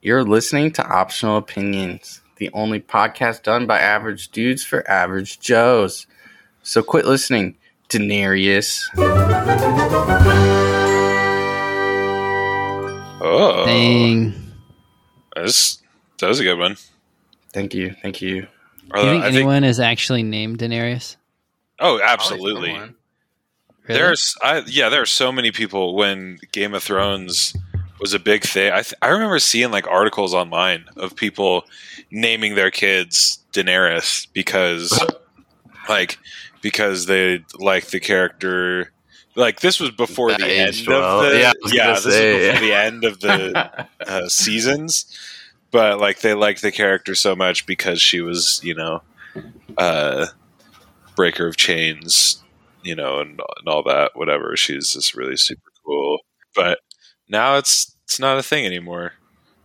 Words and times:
You're 0.00 0.22
listening 0.24 0.70
to 0.72 0.86
Optional 0.86 1.36
Opinions, 1.36 2.20
the 2.36 2.50
only 2.52 2.80
podcast 2.80 3.42
done 3.42 3.66
by 3.66 3.80
average 3.80 4.28
dudes 4.28 4.64
for 4.64 4.88
average 4.88 5.40
Joes. 5.40 6.06
So 6.62 6.82
quit 6.82 7.04
listening, 7.04 7.56
Daenerys. 7.88 8.80
Oh, 13.20 13.64
Dang. 13.66 14.52
that's, 15.34 15.82
that 16.20 16.28
was 16.28 16.38
a 16.40 16.44
good 16.44 16.58
one. 16.58 16.76
Thank 17.52 17.74
you, 17.74 17.94
thank 18.00 18.22
you. 18.22 18.42
Do 18.94 19.00
you 19.00 19.10
think 19.10 19.22
Uh, 19.22 19.26
I 19.26 19.30
think- 19.30 19.34
anyone 19.36 19.64
is 19.64 19.80
actually 19.80 20.22
named 20.22 20.58
Daenerys? 20.58 21.16
oh, 21.80 22.00
absolutely. 22.02 22.72
Really? 22.72 22.94
There's, 23.88 24.36
I, 24.42 24.62
yeah, 24.66 24.90
there 24.90 25.00
are 25.02 25.06
so 25.06 25.32
many 25.32 25.50
people 25.50 25.94
when 25.96 26.38
Game 26.52 26.74
of 26.74 26.82
Thrones 26.82 27.54
was 28.00 28.14
a 28.14 28.18
big 28.18 28.44
thing. 28.44 28.72
I, 28.72 28.82
th- 28.82 28.94
I 29.02 29.08
remember 29.08 29.38
seeing 29.38 29.70
like 29.70 29.86
articles 29.86 30.34
online 30.34 30.84
of 30.96 31.16
people 31.16 31.64
naming 32.10 32.54
their 32.54 32.70
kids 32.70 33.44
Daenerys 33.52 34.28
because, 34.32 34.98
like, 35.88 36.18
because 36.62 37.06
they 37.06 37.44
like 37.58 37.86
the 37.88 38.00
character. 38.00 38.92
Like 39.34 39.60
this 39.60 39.78
was 39.78 39.90
before 39.90 40.30
That 40.30 40.40
the 40.40 40.46
end 40.46 40.68
aged 40.70 40.88
of 40.90 41.22
the 41.22 41.38
Yeah, 41.38 41.52
yeah, 41.72 41.92
this 41.92 42.04
say, 42.04 42.36
is 42.36 42.52
before 42.52 42.66
the 42.66 42.74
end 42.74 43.04
of 43.04 43.20
the 43.20 43.86
uh, 44.06 44.28
seasons, 44.28 45.16
but 45.70 46.00
like 46.00 46.20
they 46.20 46.34
liked 46.34 46.62
the 46.62 46.72
character 46.72 47.14
so 47.14 47.36
much 47.36 47.66
because 47.66 48.00
she 48.00 48.20
was, 48.20 48.60
you 48.64 48.74
know, 48.74 49.02
uh, 49.76 50.26
breaker 51.14 51.46
of 51.46 51.56
chains, 51.56 52.42
you 52.82 52.96
know, 52.96 53.20
and, 53.20 53.40
and 53.58 53.68
all 53.68 53.82
that. 53.84 54.12
Whatever, 54.14 54.56
she's 54.56 54.92
just 54.92 55.14
really 55.14 55.36
super 55.36 55.70
cool. 55.84 56.18
But 56.54 56.80
now 57.28 57.56
it's 57.56 57.94
it's 58.04 58.18
not 58.18 58.38
a 58.38 58.42
thing 58.42 58.64
anymore, 58.66 59.12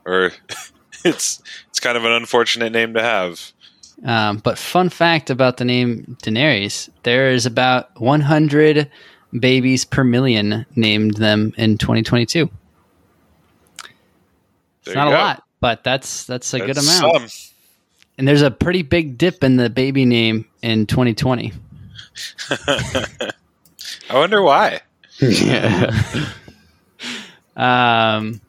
or 0.05 0.31
it's 1.05 1.41
it's 1.69 1.79
kind 1.79 1.97
of 1.97 2.05
an 2.05 2.11
unfortunate 2.11 2.71
name 2.71 2.93
to 2.93 3.01
have. 3.01 3.51
Um, 4.03 4.37
but 4.37 4.57
fun 4.57 4.89
fact 4.89 5.29
about 5.29 5.57
the 5.57 5.65
name 5.65 6.17
Daenerys: 6.23 6.89
there 7.03 7.31
is 7.31 7.45
about 7.45 7.99
100 8.01 8.89
babies 9.39 9.85
per 9.85 10.03
million 10.03 10.65
named 10.75 11.15
them 11.15 11.53
in 11.57 11.77
2022. 11.77 12.45
There 12.45 13.91
It's 14.85 14.95
not 14.95 15.07
a 15.07 15.11
go. 15.11 15.17
lot, 15.17 15.43
but 15.59 15.83
that's 15.83 16.25
that's 16.25 16.53
a 16.53 16.59
good 16.59 16.77
amount. 16.77 17.29
some. 17.29 17.49
And 18.17 18.27
there's 18.27 18.41
a 18.43 18.51
pretty 18.51 18.81
big 18.83 19.17
dip 19.17 19.43
in 19.43 19.55
the 19.57 19.69
baby 19.69 20.05
name 20.05 20.45
in 20.61 20.85
2020. 20.85 21.51
I 22.49 23.31
wonder 24.13 24.41
why. 24.43 24.81
yeah. 25.19 25.89
Um, 27.55 28.41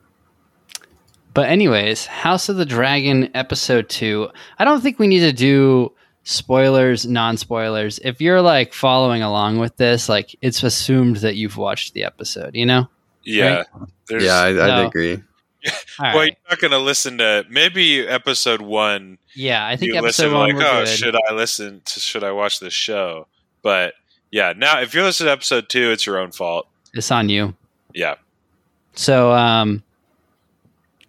but 1.32 1.48
anyways, 1.48 2.06
House 2.06 2.48
of 2.48 2.56
the 2.56 2.64
Dragon 2.66 3.30
episode 3.34 3.88
two. 3.88 4.30
I 4.58 4.64
don't 4.64 4.80
think 4.80 4.98
we 4.98 5.06
need 5.06 5.20
to 5.20 5.32
do 5.32 5.92
spoilers, 6.22 7.06
non 7.06 7.36
spoilers. 7.36 7.98
If 8.04 8.20
you're 8.20 8.40
like 8.40 8.72
following 8.72 9.22
along 9.22 9.58
with 9.58 9.76
this, 9.76 10.08
like 10.08 10.36
it's 10.42 10.62
assumed 10.62 11.16
that 11.16 11.36
you've 11.36 11.56
watched 11.56 11.94
the 11.94 12.04
episode. 12.04 12.54
You 12.54 12.66
know? 12.66 12.88
Yeah, 13.24 13.64
there's, 14.08 14.24
yeah, 14.24 14.34
I, 14.36 14.48
I'd 14.48 14.54
No. 14.56 14.86
agree. 14.86 15.22
Well, 15.98 16.12
right. 16.14 16.36
you're 16.36 16.50
not 16.50 16.58
going 16.58 16.72
to 16.72 16.78
listen 16.78 17.18
to 17.18 17.44
maybe 17.48 18.06
episode 18.06 18.60
one. 18.60 19.16
Yeah, 19.34 19.64
I 19.66 19.76
think 19.76 19.92
you 19.92 19.98
episode 19.98 20.24
listen 20.24 20.32
one 20.34 20.56
like, 20.56 20.66
oh, 20.66 20.80
good. 20.84 20.88
should 20.88 21.16
I 21.16 21.32
listen 21.32 21.80
to? 21.84 22.00
Should 22.00 22.22
I 22.24 22.32
watch 22.32 22.60
this 22.60 22.74
show? 22.74 23.28
But 23.62 23.94
yeah, 24.30 24.52
now 24.54 24.80
if 24.80 24.92
you're 24.92 25.04
listening 25.04 25.28
to 25.28 25.32
episode 25.32 25.68
two, 25.70 25.90
it's 25.90 26.04
your 26.04 26.18
own 26.18 26.32
fault. 26.32 26.66
It's 26.92 27.10
on 27.10 27.28
you. 27.30 27.54
Yeah, 27.94 28.16
So, 28.94 29.32
um, 29.32 29.82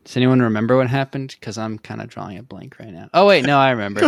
does 0.03 0.17
anyone 0.17 0.41
remember 0.41 0.77
what 0.77 0.87
happened? 0.87 1.35
Because 1.39 1.57
I'm 1.57 1.79
kind 1.79 2.01
of 2.01 2.09
drawing 2.09 2.37
a 2.37 2.43
blank 2.43 2.77
right 2.79 2.91
now. 2.91 3.09
Oh 3.13 3.25
wait, 3.25 3.45
no, 3.45 3.57
I 3.57 3.71
remember. 3.71 4.01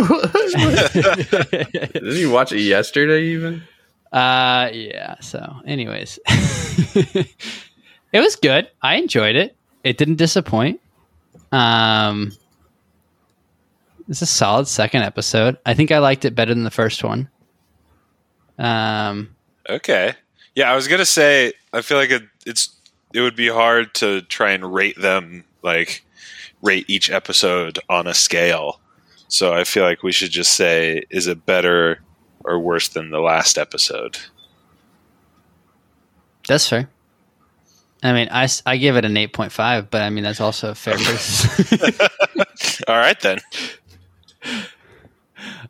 Didn't 0.92 2.16
you 2.16 2.30
watch 2.30 2.52
it 2.52 2.60
yesterday 2.60 3.24
even? 3.24 3.62
Uh, 4.12 4.70
yeah. 4.72 5.16
So, 5.20 5.56
anyways, 5.66 6.18
it 6.24 7.34
was 8.14 8.36
good. 8.36 8.70
I 8.80 8.96
enjoyed 8.96 9.36
it. 9.36 9.56
It 9.84 9.98
didn't 9.98 10.16
disappoint. 10.16 10.80
Um, 11.52 12.32
it's 14.08 14.22
a 14.22 14.26
solid 14.26 14.68
second 14.68 15.02
episode. 15.02 15.58
I 15.66 15.74
think 15.74 15.92
I 15.92 15.98
liked 15.98 16.24
it 16.24 16.34
better 16.34 16.54
than 16.54 16.64
the 16.64 16.70
first 16.70 17.04
one. 17.04 17.28
Um, 18.58 19.34
okay. 19.68 20.14
Yeah, 20.54 20.72
I 20.72 20.74
was 20.74 20.88
gonna 20.88 21.04
say 21.04 21.52
I 21.72 21.82
feel 21.82 21.98
like 21.98 22.10
it, 22.10 22.22
it's 22.46 22.77
it 23.12 23.20
would 23.20 23.36
be 23.36 23.48
hard 23.48 23.94
to 23.94 24.22
try 24.22 24.50
and 24.52 24.72
rate 24.72 25.00
them 25.00 25.44
like 25.62 26.04
rate 26.62 26.84
each 26.88 27.10
episode 27.10 27.78
on 27.88 28.06
a 28.06 28.14
scale. 28.14 28.80
So 29.28 29.52
I 29.52 29.64
feel 29.64 29.84
like 29.84 30.02
we 30.02 30.12
should 30.12 30.30
just 30.30 30.52
say 30.52 31.04
is 31.10 31.26
it 31.26 31.46
better 31.46 32.00
or 32.44 32.58
worse 32.58 32.88
than 32.88 33.10
the 33.10 33.20
last 33.20 33.58
episode? 33.58 34.18
that's 36.48 36.66
fair. 36.66 36.88
I 38.02 38.12
mean, 38.12 38.28
I, 38.30 38.48
I 38.64 38.78
give 38.78 38.96
it 38.96 39.04
an 39.04 39.14
8.5, 39.14 39.88
but 39.90 40.02
I 40.02 40.08
mean, 40.08 40.24
that's 40.24 40.40
also 40.40 40.70
a 40.70 40.74
fair 40.74 40.94
criticism. 40.96 42.08
All 42.88 42.96
right 42.96 43.20
then. 43.20 43.38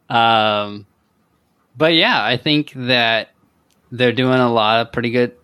Um, 0.08 0.86
but 1.76 1.94
yeah, 1.94 2.22
I 2.22 2.36
think 2.36 2.72
that 2.76 3.30
they're 3.90 4.12
doing 4.12 4.38
a 4.38 4.52
lot 4.52 4.86
of 4.86 4.92
pretty 4.92 5.10
good 5.10 5.34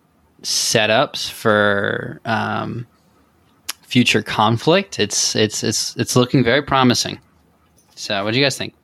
setups 0.45 1.31
for 1.31 2.21
um, 2.25 2.87
future 3.83 4.23
conflict. 4.23 5.01
It's 5.01 5.35
it's 5.35 5.65
it's 5.65 5.97
it's 5.97 6.17
looking 6.17 6.45
very 6.45 6.63
promising. 6.63 7.19
So, 7.95 8.25
what 8.25 8.33
do 8.33 8.39
you 8.39 8.45
guys 8.45 8.57
think? 8.57 8.75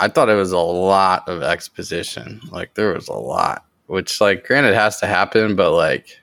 I 0.00 0.08
thought 0.08 0.28
it 0.28 0.34
was 0.34 0.52
a 0.52 0.58
lot 0.58 1.28
of 1.28 1.42
exposition. 1.42 2.40
Like 2.50 2.74
there 2.74 2.92
was 2.92 3.08
a 3.08 3.14
lot, 3.14 3.64
which 3.86 4.20
like 4.20 4.46
granted 4.46 4.74
has 4.74 4.98
to 5.00 5.06
happen, 5.06 5.56
but 5.56 5.72
like 5.72 6.20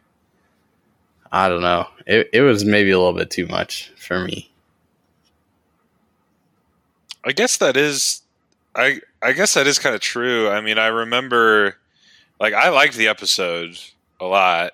I 1.32 1.50
don't 1.50 1.62
know. 1.62 1.88
It 2.06 2.30
it 2.34 2.42
was 2.42 2.66
maybe 2.66 2.92
a 2.92 2.98
little 2.98 3.14
bit 3.14 3.30
too 3.30 3.48
much 3.48 3.92
for 3.98 4.20
me. 4.20 4.52
I 7.24 7.32
guess 7.32 7.58
that 7.58 7.78
is 7.78 8.22
I 8.76 9.02
I 9.22 9.34
guess 9.34 9.54
that 9.54 9.68
is 9.68 9.80
kind 9.80 9.96
of 9.96 10.02
true. 10.02 10.50
I 10.50 10.62
mean, 10.62 10.78
I 10.78 10.88
remember 10.88 11.78
like 12.40 12.54
I 12.54 12.70
liked 12.70 12.96
the 12.96 13.08
episode 13.08 13.78
a 14.20 14.26
lot. 14.26 14.72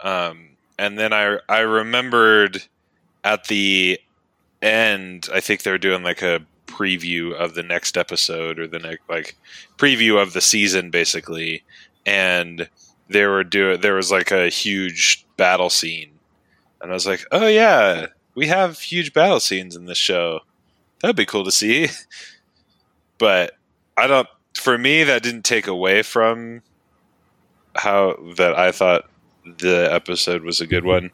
Um 0.00 0.50
and 0.78 0.98
then 0.98 1.12
I 1.12 1.38
I 1.48 1.60
remembered 1.60 2.62
at 3.24 3.44
the 3.44 3.98
end, 4.62 5.28
I 5.32 5.40
think 5.40 5.62
they're 5.62 5.78
doing 5.78 6.02
like 6.02 6.22
a 6.22 6.44
preview 6.66 7.32
of 7.32 7.54
the 7.54 7.62
next 7.62 7.96
episode 7.96 8.58
or 8.58 8.66
the 8.66 8.78
next 8.78 9.08
like 9.08 9.36
preview 9.78 10.20
of 10.20 10.32
the 10.32 10.40
season 10.40 10.90
basically 10.90 11.62
and 12.04 12.68
they 13.08 13.24
were 13.24 13.44
doing 13.44 13.80
there 13.80 13.94
was 13.94 14.10
like 14.10 14.30
a 14.30 14.48
huge 14.48 15.24
battle 15.36 15.70
scene 15.70 16.10
and 16.80 16.90
I 16.90 16.94
was 16.94 17.06
like, 17.06 17.24
"Oh 17.32 17.46
yeah, 17.46 18.06
we 18.34 18.46
have 18.48 18.78
huge 18.78 19.12
battle 19.12 19.40
scenes 19.40 19.74
in 19.74 19.86
this 19.86 19.98
show." 19.98 20.40
that'd 21.00 21.16
be 21.16 21.26
cool 21.26 21.44
to 21.44 21.52
see. 21.52 21.88
but 23.18 23.52
I 23.96 24.06
don't. 24.06 24.28
For 24.54 24.78
me, 24.78 25.04
that 25.04 25.22
didn't 25.22 25.44
take 25.44 25.66
away 25.66 26.02
from 26.02 26.62
how 27.76 28.16
that 28.36 28.58
I 28.58 28.72
thought 28.72 29.08
the 29.58 29.88
episode 29.92 30.42
was 30.42 30.60
a 30.60 30.66
good 30.66 30.84
one. 30.84 31.10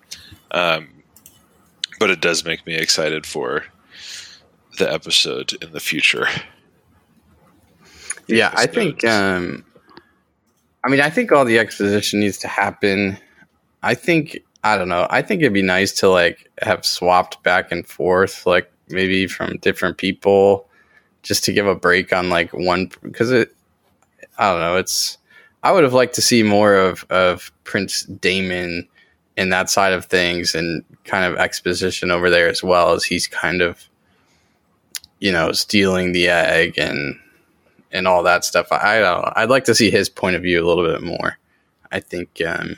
Um, 0.51 0.89
but 1.99 2.11
it 2.11 2.21
does 2.21 2.45
make 2.45 2.67
me 2.67 2.75
excited 2.75 3.27
for 3.27 3.65
the 4.79 4.93
episode 4.93 5.53
in 5.63 5.73
the 5.73 5.81
future. 5.81 6.27
Yeah, 8.27 8.53
I 8.55 8.67
think. 8.67 9.05
Um, 9.05 9.65
I 10.85 10.89
mean, 10.89 11.01
I 11.01 11.11
think 11.11 11.33
all 11.33 11.45
the 11.45 11.59
exposition 11.59 12.21
needs 12.21 12.39
to 12.39 12.49
happen. 12.49 13.19
I 13.83 13.95
think 13.95 14.39
I 14.65 14.79
don't 14.79 14.89
know. 14.89 15.07
I 15.11 15.23
think 15.23 15.43
it'd 15.43 15.53
be 15.53 15.63
nice 15.63 15.93
to 16.01 16.09
like 16.09 16.51
have 16.63 16.85
swapped 16.85 17.43
back 17.43 17.73
and 17.73 17.87
forth, 17.87 18.47
like 18.47 18.73
maybe 18.89 19.27
from 19.27 19.59
different 19.59 19.99
people, 19.99 20.69
just 21.23 21.45
to 21.45 21.53
give 21.53 21.67
a 21.67 21.75
break 21.75 22.13
on 22.13 22.31
like 22.31 22.53
one 22.53 22.91
because 23.03 23.31
it. 23.31 23.55
I 24.39 24.51
don't 24.51 24.61
know. 24.61 24.77
It's. 24.77 25.19
I 25.63 25.73
would 25.73 25.85
have 25.85 25.93
liked 25.93 26.15
to 26.15 26.23
see 26.23 26.43
more 26.43 26.75
of 26.75 27.05
of 27.11 27.53
Prince 27.65 28.05
Daemon 28.05 28.89
in 29.37 29.49
that 29.51 29.71
side 29.71 29.93
of 29.93 30.07
things 30.07 30.55
and 30.55 30.85
kind 31.05 31.25
of 31.25 31.39
exposition 31.39 32.11
over 32.11 32.31
there 32.31 32.49
as 32.49 32.63
well 32.63 32.93
as 32.93 33.05
he's 33.05 33.27
kind 33.27 33.63
of, 33.63 33.89
you 35.21 35.33
know, 35.33 35.53
stealing 35.53 36.13
the 36.13 36.29
egg 36.29 36.79
and 36.79 37.19
and 37.93 38.09
all 38.09 38.23
that 38.23 38.45
stuff. 38.45 38.69
I, 38.71 38.99
I 38.99 39.01
don't 39.01 39.23
know. 39.23 39.33
I'd 39.37 39.51
like 39.51 39.65
to 39.65 39.75
see 39.75 39.91
his 39.91 40.09
point 40.09 40.37
of 40.37 40.43
view 40.43 40.65
a 40.65 40.67
little 40.67 40.87
bit 40.87 41.03
more. 41.03 41.39
I 41.91 42.01
think 42.01 42.41
um, 42.47 42.77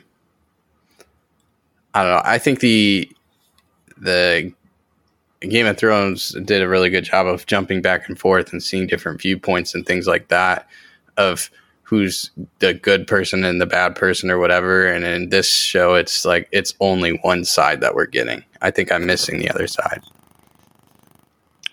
I 1.94 2.02
don't 2.02 2.12
know. 2.12 2.22
I 2.24 2.38
think 2.38 2.60
the 2.60 3.10
the 3.96 4.52
Game 5.40 5.66
of 5.66 5.76
Thrones 5.76 6.30
did 6.44 6.62
a 6.62 6.68
really 6.68 6.90
good 6.90 7.04
job 7.04 7.26
of 7.26 7.46
jumping 7.46 7.82
back 7.82 8.08
and 8.08 8.18
forth 8.18 8.52
and 8.52 8.62
seeing 8.62 8.86
different 8.86 9.20
viewpoints 9.20 9.74
and 9.74 9.86
things 9.86 10.06
like 10.06 10.28
that 10.28 10.66
of 11.16 11.50
who's 11.94 12.30
the 12.58 12.74
good 12.74 13.06
person 13.06 13.44
and 13.44 13.60
the 13.60 13.66
bad 13.66 13.94
person 13.94 14.30
or 14.30 14.38
whatever. 14.38 14.86
And 14.86 15.04
in 15.04 15.28
this 15.28 15.48
show, 15.48 15.94
it's 15.94 16.24
like 16.24 16.48
it's 16.50 16.74
only 16.80 17.12
one 17.22 17.44
side 17.44 17.80
that 17.82 17.94
we're 17.94 18.06
getting. 18.06 18.42
I 18.60 18.70
think 18.70 18.90
I'm 18.90 19.06
missing 19.06 19.38
the 19.38 19.50
other 19.50 19.68
side. 19.68 20.02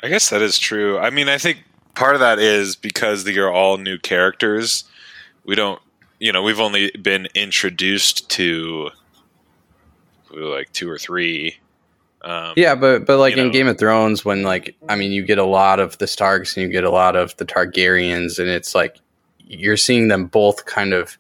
I 0.04 0.10
guess 0.10 0.30
that 0.30 0.42
is 0.42 0.60
true. 0.60 1.00
I 1.00 1.10
mean, 1.10 1.28
I 1.28 1.38
think 1.38 1.64
part 1.96 2.14
of 2.14 2.22
that 2.22 2.38
is 2.40 2.76
because 2.76 3.24
they 3.24 3.36
are 3.38 3.52
all 3.52 3.78
new 3.78 3.98
characters. 3.98 4.84
We 5.44 5.56
don't, 5.56 5.82
you 6.20 6.32
know, 6.32 6.44
we've 6.44 6.60
only 6.60 6.92
been 6.92 7.28
introduced 7.34 8.30
to 8.32 8.92
like 10.32 10.72
two 10.72 10.90
or 10.90 11.00
three. 11.00 11.58
Um, 12.24 12.54
Yeah, 12.56 12.76
but 12.76 13.08
but 13.08 13.18
like 13.18 13.38
in 13.38 13.48
know. 13.48 13.54
Game 13.54 13.68
of 13.68 13.80
Thrones, 13.80 14.24
when 14.24 14.44
like 14.44 14.76
I 14.88 14.96
mean, 14.96 15.12
you 15.12 15.24
get 15.26 15.40
a 15.40 15.46
lot 15.46 15.80
of 15.80 15.98
the 15.98 16.06
Starks 16.06 16.56
and 16.56 16.64
you 16.64 16.72
get 16.72 16.84
a 16.84 16.92
lot 16.92 17.16
of 17.16 17.36
the 17.38 17.46
Targaryens, 17.46 18.38
and 18.38 18.48
it's 18.48 18.76
like 18.76 19.00
you're 19.60 19.78
seeing 19.78 20.08
them 20.08 20.26
both 20.28 20.66
kind 20.66 20.94
of 20.94 21.18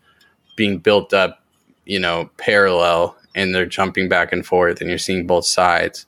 being 0.56 0.78
built 0.78 1.13
up, 1.13 1.44
you 1.86 2.00
know, 2.00 2.30
parallel, 2.38 3.16
and 3.36 3.54
they're 3.54 3.66
jumping 3.66 4.10
back 4.10 4.31
and 4.31 4.45
forth, 4.45 4.81
and 4.81 4.89
you're 4.89 4.98
seeing 5.00 5.28
both 5.28 5.45
sides, 5.45 6.06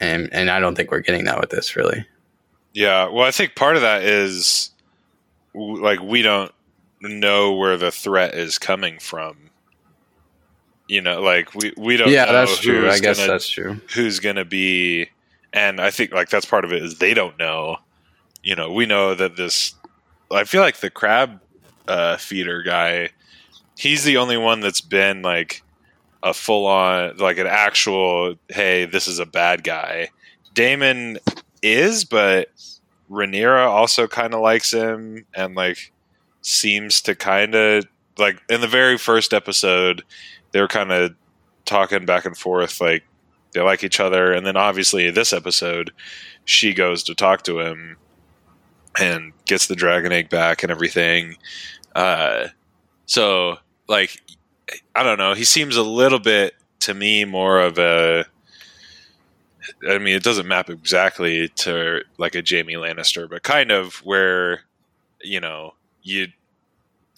and 0.00 0.28
and 0.32 0.50
I 0.50 0.60
don't 0.60 0.74
think 0.74 0.90
we're 0.90 1.00
getting 1.00 1.24
that 1.24 1.40
with 1.40 1.50
this 1.50 1.76
really. 1.76 2.04
Yeah, 2.72 3.08
well, 3.08 3.24
I 3.24 3.30
think 3.30 3.54
part 3.54 3.76
of 3.76 3.82
that 3.82 4.02
is 4.02 4.70
like 5.54 6.00
we 6.00 6.22
don't 6.22 6.52
know 7.00 7.54
where 7.54 7.76
the 7.76 7.90
threat 7.90 8.34
is 8.34 8.58
coming 8.58 8.98
from. 8.98 9.36
You 10.88 11.00
know, 11.00 11.20
like 11.22 11.54
we 11.54 11.72
we 11.76 11.96
don't. 11.96 12.10
Yeah, 12.10 12.26
know 12.26 12.32
that's 12.32 12.58
true. 12.58 12.90
I 12.90 12.98
guess 12.98 13.18
gonna- 13.18 13.32
that's 13.32 13.48
true. 13.48 13.80
who's 13.94 14.20
going 14.20 14.36
to 14.36 14.44
be 14.44 15.08
and 15.54 15.80
i 15.80 15.90
think 15.90 16.12
like 16.12 16.28
that's 16.28 16.44
part 16.44 16.64
of 16.64 16.72
it 16.72 16.82
is 16.82 16.98
they 16.98 17.14
don't 17.14 17.38
know 17.38 17.76
you 18.42 18.54
know 18.56 18.70
we 18.72 18.84
know 18.84 19.14
that 19.14 19.36
this 19.36 19.74
i 20.30 20.42
feel 20.44 20.60
like 20.60 20.78
the 20.78 20.90
crab 20.90 21.40
uh, 21.88 22.16
feeder 22.16 22.62
guy. 22.62 23.10
He's 23.76 24.04
the 24.04 24.16
only 24.16 24.36
one 24.36 24.60
that's 24.60 24.80
been 24.80 25.22
like 25.22 25.62
a 26.22 26.32
full 26.32 26.66
on 26.66 27.16
like 27.18 27.36
an 27.36 27.46
actual 27.46 28.34
hey 28.48 28.86
this 28.86 29.06
is 29.06 29.18
a 29.18 29.26
bad 29.26 29.62
guy. 29.62 30.08
Daemon 30.54 31.18
is 31.62 32.04
but 32.04 32.48
Rhaenyra 33.10 33.66
also 33.66 34.06
kind 34.06 34.32
of 34.32 34.40
likes 34.40 34.72
him 34.72 35.26
and 35.34 35.54
like 35.54 35.92
seems 36.40 37.02
to 37.02 37.14
kind 37.14 37.54
of 37.54 37.84
like 38.18 38.40
in 38.48 38.60
the 38.60 38.68
very 38.68 38.96
first 38.96 39.34
episode 39.34 40.02
they 40.52 40.60
were 40.60 40.68
kind 40.68 40.92
of 40.92 41.14
talking 41.64 42.06
back 42.06 42.24
and 42.24 42.36
forth 42.36 42.80
like 42.80 43.04
they 43.52 43.60
like 43.60 43.84
each 43.84 44.00
other. 44.00 44.32
And 44.32 44.46
then 44.46 44.56
obviously 44.56 45.10
this 45.10 45.32
episode 45.32 45.92
she 46.44 46.72
goes 46.72 47.02
to 47.04 47.14
talk 47.14 47.42
to 47.44 47.60
him 47.60 47.96
and 48.98 49.32
gets 49.46 49.66
the 49.66 49.76
dragon 49.76 50.12
egg 50.12 50.28
back 50.28 50.62
and 50.62 50.70
everything. 50.70 51.36
Uh 51.94 52.48
so 53.06 53.58
like 53.88 54.22
i 54.94 55.02
don't 55.02 55.18
know. 55.18 55.34
He 55.34 55.44
seems 55.44 55.76
a 55.76 55.82
little 55.82 56.18
bit 56.18 56.54
to 56.80 56.94
me 56.94 57.24
more 57.24 57.60
of 57.60 57.78
a 57.78 58.26
i 59.88 59.96
mean 59.96 60.14
it 60.14 60.22
doesn't 60.22 60.46
map 60.46 60.68
exactly 60.68 61.48
to 61.48 62.02
like 62.18 62.34
a 62.34 62.42
jaime 62.46 62.74
lannister 62.74 63.28
but 63.28 63.42
kind 63.42 63.70
of 63.70 63.94
where 64.04 64.60
you 65.22 65.40
know 65.40 65.72
you 66.02 66.26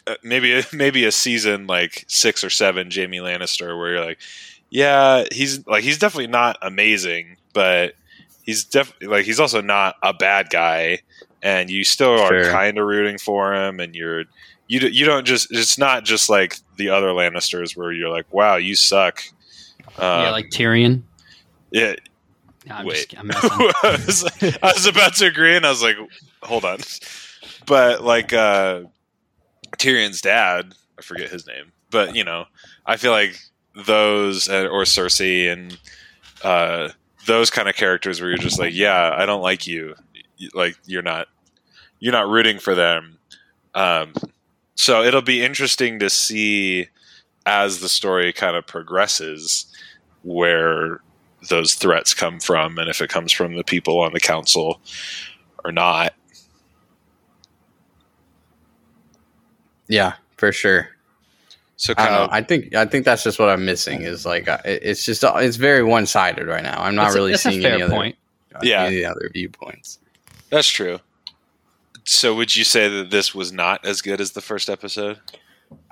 uh, 0.06 0.14
maybe 0.22 0.62
maybe 0.72 1.04
a 1.04 1.10
season 1.10 1.66
like 1.66 2.04
six 2.06 2.44
or 2.44 2.50
seven 2.50 2.88
jaime 2.92 3.18
lannister 3.18 3.76
where 3.76 3.94
you're 3.94 4.04
like 4.04 4.18
yeah, 4.70 5.24
he's 5.32 5.66
like 5.66 5.84
he's 5.84 5.98
definitely 5.98 6.26
not 6.26 6.58
amazing, 6.62 7.36
but 7.52 7.94
he's 8.42 8.64
definitely 8.64 9.08
like 9.08 9.24
he's 9.24 9.40
also 9.40 9.60
not 9.60 9.96
a 10.02 10.12
bad 10.12 10.50
guy, 10.50 11.00
and 11.42 11.70
you 11.70 11.84
still 11.84 12.18
are 12.20 12.28
Sure. 12.44 12.50
kind 12.50 12.78
of 12.78 12.86
rooting 12.86 13.18
for 13.18 13.54
him, 13.54 13.80
and 13.80 13.94
you're 13.94 14.24
you 14.68 14.80
you 14.80 15.04
don't 15.04 15.24
just 15.26 15.48
it's 15.52 15.78
not 15.78 16.04
just 16.04 16.28
like 16.28 16.56
the 16.76 16.88
other 16.90 17.08
Lannisters 17.08 17.76
where 17.76 17.92
you're 17.92 18.08
like 18.10 18.26
wow 18.32 18.56
you 18.56 18.74
suck. 18.74 19.22
Um, 19.98 20.22
yeah, 20.22 20.30
like 20.30 20.50
Tyrion. 20.50 21.02
yeah, 21.70 21.94
No, 22.66 22.74
I'm 22.74 22.86
Wait. 22.86 23.08
just 23.08 23.18
I'm. 23.18 23.30
I, 23.34 24.02
was, 24.06 24.24
I 24.62 24.72
was 24.74 24.86
about 24.86 25.14
to 25.16 25.26
agree, 25.26 25.56
and 25.56 25.64
I 25.64 25.70
was 25.70 25.82
like, 25.82 25.96
hold 26.42 26.64
on, 26.64 26.78
but 27.66 28.02
like 28.04 28.32
uh, 28.32 28.82
Tyrion's 29.78 30.20
dad, 30.20 30.74
I 30.98 31.02
forget 31.02 31.30
his 31.30 31.46
name, 31.46 31.72
but 31.90 32.14
you 32.14 32.24
know, 32.24 32.44
I 32.84 32.96
feel 32.96 33.12
like 33.12 33.38
those 33.86 34.48
uh, 34.48 34.66
or 34.70 34.82
Cersei 34.84 35.50
and 35.52 35.78
uh, 36.42 36.90
those 37.26 37.50
kind 37.50 37.68
of 37.68 37.74
characters 37.76 38.20
where 38.20 38.30
you're 38.30 38.38
just 38.38 38.58
like, 38.58 38.74
yeah, 38.74 39.14
I 39.16 39.24
don't 39.26 39.42
like 39.42 39.66
you, 39.66 39.94
Y- 39.96 40.04
like 40.54 40.76
you're 40.84 41.02
not 41.02 41.28
you're 41.98 42.12
not 42.12 42.28
rooting 42.28 42.58
for 42.58 42.74
them. 42.74 43.18
Um, 43.74 44.12
so 44.74 45.02
it'll 45.02 45.22
be 45.22 45.44
interesting 45.44 45.98
to 46.00 46.10
see 46.10 46.88
as 47.46 47.80
the 47.80 47.88
story 47.88 48.32
kind 48.32 48.56
of 48.56 48.66
progresses 48.66 49.66
where 50.22 51.00
those 51.48 51.74
threats 51.74 52.12
come 52.12 52.40
from 52.40 52.78
and 52.78 52.88
if 52.90 53.00
it 53.00 53.08
comes 53.08 53.30
from 53.32 53.54
the 53.54 53.62
people 53.64 54.00
on 54.00 54.12
the 54.12 54.20
council 54.20 54.80
or 55.64 55.70
not. 55.72 56.12
Yeah, 59.88 60.14
for 60.36 60.52
sure. 60.52 60.88
So 61.76 61.92
I 61.92 61.94
kind 61.94 62.08
don't 62.10 62.18
know. 62.18 62.24
of 62.24 62.30
I 62.32 62.42
think 62.42 62.74
I 62.74 62.84
think 62.86 63.04
that's 63.04 63.22
just 63.22 63.38
what 63.38 63.48
I'm 63.50 63.64
missing 63.64 64.02
is 64.02 64.24
like 64.24 64.48
it's 64.64 65.04
just 65.04 65.22
it's 65.24 65.56
very 65.56 65.82
one 65.84 66.06
sided 66.06 66.46
right 66.46 66.62
now. 66.62 66.80
I'm 66.82 66.94
not 66.94 67.04
That's 67.04 67.14
a- 67.14 67.18
really 67.18 67.30
that's 67.32 67.44
a 67.46 67.50
seeing 67.50 67.62
fair 67.62 67.74
any 67.74 67.82
other 67.82 67.92
point. 67.94 68.16
Yeah. 68.62 68.84
any 68.84 69.04
other 69.04 69.28
viewpoints. 69.32 69.98
That's 70.50 70.68
true. 70.68 70.98
So 72.04 72.34
would 72.36 72.54
you 72.54 72.64
say 72.64 72.88
that 72.88 73.10
this 73.10 73.34
was 73.34 73.52
not 73.52 73.84
as 73.84 74.00
good 74.00 74.20
as 74.20 74.32
the 74.32 74.40
first 74.40 74.70
episode? 74.70 75.18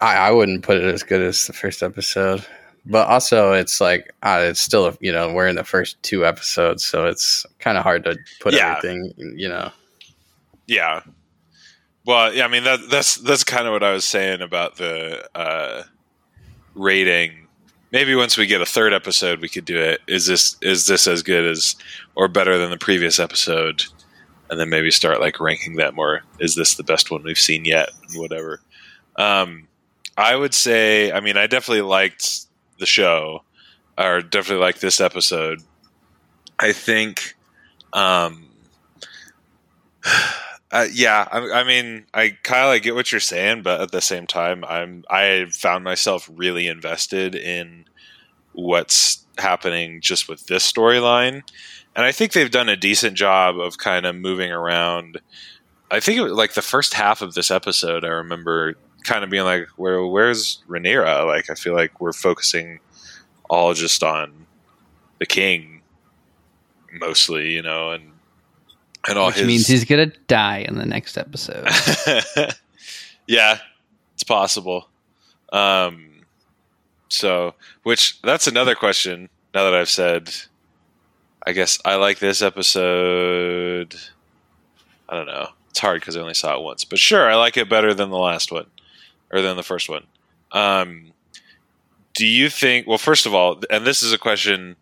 I, 0.01 0.15
I 0.17 0.31
wouldn't 0.31 0.63
put 0.63 0.77
it 0.77 0.85
as 0.85 1.03
good 1.03 1.21
as 1.21 1.47
the 1.47 1.53
first 1.53 1.83
episode, 1.83 2.47
but 2.87 3.09
also 3.09 3.53
it's 3.53 3.81
like 3.81 4.13
uh, 4.23 4.39
it's 4.43 4.61
still 4.61 4.97
you 5.01 5.11
know 5.11 5.33
we're 5.33 5.49
in 5.49 5.57
the 5.57 5.65
first 5.65 6.01
two 6.03 6.25
episodes, 6.25 6.85
so 6.85 7.07
it's 7.07 7.45
kind 7.59 7.77
of 7.77 7.83
hard 7.83 8.05
to 8.05 8.17
put 8.41 8.55
Yeah. 8.55 8.77
everything 8.77 9.13
you 9.37 9.49
know. 9.49 9.73
Yeah. 10.67 11.03
Well, 12.07 12.33
yeah, 12.33 12.45
I 12.45 12.49
mean 12.49 12.65
that 12.65 12.89
that's 12.91 13.17
that's 13.17 13.43
kind 13.45 13.67
of 13.67 13.73
what 13.73 13.83
I 13.83 13.93
was 13.93 14.05
saying 14.05 14.41
about 14.43 14.77
the 14.77 15.27
uh, 15.35 15.83
rating. 16.75 17.49
Maybe 17.91 18.15
once 18.15 18.37
we 18.37 18.47
get 18.47 18.61
a 18.61 18.67
third 18.67 18.93
episode, 18.93 19.41
we 19.41 19.49
could 19.49 19.65
do 19.65 19.79
it. 19.79 20.01
Is 20.07 20.27
this 20.27 20.57
is 20.63 20.87
this 20.87 21.07
as 21.07 21.23
good 21.23 21.45
as 21.47 21.77
or 22.15 22.29
better 22.29 22.59
than 22.59 22.71
the 22.71 22.79
previous 22.79 23.19
episode? 23.19 23.85
And 24.51 24.61
then 24.61 24.69
maybe 24.69 24.91
start 24.91 25.21
like 25.21 25.41
ranking 25.41 25.77
that 25.77 25.95
more. 25.95 26.23
Is 26.39 26.55
this 26.55 26.75
the 26.75 26.83
best 26.83 27.11
one 27.11 27.23
we've 27.23 27.39
seen 27.39 27.65
yet? 27.65 27.91
Whatever. 28.15 28.61
Um, 29.17 29.69
I 30.17 30.37
would 30.37 30.55
say. 30.55 31.11
I 31.13 31.21
mean, 31.21 31.37
I 31.37 31.47
definitely 31.47 31.83
liked 31.83 32.47
the 32.79 32.87
show, 32.87 33.43
or 33.97 34.21
definitely 34.21 34.65
liked 34.65 34.81
this 34.81 35.01
episode. 35.01 35.63
I 36.59 36.73
think. 36.73 37.35
Um, 37.93 38.49
uh, 40.71 40.87
yeah, 40.93 41.27
I, 41.31 41.61
I 41.61 41.65
mean, 41.65 42.05
I 42.13 42.37
of 42.65 42.69
like 42.69 42.83
get 42.83 42.95
what 42.95 43.13
you're 43.13 43.21
saying, 43.21 43.63
but 43.63 43.81
at 43.81 43.93
the 43.93 44.01
same 44.01 44.27
time, 44.27 44.65
I'm 44.65 45.05
I 45.09 45.47
found 45.51 45.85
myself 45.85 46.29
really 46.33 46.67
invested 46.67 47.35
in 47.35 47.87
what's 48.53 49.25
happening 49.39 50.01
just 50.01 50.29
with 50.29 50.47
this 50.47 50.71
storyline, 50.71 51.43
and 51.97 52.05
I 52.05 52.13
think 52.13 52.33
they've 52.33 52.51
done 52.51 52.69
a 52.69 52.77
decent 52.77 53.17
job 53.17 53.59
of 53.59 53.79
kind 53.79 54.07
of 54.07 54.17
moving 54.17 54.51
around. 54.51 55.21
I 55.91 56.01
think 56.01 56.19
it 56.19 56.23
was 56.23 56.33
like 56.33 56.55
the 56.55 56.63
first 56.63 56.95
half 56.95 57.23
of 57.23 57.35
this 57.35 57.51
episode. 57.51 58.05
I 58.05 58.09
remember 58.09 58.75
kind 59.05 59.23
of 59.23 59.31
being 59.31 59.45
like, 59.45 59.69
"Where, 59.77 60.05
where's 60.05 60.63
Rhaenyra?" 60.69 61.27
Like, 61.27 61.51
I 61.51 61.55
feel 61.55 61.75
like 61.75 62.01
we're 62.01 62.13
focusing 62.13 62.81
all 63.49 63.75
just 63.75 64.03
on 64.03 64.47
the 65.19 65.27
king, 65.27 65.83
mostly, 66.93 67.53
you 67.53 67.63
know, 67.63 67.93
and 67.93 68.11
and 69.07 69.19
all 69.19 69.27
Which 69.29 69.37
his 69.37 69.47
means 69.47 69.67
he's 69.67 69.85
gonna 69.85 70.13
die 70.27 70.65
in 70.67 70.77
the 70.77 70.87
next 70.87 71.17
episode. 71.17 71.69
yeah, 73.27 73.59
it's 74.15 74.25
possible. 74.25 74.89
Um, 75.53 76.23
so, 77.09 77.55
which 77.83 78.21
that's 78.23 78.47
another 78.47 78.75
question. 78.75 79.29
Now 79.55 79.65
that 79.65 79.75
I've 79.75 79.91
said, 79.91 80.35
I 81.47 81.53
guess 81.53 81.79
I 81.85 81.97
like 81.97 82.19
this 82.19 82.41
episode. 82.43 83.95
I 85.09 85.17
don't 85.17 85.27
know. 85.27 85.49
It's 85.71 85.79
hard 85.79 86.01
because 86.01 86.17
I 86.17 86.21
only 86.21 86.35
saw 86.35 86.57
it 86.57 86.63
once, 86.63 86.85
but 86.85 86.99
sure, 86.99 87.29
I 87.29 87.35
like 87.35 87.57
it 87.57 87.69
better 87.69 87.93
than 87.93 88.11
the 88.11 88.19
last 88.19 88.51
one 88.51 88.67
or 89.33 89.43
than 89.43 89.57
the 89.57 89.63
first 89.63 89.89
one. 89.89 90.05
Um, 90.53 91.13
do 92.15 92.27
you 92.27 92.49
think? 92.49 92.87
Well, 92.87 92.99
first 92.99 93.27
of 93.27 93.35
all, 93.35 93.61
and 93.71 93.85
this 93.85 94.03
is 94.03 94.13
a 94.13 94.19
question 94.19 94.77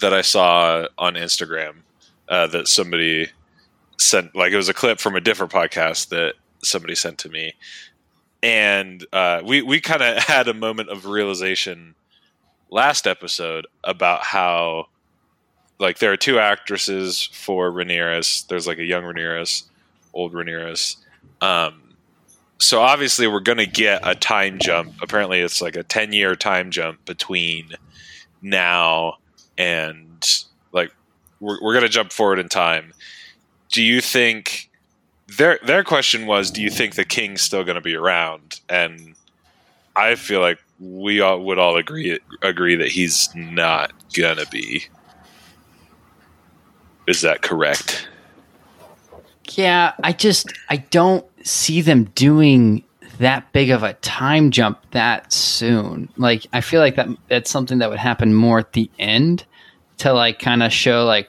that 0.00 0.12
I 0.12 0.22
saw 0.22 0.86
on 0.98 1.14
Instagram 1.14 1.76
uh, 2.28 2.46
that 2.48 2.66
somebody 2.66 3.28
sent. 3.98 4.34
Like 4.34 4.52
it 4.52 4.56
was 4.56 4.70
a 4.70 4.74
clip 4.74 4.98
from 4.98 5.14
a 5.14 5.20
different 5.20 5.52
podcast 5.52 6.08
that 6.08 6.34
somebody 6.64 6.94
sent 6.94 7.18
to 7.18 7.28
me, 7.28 7.52
and 8.42 9.06
uh, 9.12 9.42
we 9.44 9.62
we 9.62 9.80
kind 9.80 10.02
of 10.02 10.16
had 10.24 10.48
a 10.48 10.54
moment 10.54 10.88
of 10.88 11.06
realization 11.06 11.94
last 12.70 13.06
episode 13.06 13.66
about 13.84 14.22
how 14.22 14.86
like 15.82 15.98
there 15.98 16.12
are 16.12 16.16
two 16.16 16.38
actresses 16.38 17.28
for 17.32 17.70
Rhaenyra. 17.70 18.46
There's 18.46 18.66
like 18.66 18.78
a 18.78 18.84
young 18.84 19.02
Rhaenyra, 19.02 19.64
old 20.14 20.32
Rhaenyra. 20.32 20.96
Um, 21.42 21.94
so 22.58 22.80
obviously 22.80 23.26
we're 23.26 23.40
going 23.40 23.58
to 23.58 23.66
get 23.66 24.00
a 24.04 24.14
time 24.14 24.58
jump. 24.58 24.94
Apparently, 25.02 25.40
it's 25.40 25.60
like 25.60 25.76
a 25.76 25.82
ten 25.82 26.12
year 26.12 26.34
time 26.34 26.70
jump 26.70 27.04
between 27.04 27.72
now 28.40 29.18
and 29.58 30.44
like 30.72 30.92
we're, 31.40 31.60
we're 31.60 31.74
going 31.74 31.84
to 31.84 31.90
jump 31.90 32.12
forward 32.12 32.38
in 32.38 32.48
time. 32.48 32.94
Do 33.70 33.82
you 33.82 34.00
think 34.00 34.70
their 35.36 35.58
their 35.64 35.84
question 35.84 36.26
was, 36.26 36.50
do 36.50 36.62
you 36.62 36.70
think 36.70 36.94
the 36.94 37.04
king's 37.04 37.42
still 37.42 37.64
going 37.64 37.74
to 37.74 37.82
be 37.82 37.96
around? 37.96 38.60
And 38.68 39.14
I 39.94 40.14
feel 40.14 40.40
like 40.40 40.58
we 40.82 41.20
all 41.20 41.40
would 41.44 41.58
all 41.58 41.76
agree 41.76 42.18
agree 42.42 42.76
that 42.76 42.88
he's 42.88 43.28
not 43.34 43.92
gonna 44.12 44.46
be. 44.46 44.84
Is 47.06 47.20
that 47.22 47.42
correct? 47.42 48.08
Yeah, 49.50 49.92
I 50.02 50.12
just 50.12 50.52
I 50.68 50.78
don't 50.78 51.26
see 51.44 51.80
them 51.80 52.04
doing 52.14 52.84
that 53.18 53.52
big 53.52 53.70
of 53.70 53.82
a 53.82 53.94
time 53.94 54.50
jump 54.50 54.78
that 54.92 55.32
soon. 55.32 56.08
Like 56.16 56.46
I 56.52 56.60
feel 56.60 56.80
like 56.80 56.96
that 56.96 57.08
that's 57.28 57.50
something 57.50 57.78
that 57.78 57.90
would 57.90 57.98
happen 57.98 58.34
more 58.34 58.60
at 58.60 58.72
the 58.72 58.90
end 58.98 59.44
to 59.98 60.12
like 60.12 60.38
kind 60.38 60.62
of 60.62 60.72
show 60.72 61.04
like 61.04 61.28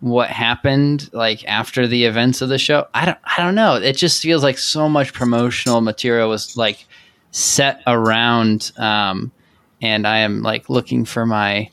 what 0.00 0.30
happened 0.30 1.10
like 1.12 1.44
after 1.46 1.86
the 1.86 2.04
events 2.04 2.40
of 2.40 2.48
the 2.48 2.58
show. 2.58 2.86
I 2.94 3.06
don't 3.06 3.18
I 3.24 3.42
don't 3.42 3.54
know. 3.54 3.74
It 3.74 3.96
just 3.96 4.22
feels 4.22 4.42
like 4.42 4.58
so 4.58 4.88
much 4.88 5.12
promotional 5.12 5.80
material 5.80 6.28
was 6.28 6.56
like 6.56 6.86
set 7.32 7.82
around 7.86 8.72
um 8.76 9.32
and 9.82 10.06
I 10.06 10.18
am 10.18 10.42
like 10.42 10.68
looking 10.68 11.04
for 11.04 11.26
my 11.26 11.70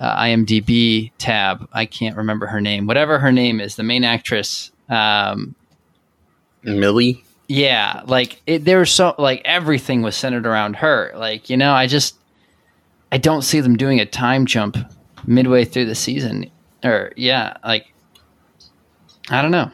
uh, 0.00 0.16
IMDb 0.16 1.12
tab. 1.18 1.68
I 1.72 1.86
can't 1.86 2.16
remember 2.16 2.46
her 2.46 2.60
name. 2.60 2.86
Whatever 2.88 3.18
her 3.20 3.30
name 3.30 3.60
is, 3.60 3.76
the 3.76 3.82
main 3.84 4.02
actress 4.02 4.72
um 4.88 5.54
Millie. 6.64 7.22
yeah, 7.48 8.02
like 8.06 8.42
it, 8.46 8.64
there 8.64 8.78
was 8.80 8.90
so 8.90 9.14
like 9.18 9.40
everything 9.44 10.02
was 10.02 10.16
centered 10.16 10.46
around 10.46 10.76
her. 10.76 11.12
Like 11.14 11.48
you 11.48 11.56
know, 11.56 11.72
I 11.72 11.86
just 11.86 12.16
I 13.12 13.18
don't 13.18 13.42
see 13.42 13.60
them 13.60 13.76
doing 13.76 14.00
a 14.00 14.06
time 14.06 14.46
jump 14.46 14.76
midway 15.26 15.64
through 15.64 15.86
the 15.86 15.94
season. 15.94 16.50
Or 16.82 17.12
yeah, 17.16 17.56
like 17.64 17.92
I 19.28 19.42
don't 19.42 19.50
know. 19.52 19.70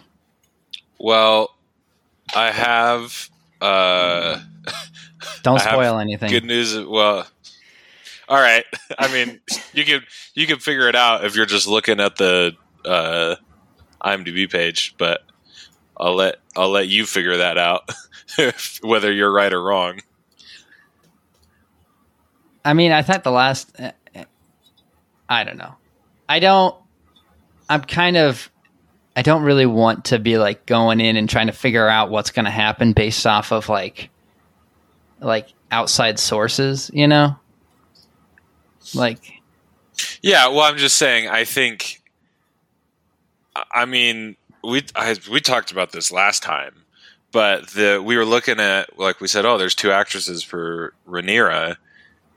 Well, 0.99 1.55
I 2.35 2.51
have 2.51 3.29
uh, 3.61 4.41
Don't 5.43 5.59
I 5.59 5.63
have 5.63 5.73
spoil 5.73 5.99
anything. 5.99 6.31
good 6.31 6.45
news. 6.45 6.79
Well, 6.79 7.27
all 8.29 8.41
right. 8.41 8.65
I 8.99 9.13
mean, 9.13 9.41
you 9.73 9.85
can 9.85 10.03
you 10.35 10.47
can 10.47 10.59
figure 10.59 10.89
it 10.89 10.97
out 10.97 11.25
if 11.25 11.37
you're 11.37 11.47
just 11.47 11.67
looking 11.67 12.01
at 12.01 12.17
the 12.17 12.55
uh, 12.85 13.37
IMDb 14.03 14.51
page, 14.51 14.95
but 14.99 15.23
I'll 15.97 16.15
let 16.15 16.37
I'll 16.57 16.71
let 16.71 16.89
you 16.89 17.07
figure 17.07 17.39
that 17.39 17.59
out 17.59 17.91
whether 18.83 19.13
you're 19.13 19.33
right 19.33 19.53
or 19.53 19.63
wrong. 19.63 20.01
I 22.65 22.75
mean, 22.75 22.93
I 22.93 23.03
thought 23.03 23.23
the 23.23 23.31
last. 23.31 23.71
eh, 23.79 23.93
eh, 24.15 24.25
I 25.29 25.45
don't 25.45 25.57
know. 25.57 25.75
I 26.29 26.41
don't. 26.41 26.75
I'm 27.69 27.83
kind 27.83 28.17
of. 28.17 28.51
I 29.15 29.23
don't 29.23 29.45
really 29.45 29.67
want 29.67 30.07
to 30.07 30.19
be 30.19 30.37
like 30.37 30.67
going 30.67 31.01
in 31.01 31.17
and 31.17 31.29
trying 31.29 31.47
to 31.47 31.53
figure 31.53 31.89
out 31.89 32.11
what's 32.11 32.31
going 32.31 32.45
to 32.45 32.51
happen 32.51 32.93
based 32.93 33.27
off 33.27 33.51
of 33.51 33.71
like, 33.71 34.11
like 35.21 35.49
outside 35.71 36.19
sources. 36.19 36.91
You 36.93 37.07
know. 37.07 37.37
Like 38.95 39.41
Yeah, 40.23 40.49
well, 40.49 40.61
I'm 40.63 40.77
just 40.77 40.97
saying. 40.97 41.29
I 41.29 41.45
think. 41.45 42.03
I- 43.73 43.85
mean, 43.87 44.37
we 44.63 44.85
I, 44.95 45.17
we 45.31 45.41
talked 45.41 45.73
about 45.73 45.93
this 45.93 46.13
last 46.13 46.43
time, 46.43 46.83
but 47.33 47.69
the 47.69 48.03
we 48.05 48.17
were 48.17 48.25
looking 48.25 48.61
at 48.61 48.99
like 48.99 49.21
we 49.21 49.29
said, 49.29 49.47
oh, 49.47 49.57
there's 49.59 49.75
two 49.75 49.91
actresses 49.91 50.43
for 50.43 50.93
Rhaenyra, 51.09 51.77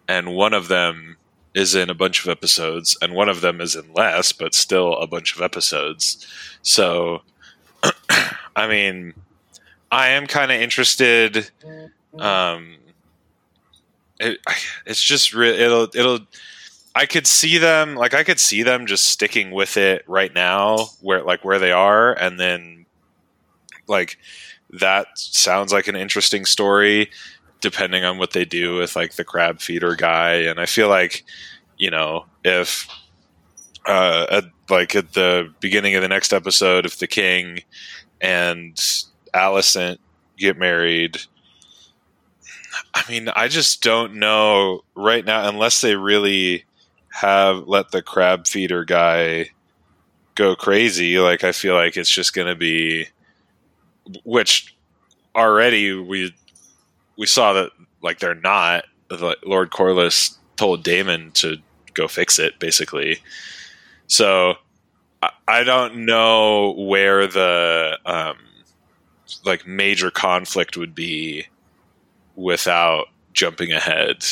and 0.07 0.33
one 0.35 0.53
of 0.53 0.67
them 0.67 1.17
is 1.53 1.75
in 1.75 1.89
a 1.89 1.93
bunch 1.95 2.23
of 2.23 2.29
episodes, 2.29 2.97
and 3.01 3.13
one 3.13 3.27
of 3.27 3.41
them 3.41 3.59
is 3.59 3.75
in 3.75 3.91
less, 3.93 4.31
but 4.31 4.53
still 4.53 4.95
a 4.97 5.07
bunch 5.07 5.35
of 5.35 5.41
episodes. 5.41 6.25
So, 6.61 7.23
I 8.55 8.67
mean, 8.67 9.13
I 9.91 10.09
am 10.09 10.27
kind 10.27 10.51
of 10.51 10.61
interested. 10.61 11.49
Um, 12.17 12.77
it, 14.19 14.39
it's 14.85 15.01
just 15.01 15.33
re- 15.33 15.57
it'll 15.57 15.87
it'll 15.95 16.19
I 16.95 17.05
could 17.05 17.27
see 17.27 17.57
them 17.57 17.95
like 17.95 18.13
I 18.13 18.23
could 18.23 18.39
see 18.39 18.63
them 18.63 18.85
just 18.85 19.05
sticking 19.05 19.51
with 19.51 19.77
it 19.77 20.03
right 20.07 20.33
now 20.33 20.87
where 21.01 21.23
like 21.23 21.45
where 21.45 21.59
they 21.59 21.71
are 21.71 22.13
and 22.13 22.39
then 22.39 22.85
like 23.87 24.17
that 24.71 25.07
sounds 25.15 25.71
like 25.71 25.87
an 25.87 25.95
interesting 25.95 26.45
story 26.45 27.09
depending 27.61 28.03
on 28.03 28.17
what 28.17 28.31
they 28.31 28.45
do 28.45 28.77
with 28.77 28.95
like 28.95 29.13
the 29.13 29.23
crab 29.23 29.59
feeder 29.59 29.95
guy. 29.95 30.35
And 30.35 30.59
I 30.59 30.65
feel 30.65 30.89
like 30.89 31.25
you 31.77 31.89
know 31.89 32.25
if 32.43 32.87
uh 33.85 34.25
at, 34.29 34.43
like 34.69 34.95
at 34.95 35.13
the 35.13 35.53
beginning 35.59 35.95
of 35.95 36.01
the 36.01 36.07
next 36.07 36.33
episode 36.33 36.85
if 36.85 36.99
the 36.99 37.07
king 37.07 37.59
and 38.21 38.75
Alicent 39.33 39.99
get 40.37 40.57
married 40.57 41.21
I 42.93 43.03
mean, 43.09 43.29
I 43.29 43.47
just 43.47 43.81
don't 43.83 44.15
know 44.15 44.83
right 44.95 45.25
now 45.25 45.47
unless 45.47 45.81
they 45.81 45.95
really 45.95 46.65
have 47.11 47.67
let 47.67 47.91
the 47.91 48.01
crab 48.01 48.47
feeder 48.47 48.85
guy 48.85 49.49
go 50.35 50.55
crazy. 50.55 51.19
Like 51.19 51.43
I 51.43 51.51
feel 51.51 51.73
like 51.73 51.97
it's 51.97 52.09
just 52.09 52.33
going 52.33 52.47
to 52.47 52.55
be, 52.55 53.07
which 54.23 54.75
already 55.35 55.93
we 55.93 56.33
we 57.17 57.25
saw 57.25 57.53
that 57.53 57.71
like 58.01 58.19
they're 58.19 58.35
not. 58.35 58.85
Lord 59.43 59.71
Corlys 59.71 60.37
told 60.55 60.83
Daemon 60.83 61.31
to 61.31 61.57
go 61.95 62.07
fix 62.07 62.37
it, 62.37 62.59
basically. 62.59 63.17
So 64.07 64.55
I, 65.23 65.29
I 65.47 65.63
don't 65.63 66.05
know 66.05 66.73
where 66.73 67.25
the 67.25 67.97
um, 68.05 68.37
like 69.45 69.65
major 69.65 70.11
conflict 70.11 70.77
would 70.77 70.93
be 70.93 71.47
without 72.39 73.07
jumping 73.33 73.71
ahead 73.71 74.25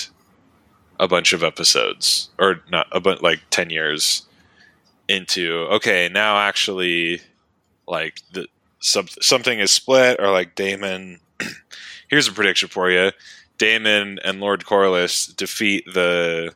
a 1.00 1.08
bunch 1.08 1.34
of 1.34 1.44
episodes 1.44 2.30
or 2.40 2.62
not 2.72 2.88
a 2.92 3.00
bunch 3.00 3.22
like 3.22 3.42
10 3.52 3.70
years 3.70 4.24
into 5.08 5.68
okay 5.70 6.10
now 6.12 6.38
actually 6.38 7.22
like 7.88 8.22
the 8.32 8.48
some, 8.80 9.08
something 9.22 9.60
is 9.60 9.72
split 9.72 10.20
or 10.20 10.32
like 10.32 10.56
Daemon 10.56 11.20
here's 12.10 12.28
a 12.28 12.32
prediction 12.32 12.70
for 12.70 12.90
you 12.90 13.12
Daemon 13.58 14.20
and 14.24 14.40
Lord 14.40 14.64
Corlys 14.64 15.36
defeat 15.36 15.86
the 15.94 16.54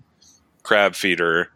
crab 0.64 0.96
feeder 0.96 1.50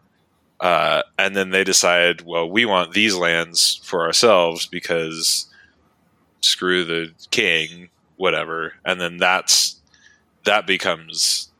uh, 0.60 1.02
and 1.18 1.34
then 1.34 1.50
they 1.50 1.64
decide 1.64 2.22
well 2.22 2.48
we 2.48 2.64
want 2.64 2.92
these 2.92 3.16
lands 3.16 3.80
for 3.82 4.04
ourselves 4.04 4.66
because 4.66 5.46
screw 6.40 6.84
the 6.84 7.12
king 7.30 7.88
whatever. 8.16 8.74
And 8.84 9.00
then 9.00 9.18
that's 9.18 9.80
that 10.46 10.66
becomes 10.66 11.50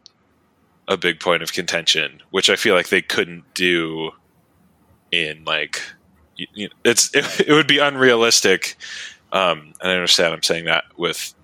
a 0.88 0.96
big 0.96 1.20
point 1.20 1.42
of 1.42 1.52
contention, 1.52 2.22
which 2.30 2.48
I 2.48 2.56
feel 2.56 2.74
like 2.74 2.88
they 2.88 3.02
couldn't 3.02 3.44
do 3.54 4.12
in 5.12 5.44
like 5.44 5.82
you, 6.36 6.68
it's 6.84 7.14
it, 7.14 7.40
it 7.48 7.52
would 7.52 7.66
be 7.66 7.78
unrealistic. 7.78 8.76
Um, 9.32 9.74
and 9.82 9.90
I 9.90 9.94
understand 9.94 10.32
I'm 10.32 10.42
saying 10.42 10.64
that 10.64 10.84
with 10.96 11.34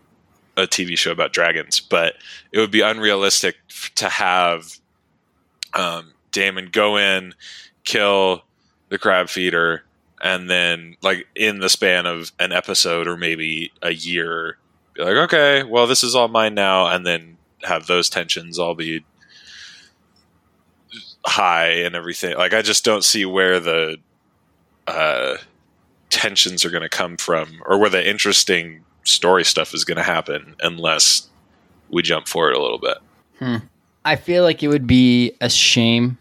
a 0.56 0.62
TV 0.62 0.96
show 0.96 1.11
about 1.11 1.32
dragons, 1.32 1.80
but 1.80 2.14
it 2.52 2.58
would 2.58 2.70
be 2.70 2.80
unrealistic 2.80 3.56
to 3.96 4.08
have 4.08 4.78
um, 5.75 6.12
Daemon 6.30 6.68
go 6.70 6.96
in, 6.96 7.34
kill 7.84 8.42
the 8.88 8.99
crab 8.99 9.28
feeder, 9.28 9.84
and 10.22 10.49
then 10.49 10.96
like 11.02 11.26
in 11.34 11.58
the 11.58 11.68
span 11.68 12.06
of 12.06 12.32
an 12.38 12.52
episode 12.52 13.08
or 13.08 13.16
maybe 13.16 13.72
a 13.82 13.92
year, 13.92 14.58
be 14.94 15.02
like, 15.02 15.16
okay, 15.16 15.62
well, 15.62 15.87
this 15.87 16.02
is 16.02 16.14
all 16.14 16.28
mine 16.28 16.54
now, 16.54 16.87
and 16.87 17.06
then 17.06 17.37
have 17.64 17.87
those 17.87 18.11
tensions 18.11 18.58
all 18.58 18.75
be 18.75 19.04
high 21.25 21.68
and 21.68 21.94
everything. 21.94 22.37
Like, 22.37 22.54
I 22.54 22.62
just 22.62 22.84
don't 22.84 23.04
see 23.04 23.25
where 23.25 23.61
the 23.61 23.99
uh, 24.87 25.37
tensions 26.11 26.64
are 26.64 26.70
going 26.70 26.82
to 26.82 26.88
come 26.88 27.16
from, 27.16 27.62
or 27.66 27.78
where 27.78 27.90
the 27.90 28.08
interesting 28.08 28.84
story 29.04 29.44
stuff 29.44 29.75
is 29.75 29.84
going 29.84 29.96
to 29.96 30.02
happen, 30.02 30.56
unless 30.61 31.28
we 31.90 32.02
jump 32.02 32.26
forward 32.28 32.54
a 32.54 32.61
little 32.61 32.78
bit. 32.78 32.99
I 34.04 34.16
feel 34.16 34.42
like 34.42 34.62
it 34.62 34.68
would 34.68 34.87
be 34.87 35.32
a 35.40 35.49
shame 35.49 36.18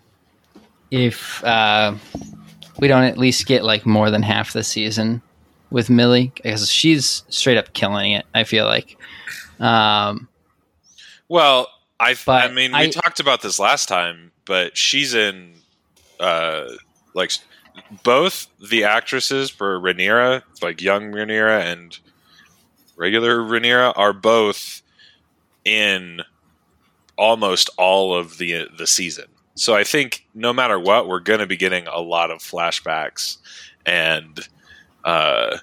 if 0.91 1.43
uh, 1.43 1.95
we 2.79 2.87
don't 2.87 3.03
at 3.03 3.17
least 3.17 3.45
get 3.47 3.63
like 3.63 3.85
more 3.85 4.11
than 4.11 4.21
half 4.21 4.53
the 4.53 4.63
season 4.63 5.21
with 5.71 5.89
Millie 5.89 6.31
because 6.35 6.69
she's 6.69 7.23
straight 7.29 7.57
up 7.57 7.73
killing 7.73 8.11
it. 8.11 8.25
I 8.35 8.43
feel 8.43 8.65
like. 8.65 8.97
Um, 9.59 10.27
Well, 11.29 11.67
I, 11.99 12.15
I 12.27 12.47
mean, 12.51 12.71
we 12.71 12.77
I- 12.77 12.89
talked 12.89 13.19
about 13.19 13.41
this 13.41 13.57
last 13.59 13.87
time, 13.87 14.31
but 14.45 14.75
she's 14.77 15.13
in, 15.13 15.53
uh, 16.19 16.65
like, 17.13 17.31
both 18.03 18.47
the 18.69 18.83
actresses 18.83 19.49
for 19.49 19.79
Rhaenyra, 19.79 20.41
like 20.61 20.81
young 20.81 21.11
Rhaenyra 21.11 21.61
and 21.71 21.97
regular 22.97 23.37
Rhaenyra 23.37 23.93
are 23.95 24.13
both 24.13 24.81
in 25.63 26.21
almost 27.17 27.69
all 27.77 28.15
of 28.15 28.37
the 28.39 28.67
the 28.77 28.87
season. 28.87 29.25
So 29.55 29.75
I 29.75 29.83
think 29.83 30.25
no 30.33 30.51
matter 30.53 30.79
what, 30.79 31.07
we're 31.07 31.19
going 31.19 31.39
to 31.39 31.45
be 31.45 31.55
getting 31.57 31.85
a 31.87 31.99
lot 31.99 32.31
of 32.31 32.39
flashbacks 32.39 33.37
and 33.85 34.47
uh 35.03 35.57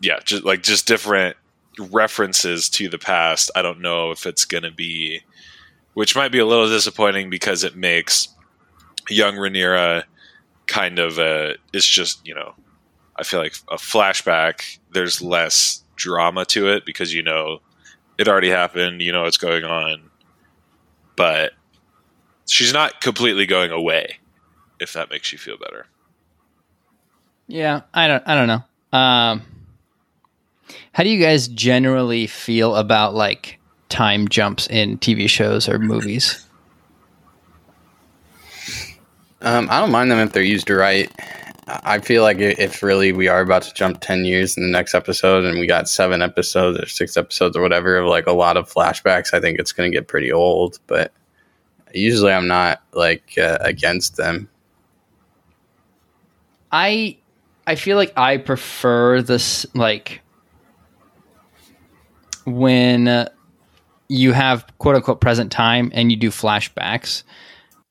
yeah, 0.00 0.18
just 0.24 0.44
like 0.44 0.62
just 0.62 0.86
different 0.86 1.36
references 1.78 2.68
to 2.68 2.88
the 2.88 2.98
past. 2.98 3.50
I 3.56 3.62
don't 3.62 3.80
know 3.80 4.10
if 4.10 4.26
it's 4.26 4.44
going 4.44 4.64
to 4.64 4.70
be 4.70 5.22
which 5.94 6.16
might 6.16 6.32
be 6.32 6.40
a 6.40 6.46
little 6.46 6.68
disappointing 6.68 7.30
because 7.30 7.64
it 7.64 7.76
makes 7.76 8.28
young 9.08 9.34
Rhaenyra 9.36 10.04
kind 10.66 10.98
of 10.98 11.18
a 11.18 11.56
it's 11.72 11.86
just, 11.86 12.26
you 12.26 12.34
know, 12.34 12.54
I 13.16 13.22
feel 13.22 13.40
like 13.40 13.54
a 13.70 13.76
flashback 13.76 14.78
there's 14.92 15.22
less 15.22 15.82
drama 15.96 16.44
to 16.46 16.68
it 16.68 16.84
because 16.84 17.14
you 17.14 17.22
know 17.22 17.60
it 18.18 18.28
already 18.28 18.50
happened, 18.50 19.02
you 19.02 19.12
know 19.12 19.22
what's 19.22 19.36
going 19.38 19.64
on. 19.64 20.10
But 21.16 21.52
she's 22.46 22.72
not 22.72 23.00
completely 23.00 23.46
going 23.46 23.70
away 23.70 24.18
if 24.80 24.92
that 24.92 25.10
makes 25.10 25.32
you 25.32 25.38
feel 25.38 25.56
better. 25.56 25.86
Yeah, 27.46 27.82
I 27.92 28.08
don't 28.08 28.22
I 28.26 28.34
don't 28.34 28.48
know. 28.48 28.98
Um 28.98 29.42
how 30.92 31.02
do 31.02 31.08
you 31.08 31.20
guys 31.20 31.48
generally 31.48 32.26
feel 32.26 32.76
about 32.76 33.14
like 33.14 33.58
time 33.88 34.28
jumps 34.28 34.66
in 34.68 34.98
TV 34.98 35.28
shows 35.28 35.68
or 35.68 35.78
movies? 35.78 36.46
Um, 39.40 39.68
I 39.70 39.80
don't 39.80 39.90
mind 39.90 40.10
them 40.10 40.20
if 40.20 40.32
they're 40.32 40.42
used 40.42 40.70
right. 40.70 41.10
I 41.66 41.98
feel 41.98 42.22
like 42.22 42.38
if 42.38 42.82
really 42.82 43.12
we 43.12 43.28
are 43.28 43.40
about 43.40 43.62
to 43.62 43.74
jump 43.74 44.00
10 44.00 44.24
years 44.24 44.56
in 44.56 44.62
the 44.62 44.70
next 44.70 44.94
episode 44.94 45.44
and 45.44 45.58
we 45.58 45.66
got 45.66 45.88
seven 45.88 46.22
episodes 46.22 46.78
or 46.78 46.86
six 46.86 47.16
episodes 47.16 47.56
or 47.56 47.62
whatever 47.62 47.96
of 47.96 48.06
like 48.06 48.26
a 48.26 48.32
lot 48.32 48.56
of 48.56 48.72
flashbacks, 48.72 49.34
I 49.34 49.40
think 49.40 49.58
it's 49.58 49.72
going 49.72 49.90
to 49.90 49.96
get 49.96 50.08
pretty 50.08 50.32
old. 50.32 50.78
But 50.86 51.12
usually 51.92 52.32
I'm 52.32 52.48
not 52.48 52.82
like 52.92 53.34
uh, 53.38 53.58
against 53.60 54.16
them. 54.16 54.48
I 56.70 57.18
I 57.66 57.76
feel 57.76 57.96
like 57.96 58.12
I 58.16 58.36
prefer 58.36 59.22
this 59.22 59.66
like 59.74 60.20
when 62.44 63.28
you 64.08 64.32
have 64.32 64.66
quote 64.78 64.96
unquote 64.96 65.20
present 65.20 65.50
time 65.50 65.90
and 65.94 66.10
you 66.10 66.16
do 66.16 66.30
flashbacks. 66.30 67.22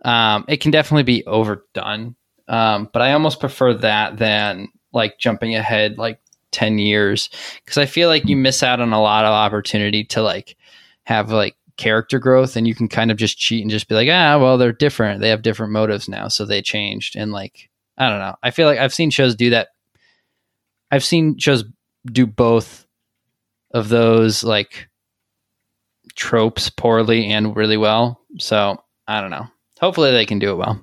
Um, 0.06 0.46
it 0.48 0.58
can 0.58 0.72
definitely 0.72 1.04
be 1.04 1.26
overdone 1.26 2.16
um, 2.48 2.90
but 2.92 3.02
I 3.02 3.14
almost 3.14 3.40
prefer 3.40 3.74
that 3.76 4.18
than 4.18 4.70
like 4.92 5.18
jumping 5.18 5.56
ahead 5.56 5.98
like 5.98 6.20
10 6.52 6.78
years 6.78 7.30
because 7.64 7.78
I 7.78 7.86
feel 7.86 8.10
like 8.10 8.28
you 8.28 8.36
miss 8.36 8.62
out 8.62 8.80
on 8.80 8.94
a 8.94 9.02
lot 9.02 9.26
of 9.26 9.32
opportunity 9.32 10.04
to 10.06 10.22
like 10.22 10.56
have 11.04 11.32
like 11.32 11.56
character 11.78 12.20
growth 12.20 12.56
and 12.56 12.68
you 12.68 12.76
can 12.76 12.88
kind 12.88 13.12
of 13.12 13.18
just 13.18 13.38
cheat 13.38 13.62
and 13.62 13.72
just 13.72 13.88
be 13.88 13.96
like, 13.96 14.10
ah, 14.12 14.38
well, 14.38 14.58
they're 14.58 14.72
different. 14.72 15.22
They 15.22 15.30
have 15.30 15.42
different 15.42 15.74
motives 15.74 16.08
now. 16.08 16.28
So 16.28 16.46
they 16.46 16.62
changed. 16.62 17.16
And 17.16 17.32
like, 17.32 17.70
I 17.98 18.10
don't 18.10 18.20
know. 18.20 18.36
I 18.42 18.52
feel 18.52 18.68
like 18.68 18.80
I've 18.80 18.94
seen 18.94 19.10
shows 19.10 19.36
do 19.36 19.52
that. 19.52 19.70
I've 20.92 21.04
seen 21.04 21.38
shows 21.38 21.64
do 22.06 22.26
both 22.26 22.86
of 23.74 23.90
those 23.90 24.44
like 24.44 24.90
tropes 26.16 26.70
poorly 26.70 27.28
and 27.28 27.56
really 27.56 27.78
well. 27.78 28.20
So 28.40 28.84
I 29.08 29.22
don't 29.22 29.32
know. 29.32 29.48
Hopefully 29.80 30.12
they 30.12 30.26
can 30.26 30.40
do 30.40 30.52
it 30.52 30.56
well. 30.56 30.82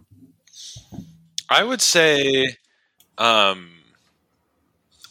I 1.48 1.64
would 1.64 1.80
say, 1.80 2.56
um, 3.18 3.70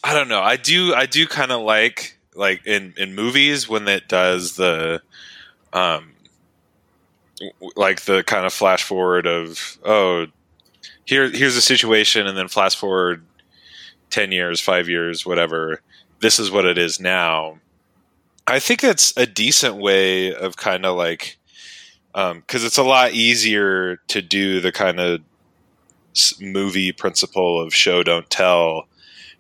I 0.04 0.14
don't 0.14 0.30
know. 0.30 0.42
I 0.42 0.56
do. 0.56 0.94
I 0.94 1.06
do 1.06 1.28
kind 1.28 1.52
of 1.52 1.62
like 1.62 2.18
like 2.34 2.66
in 2.66 2.94
in 2.98 3.16
movies 3.16 3.68
when 3.68 3.88
it 3.88 4.08
does 4.08 4.56
the, 4.56 5.02
um, 5.74 6.14
like 7.76 8.02
the 8.02 8.24
kind 8.24 8.46
of 8.46 8.54
flash 8.54 8.84
forward 8.84 9.28
of 9.28 9.78
oh, 9.84 10.28
here 11.10 11.28
here's 11.28 11.56
a 11.56 11.62
situation, 11.62 12.28
and 12.28 12.38
then 12.38 12.48
flash 12.48 12.76
forward 12.76 13.26
ten 14.12 14.32
years, 14.32 14.62
five 14.62 14.88
years, 14.88 15.26
whatever. 15.26 15.82
This 16.22 16.38
is 16.38 16.52
what 16.52 16.66
it 16.66 16.78
is 16.78 17.00
now. 17.00 17.58
I 18.46 18.60
think 18.60 18.84
it's 18.84 19.12
a 19.18 19.26
decent 19.26 19.78
way 19.78 20.34
of 20.34 20.56
kind 20.56 20.86
of 20.86 20.96
like 20.96 21.40
because 22.14 22.32
um, 22.32 22.44
it's 22.48 22.78
a 22.78 22.84
lot 22.84 23.14
easier 23.14 23.98
to 24.08 24.22
do 24.22 24.62
the 24.62 24.72
kind 24.72 25.00
of 25.00 25.22
movie 26.40 26.92
principle 26.92 27.60
of 27.60 27.74
show 27.74 28.04
don't 28.04 28.30
tell 28.30 28.88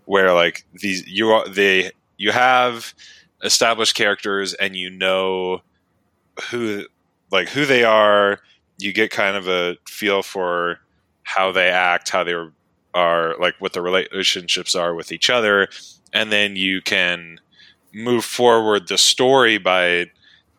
where 0.05 0.33
like 0.33 0.65
these 0.73 1.05
you 1.07 1.29
are 1.29 1.47
they 1.49 1.91
you 2.17 2.31
have 2.31 2.93
established 3.43 3.95
characters 3.95 4.53
and 4.55 4.75
you 4.75 4.89
know 4.89 5.61
who 6.49 6.85
like 7.31 7.49
who 7.49 7.65
they 7.65 7.83
are 7.83 8.39
you 8.77 8.93
get 8.93 9.11
kind 9.11 9.35
of 9.35 9.47
a 9.47 9.75
feel 9.87 10.21
for 10.21 10.79
how 11.35 11.51
they 11.51 11.69
act 11.69 12.09
how 12.09 12.23
they 12.23 12.35
are 12.93 13.35
like 13.39 13.55
what 13.59 13.73
the 13.73 13.81
relationships 13.81 14.75
are 14.75 14.95
with 14.95 15.11
each 15.11 15.29
other 15.29 15.67
and 16.13 16.31
then 16.31 16.55
you 16.55 16.81
can 16.81 17.39
move 17.93 18.25
forward 18.25 18.87
the 18.87 18.97
story 18.97 19.57
by 19.57 20.05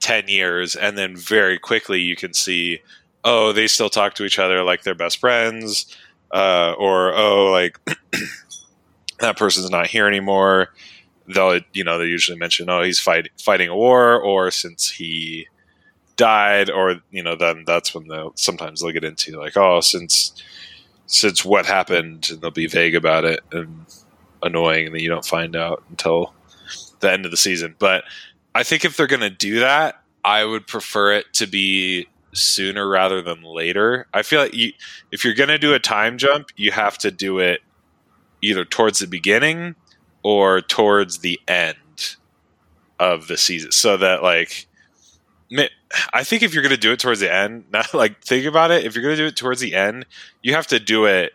10 0.00 0.28
years 0.28 0.76
and 0.76 0.96
then 0.96 1.16
very 1.16 1.58
quickly 1.58 2.00
you 2.00 2.16
can 2.16 2.32
see 2.32 2.80
oh 3.24 3.52
they 3.52 3.66
still 3.66 3.90
talk 3.90 4.14
to 4.14 4.24
each 4.24 4.38
other 4.38 4.62
like 4.62 4.82
they're 4.82 4.94
best 4.94 5.18
friends 5.18 5.96
uh, 6.32 6.74
or 6.78 7.14
oh, 7.14 7.50
like 7.50 7.78
that 9.20 9.36
person's 9.36 9.70
not 9.70 9.86
here 9.86 10.06
anymore. 10.06 10.72
They'll, 11.26 11.60
you 11.72 11.84
know, 11.84 11.98
they 11.98 12.06
usually 12.06 12.38
mention, 12.38 12.68
oh, 12.70 12.82
he's 12.82 12.98
fight, 12.98 13.28
fighting 13.38 13.68
a 13.68 13.76
war, 13.76 14.20
or 14.20 14.50
since 14.50 14.90
he 14.90 15.46
died, 16.16 16.70
or 16.70 17.00
you 17.10 17.22
know, 17.22 17.36
then 17.36 17.64
that's 17.66 17.94
when 17.94 18.08
they'll 18.08 18.32
sometimes 18.36 18.80
they'll 18.80 18.92
get 18.92 19.04
into 19.04 19.38
like, 19.38 19.56
oh, 19.56 19.80
since 19.80 20.32
since 21.10 21.44
what 21.44 21.66
happened, 21.66 22.28
and 22.30 22.40
they'll 22.40 22.52
be 22.52 22.68
vague 22.68 22.94
about 22.94 23.24
it 23.24 23.40
and 23.50 23.84
annoying, 24.42 24.86
and 24.86 24.94
then 24.94 25.02
you 25.02 25.08
don't 25.08 25.24
find 25.24 25.56
out 25.56 25.82
until 25.90 26.32
the 27.00 27.10
end 27.10 27.24
of 27.24 27.32
the 27.32 27.36
season. 27.36 27.74
But 27.78 28.04
I 28.54 28.62
think 28.62 28.84
if 28.84 28.96
they're 28.96 29.08
going 29.08 29.20
to 29.20 29.30
do 29.30 29.58
that, 29.60 30.02
I 30.24 30.44
would 30.44 30.66
prefer 30.68 31.12
it 31.12 31.26
to 31.34 31.46
be 31.46 32.06
sooner 32.32 32.88
rather 32.88 33.22
than 33.22 33.42
later. 33.42 34.06
I 34.14 34.22
feel 34.22 34.40
like 34.40 34.54
you, 34.54 34.72
if 35.10 35.24
you're 35.24 35.34
going 35.34 35.48
to 35.48 35.58
do 35.58 35.74
a 35.74 35.80
time 35.80 36.16
jump, 36.16 36.50
you 36.56 36.70
have 36.70 36.96
to 36.98 37.10
do 37.10 37.40
it 37.40 37.60
either 38.40 38.64
towards 38.64 39.00
the 39.00 39.08
beginning 39.08 39.74
or 40.22 40.60
towards 40.60 41.18
the 41.18 41.40
end 41.48 42.16
of 43.00 43.26
the 43.26 43.36
season 43.36 43.72
so 43.72 43.96
that 43.96 44.22
like 44.22 44.68
I 46.12 46.24
think 46.24 46.42
if 46.42 46.54
you're 46.54 46.62
going 46.62 46.74
to 46.74 46.80
do 46.80 46.92
it 46.92 47.00
towards 47.00 47.20
the 47.20 47.32
end, 47.32 47.64
not 47.72 47.92
like 47.94 48.20
think 48.22 48.46
about 48.46 48.70
it, 48.70 48.84
if 48.84 48.94
you're 48.94 49.02
going 49.02 49.16
to 49.16 49.22
do 49.22 49.26
it 49.26 49.36
towards 49.36 49.60
the 49.60 49.74
end, 49.74 50.06
you 50.42 50.54
have 50.54 50.66
to 50.68 50.78
do 50.78 51.06
it 51.06 51.32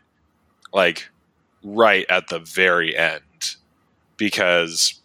like 0.73 1.10
right 1.63 2.06
at 2.10 2.28
the 2.28 2.39
very 2.39 2.95
end 2.95 3.21
because 4.17 4.99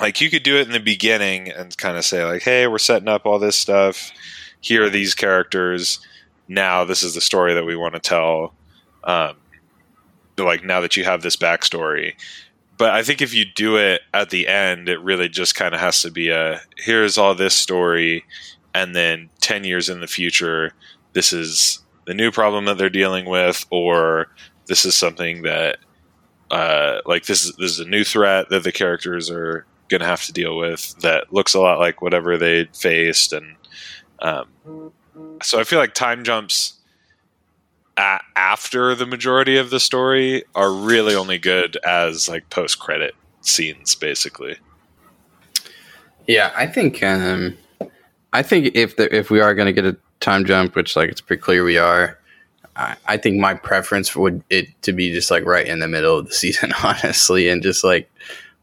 like 0.00 0.20
you 0.20 0.30
could 0.30 0.42
do 0.42 0.56
it 0.56 0.66
in 0.66 0.72
the 0.72 0.80
beginning 0.80 1.50
and 1.50 1.76
kind 1.76 1.96
of 1.96 2.04
say 2.04 2.24
like 2.24 2.42
hey 2.42 2.66
we're 2.66 2.78
setting 2.78 3.08
up 3.08 3.26
all 3.26 3.38
this 3.38 3.56
stuff 3.56 4.12
here 4.62 4.84
are 4.84 4.90
these 4.90 5.14
characters. 5.14 5.98
Now 6.48 6.84
this 6.84 7.02
is 7.02 7.14
the 7.14 7.20
story 7.20 7.52
that 7.52 7.66
we 7.66 7.76
want 7.76 7.94
to 7.94 8.00
tell. 8.00 8.54
Um, 9.04 9.36
like 10.38 10.64
now 10.64 10.80
that 10.80 10.96
you 10.96 11.04
have 11.04 11.22
this 11.22 11.36
backstory, 11.36 12.14
but 12.78 12.90
I 12.90 13.02
think 13.02 13.20
if 13.20 13.34
you 13.34 13.44
do 13.44 13.76
it 13.76 14.02
at 14.12 14.30
the 14.30 14.48
end, 14.48 14.88
it 14.88 15.00
really 15.00 15.28
just 15.28 15.54
kind 15.54 15.74
of 15.74 15.80
has 15.80 16.02
to 16.02 16.10
be 16.10 16.30
a 16.30 16.60
here's 16.76 17.18
all 17.18 17.34
this 17.34 17.54
story, 17.54 18.24
and 18.74 18.94
then 18.94 19.30
ten 19.40 19.64
years 19.64 19.88
in 19.88 20.00
the 20.00 20.06
future, 20.06 20.72
this 21.12 21.32
is 21.32 21.80
the 22.06 22.14
new 22.14 22.30
problem 22.30 22.64
that 22.64 22.78
they're 22.78 22.90
dealing 22.90 23.26
with, 23.26 23.64
or 23.70 24.28
this 24.66 24.84
is 24.84 24.96
something 24.96 25.42
that 25.42 25.78
uh, 26.50 27.00
like 27.06 27.26
this 27.26 27.44
is 27.44 27.56
this 27.56 27.70
is 27.70 27.80
a 27.80 27.88
new 27.88 28.04
threat 28.04 28.48
that 28.50 28.62
the 28.62 28.72
characters 28.72 29.30
are 29.30 29.66
going 29.88 30.00
to 30.00 30.06
have 30.06 30.24
to 30.24 30.32
deal 30.32 30.56
with 30.56 30.98
that 31.00 31.32
looks 31.32 31.54
a 31.54 31.60
lot 31.60 31.78
like 31.78 32.00
whatever 32.00 32.36
they 32.36 32.64
faced 32.74 33.32
and 33.32 33.56
um, 34.20 34.46
so 35.42 35.60
I 35.60 35.64
feel 35.64 35.78
like 35.78 35.94
time 35.94 36.24
jumps 36.24 36.78
a- 37.96 38.20
after 38.36 38.94
the 38.94 39.06
majority 39.06 39.56
of 39.56 39.70
the 39.70 39.80
story 39.80 40.44
are 40.54 40.72
really 40.72 41.14
only 41.14 41.38
good 41.38 41.76
as 41.84 42.28
like 42.28 42.48
post 42.50 42.78
credit 42.78 43.14
scenes, 43.40 43.94
basically. 43.94 44.56
Yeah, 46.26 46.52
I 46.56 46.66
think 46.66 47.02
um, 47.02 47.56
I 48.32 48.42
think 48.42 48.74
if 48.74 48.96
the, 48.96 49.14
if 49.14 49.30
we 49.30 49.40
are 49.40 49.54
going 49.54 49.66
to 49.66 49.72
get 49.72 49.84
a 49.84 49.96
time 50.20 50.44
jump, 50.44 50.74
which 50.74 50.96
like 50.96 51.10
it's 51.10 51.20
pretty 51.20 51.42
clear 51.42 51.64
we 51.64 51.78
are, 51.78 52.18
I, 52.76 52.96
I 53.06 53.16
think 53.16 53.38
my 53.38 53.54
preference 53.54 54.14
would 54.14 54.42
it 54.48 54.68
to 54.82 54.92
be 54.92 55.12
just 55.12 55.30
like 55.30 55.44
right 55.44 55.66
in 55.66 55.80
the 55.80 55.88
middle 55.88 56.18
of 56.18 56.26
the 56.26 56.32
season, 56.34 56.72
honestly, 56.82 57.48
and 57.48 57.62
just 57.62 57.84
like 57.84 58.10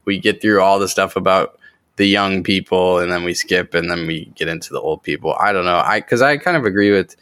we 0.06 0.20
get 0.20 0.42
through 0.42 0.62
all 0.62 0.80
the 0.80 0.88
stuff 0.88 1.15
about 1.15 1.60
the 1.98 2.08
young 2.08 2.44
people 2.44 2.98
and 2.98 3.12
then 3.12 3.26
we 3.26 3.34
skip 3.34 3.74
and 3.74 3.92
then 3.92 4.08
we 4.08 4.26
get 4.36 4.48
into 4.48 4.72
the 4.72 4.80
old 4.80 5.04
people. 5.04 5.36
I 5.39 5.52
don't 5.52 5.65
know. 5.65 5.80
I 5.80 6.00
because 6.00 6.22
I 6.22 6.38
kind 6.38 6.56
of 6.56 6.65
agree 6.65 6.92
with 6.92 7.15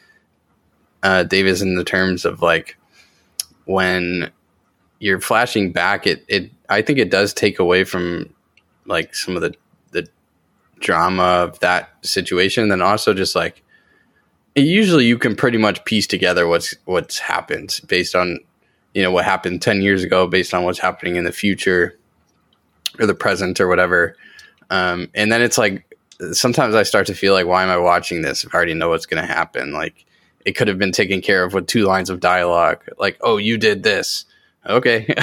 uh, 1.08 1.24
Davis 1.24 1.62
in 1.62 1.76
the 1.76 1.86
terms 1.86 2.26
of 2.26 2.42
like 2.42 2.78
when 3.64 4.30
you're 5.00 5.22
flashing 5.22 5.72
back, 5.72 6.06
it 6.06 6.26
it 6.28 6.52
I 6.68 6.82
think 6.82 7.00
it 7.00 7.10
does 7.10 7.34
take 7.34 7.60
away 7.60 7.86
from 7.86 8.34
like 8.86 9.16
some 9.16 9.38
of 9.38 9.42
the 9.42 9.56
the 9.92 10.06
drama 10.82 11.24
of 11.24 11.60
that 11.62 11.90
situation, 12.02 12.68
then 12.68 12.82
also 12.82 13.14
just 13.14 13.36
like 13.36 13.64
usually 14.54 15.06
you 15.06 15.18
can 15.18 15.34
pretty 15.34 15.58
much 15.58 15.86
piece 15.86 16.08
together 16.08 16.46
what's 16.46 16.76
what's 16.84 17.20
happened 17.20 17.80
based 17.88 18.14
on 18.14 18.40
you 18.94 19.02
know 19.02 19.12
what 19.12 19.24
happened 19.24 19.62
10 19.62 19.82
years 19.82 20.04
ago 20.04 20.28
based 20.28 20.54
on 20.54 20.66
what's 20.66 20.80
happening 20.80 21.16
in 21.16 21.24
the 21.24 21.32
future 21.32 21.98
or 23.00 23.06
the 23.06 23.16
present 23.16 23.62
or 23.62 23.70
whatever. 23.70 24.18
Um, 24.72 25.08
and 25.16 25.32
then 25.32 25.42
it's 25.42 25.58
like 25.58 25.86
sometimes 26.34 26.74
i 26.76 26.82
start 26.82 27.06
to 27.06 27.14
feel 27.14 27.32
like 27.32 27.46
why 27.46 27.62
am 27.62 27.70
i 27.70 27.78
watching 27.78 28.24
this 28.24 28.44
if 28.44 28.54
i 28.54 28.58
already 28.58 28.74
know 28.74 28.90
what's 28.90 29.06
going 29.06 29.22
to 29.22 29.34
happen? 29.34 29.72
Like 29.72 30.07
it 30.48 30.56
could 30.56 30.68
have 30.68 30.80
been 30.80 30.92
taken 30.92 31.22
care 31.22 31.44
of 31.44 31.54
with 31.54 31.68
two 31.68 31.84
lines 31.84 32.10
of 32.10 32.20
dialogue 32.20 32.82
like 32.98 33.18
oh 33.22 33.38
you 33.38 33.58
did 33.58 33.84
this 33.84 34.26
okay 34.66 35.14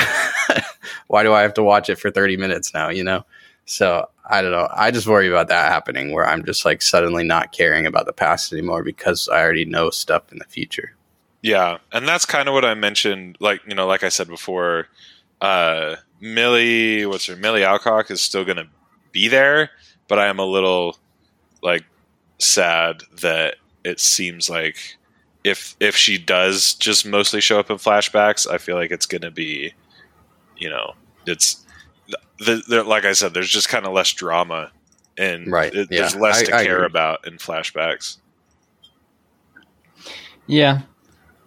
why 1.08 1.22
do 1.22 1.32
i 1.32 1.42
have 1.42 1.54
to 1.54 1.62
watch 1.62 1.88
it 1.88 1.98
for 1.98 2.10
30 2.10 2.36
minutes 2.36 2.72
now 2.74 2.88
you 2.88 3.02
know 3.02 3.24
so 3.66 4.08
I 4.26 4.42
don't 4.42 4.52
know. 4.52 4.68
I 4.72 4.90
just 4.90 5.06
worry 5.06 5.28
about 5.28 5.48
that 5.48 5.70
happening 5.70 6.12
where 6.12 6.26
I'm 6.26 6.44
just 6.44 6.64
like 6.64 6.82
suddenly 6.82 7.24
not 7.24 7.52
caring 7.52 7.86
about 7.86 8.06
the 8.06 8.12
past 8.12 8.52
anymore 8.52 8.82
because 8.82 9.28
I 9.28 9.40
already 9.42 9.64
know 9.64 9.90
stuff 9.90 10.30
in 10.32 10.38
the 10.38 10.44
future. 10.44 10.94
Yeah, 11.42 11.78
and 11.92 12.08
that's 12.08 12.24
kind 12.24 12.48
of 12.48 12.54
what 12.54 12.64
I 12.64 12.74
mentioned. 12.74 13.36
Like 13.40 13.60
you 13.66 13.74
know, 13.74 13.86
like 13.86 14.02
I 14.02 14.08
said 14.08 14.28
before, 14.28 14.88
uh, 15.40 15.96
Millie, 16.20 17.04
what's 17.04 17.26
her 17.26 17.36
Millie 17.36 17.64
Alcock 17.64 18.10
is 18.10 18.20
still 18.20 18.44
going 18.44 18.56
to 18.56 18.68
be 19.12 19.28
there, 19.28 19.70
but 20.08 20.18
I 20.18 20.26
am 20.26 20.38
a 20.38 20.46
little 20.46 20.96
like 21.62 21.84
sad 22.38 23.02
that 23.20 23.56
it 23.84 24.00
seems 24.00 24.48
like 24.48 24.96
if 25.44 25.76
if 25.78 25.94
she 25.94 26.18
does 26.18 26.74
just 26.74 27.06
mostly 27.06 27.40
show 27.40 27.60
up 27.60 27.70
in 27.70 27.76
flashbacks, 27.76 28.50
I 28.50 28.58
feel 28.58 28.76
like 28.76 28.90
it's 28.90 29.06
going 29.06 29.22
to 29.22 29.30
be, 29.30 29.74
you 30.56 30.70
know, 30.70 30.94
it's 31.26 31.64
the, 32.38 32.62
the, 32.66 32.82
like 32.82 33.04
I 33.04 33.12
said, 33.12 33.34
there's 33.34 33.50
just 33.50 33.68
kind 33.68 33.86
of 33.86 33.92
less 33.92 34.10
drama, 34.12 34.72
and 35.18 35.52
right. 35.52 35.72
It, 35.72 35.88
yeah. 35.90 36.00
there's 36.00 36.16
less 36.16 36.40
I, 36.40 36.44
to 36.44 36.56
I 36.56 36.64
care 36.64 36.76
agree. 36.76 36.86
about 36.86 37.26
in 37.26 37.34
flashbacks. 37.34 38.16
Yeah, 40.46 40.80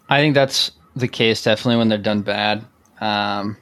I 0.09 0.19
think 0.19 0.35
that's 0.35 0.71
the 0.95 1.07
case 1.07 1.43
definitely 1.43 1.77
when 1.77 1.89
they're 1.89 1.97
done 1.97 2.21
bad. 2.21 2.65
Um, 3.01 3.57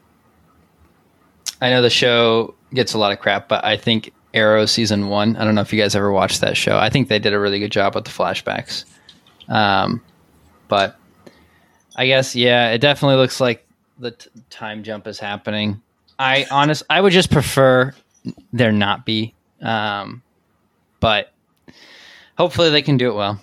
I 1.62 1.70
know 1.70 1.82
the 1.82 1.90
show 1.90 2.54
gets 2.74 2.94
a 2.94 2.98
lot 2.98 3.12
of 3.12 3.20
crap, 3.20 3.48
but 3.48 3.64
I 3.64 3.78
think 3.78 4.12
Arrow 4.34 4.66
season 4.66 5.08
one. 5.08 5.38
I 5.38 5.46
don't 5.46 5.56
know 5.56 5.62
if 5.62 5.72
you 5.72 5.82
guys 5.82 5.96
ever 5.96 6.12
watched 6.12 6.42
that 6.42 6.58
show. 6.58 6.78
I 6.78 6.90
think 6.90 7.08
they 7.08 7.20
did 7.20 7.34
a 7.34 7.40
really 7.40 7.60
good 7.60 7.72
job 7.72 7.96
with 7.96 8.04
the 8.04 8.12
flashbacks. 8.12 8.84
Um, 9.48 10.02
but 10.68 10.98
I 11.96 12.08
guess 12.08 12.36
yeah, 12.36 12.72
it 12.72 12.80
definitely 12.80 13.18
looks 13.18 13.40
like 13.40 13.66
the 14.00 14.12
t- 14.12 14.30
time 14.50 14.84
jump 14.84 15.08
is 15.08 15.20
happening. 15.20 15.82
I 16.20 16.46
honest, 16.52 16.84
I 16.90 17.02
would 17.02 17.14
just 17.14 17.32
prefer 17.32 17.94
there 18.54 18.72
not 18.72 19.06
be. 19.06 19.34
Um, 19.62 20.22
but 21.00 21.32
hopefully 22.38 22.70
they 22.70 22.82
can 22.82 22.98
do 22.98 23.10
it 23.10 23.16
well. 23.16 23.40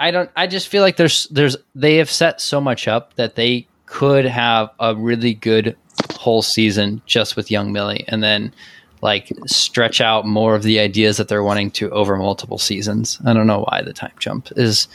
I 0.00 0.10
don't. 0.10 0.30
I 0.36 0.46
just 0.46 0.68
feel 0.68 0.82
like 0.82 0.96
there's 0.96 1.26
there's 1.28 1.56
they 1.74 1.96
have 1.96 2.10
set 2.10 2.40
so 2.40 2.60
much 2.60 2.88
up 2.88 3.14
that 3.14 3.36
they 3.36 3.66
could 3.86 4.24
have 4.24 4.70
a 4.80 4.96
really 4.96 5.34
good 5.34 5.76
whole 6.16 6.42
season 6.42 7.02
just 7.06 7.36
with 7.36 7.50
young 7.50 7.72
Millie, 7.72 8.04
and 8.08 8.22
then 8.22 8.52
like 9.00 9.32
stretch 9.46 10.00
out 10.00 10.26
more 10.26 10.54
of 10.54 10.62
the 10.62 10.78
ideas 10.80 11.16
that 11.16 11.28
they're 11.28 11.42
wanting 11.42 11.70
to 11.72 11.90
over 11.90 12.16
multiple 12.16 12.58
seasons. 12.58 13.20
I 13.24 13.32
don't 13.32 13.46
know 13.46 13.64
why 13.68 13.82
the 13.82 13.92
time 13.92 14.12
jump 14.18 14.48
is 14.56 14.88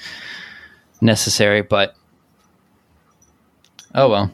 necessary, 1.01 1.61
but 1.61 1.95
oh 3.95 4.09
well. 4.09 4.33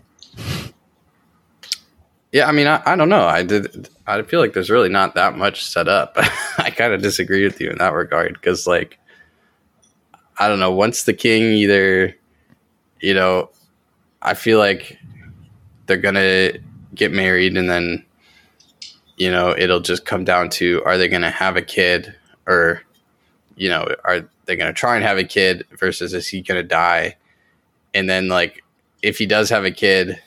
Yeah, 2.34 2.48
I 2.48 2.52
mean, 2.52 2.66
I, 2.66 2.82
I 2.86 2.96
don't 2.96 3.10
know. 3.10 3.26
I 3.26 3.44
did. 3.44 3.88
I 4.08 4.24
feel 4.24 4.40
like 4.40 4.54
there's 4.54 4.72
really 4.72 4.90
not 4.90 5.14
that 5.14 5.38
much 5.38 5.64
set 5.64 5.88
up. 5.88 6.14
I 6.58 6.72
kind 6.72 6.92
of 6.92 7.02
disagree 7.02 7.44
with 7.44 7.62
you 7.62 7.70
in 7.70 7.78
that 7.78 7.94
regard 7.94 8.34
because, 8.34 8.66
like, 8.66 8.98
I 10.40 10.48
don't 10.48 10.60
know. 10.60 10.72
Once 10.72 11.04
the 11.04 11.14
king 11.14 11.44
either, 11.44 12.16
you 13.02 13.14
know, 13.14 13.52
I 14.24 14.34
feel 14.34 14.58
like 14.58 14.98
they're 15.86 15.98
gonna 15.98 16.54
get 16.96 17.12
married 17.12 17.56
and 17.56 17.70
then, 17.70 18.04
you 19.18 19.30
know, 19.30 19.54
it'll 19.56 19.80
just 19.80 20.06
come 20.06 20.24
down 20.24 20.50
to 20.52 20.82
are 20.86 20.98
they 20.98 21.08
gonna 21.08 21.30
have 21.30 21.56
a 21.56 21.62
kid 21.62 22.16
or, 22.48 22.82
you 23.56 23.70
know, 23.70 23.88
are 24.04 24.28
they 24.46 24.56
gonna 24.56 24.74
try 24.74 24.96
and 24.96 25.04
have 25.04 25.18
a 25.18 25.24
kid 25.24 25.66
versus 25.78 26.14
is 26.14 26.28
he 26.28 26.42
gonna 26.42 26.64
die? 26.64 27.18
And 27.94 28.10
then, 28.10 28.28
like, 28.28 28.64
if 29.02 29.18
he 29.18 29.26
does 29.26 29.50
have 29.50 29.66
a 29.66 29.72
kid 29.72 30.20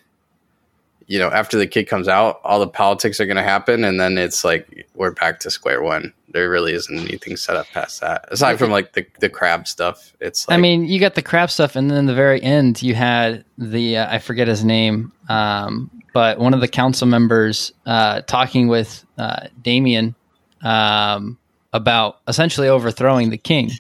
you 1.07 1.19
know, 1.19 1.31
after 1.31 1.57
the 1.57 1.67
kid 1.67 1.85
comes 1.85 2.09
out, 2.09 2.41
all 2.43 2.59
the 2.59 2.69
politics 2.69 3.21
are 3.21 3.27
going 3.27 3.37
to 3.37 3.43
happen, 3.43 3.85
and 3.85 4.01
then 4.01 4.19
it's 4.19 4.45
like 4.45 4.89
we're 4.95 5.13
back 5.13 5.39
to 5.41 5.51
square 5.51 5.83
one. 5.83 6.13
There 6.31 6.51
really 6.51 6.73
isn't 6.73 6.99
anything 6.99 7.37
set 7.37 7.57
up 7.57 7.69
past 7.69 8.01
that, 8.01 8.27
aside 8.31 8.59
from 8.59 8.71
like 8.71 8.93
the 8.95 9.07
the 9.21 9.29
crab 9.29 9.69
stuff. 9.69 10.13
It's 10.21 10.49
like, 10.49 10.59
I 10.59 10.61
mean, 10.61 10.85
you 10.85 10.99
got 10.99 11.15
the 11.15 11.23
crap 11.23 11.51
stuff, 11.51 11.77
and 11.77 11.91
then 11.91 11.99
in 11.99 12.07
the 12.07 12.15
very 12.15 12.43
end, 12.43 12.83
you 12.83 12.95
had 12.95 13.45
the 13.57 13.99
uh, 13.99 14.13
I 14.13 14.19
forget 14.19 14.49
his 14.49 14.65
name, 14.65 15.13
um, 15.29 15.91
but 16.13 16.39
one 16.39 16.55
of 16.55 16.61
the 16.61 16.69
council 16.69 17.07
members 17.07 17.73
uh, 17.87 18.23
talking 18.23 18.67
with 18.67 19.05
uh, 19.17 19.47
Damien 19.63 20.17
um, 20.63 21.39
about 21.77 22.21
essentially 22.27 22.69
overthrowing 22.69 23.31
the 23.31 23.39
king. 23.39 23.71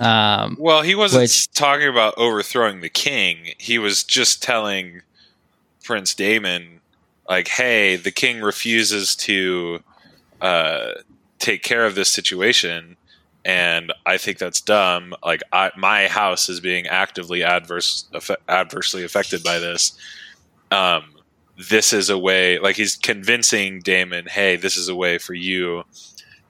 Um, 0.00 0.56
Well, 0.60 0.82
he 0.82 0.94
wasn't 0.94 1.22
Which- 1.22 1.50
talking 1.52 1.88
about 1.88 2.14
overthrowing 2.16 2.80
the 2.80 2.88
king. 2.88 3.54
He 3.58 3.78
was 3.78 4.04
just 4.04 4.42
telling 4.42 5.02
Prince 5.82 6.14
Daemon, 6.14 6.80
like, 7.28 7.48
"Hey, 7.48 7.96
the 7.96 8.12
king 8.12 8.40
refuses 8.40 9.16
to 9.16 9.82
uh, 10.40 10.92
take 11.40 11.64
care 11.64 11.84
of 11.84 11.96
this 11.96 12.08
situation, 12.10 12.96
and 13.44 13.92
I 14.06 14.18
think 14.18 14.38
that's 14.38 14.60
dumb. 14.60 15.14
Like, 15.24 15.42
I, 15.52 15.72
my 15.76 16.06
house 16.06 16.48
is 16.48 16.60
being 16.60 16.86
actively 16.86 17.42
adverse 17.42 18.06
adversely 18.48 19.02
affected 19.02 19.42
by 19.42 19.58
this. 19.58 19.92
Um, 20.70 21.04
this 21.56 21.92
is 21.92 22.08
a 22.08 22.16
way. 22.18 22.60
Like, 22.60 22.76
he's 22.76 22.94
convincing 22.94 23.80
Daemon, 23.80 24.26
hey, 24.26 24.54
this 24.54 24.76
is 24.76 24.88
a 24.88 24.94
way 24.94 25.18
for 25.18 25.34
you 25.34 25.82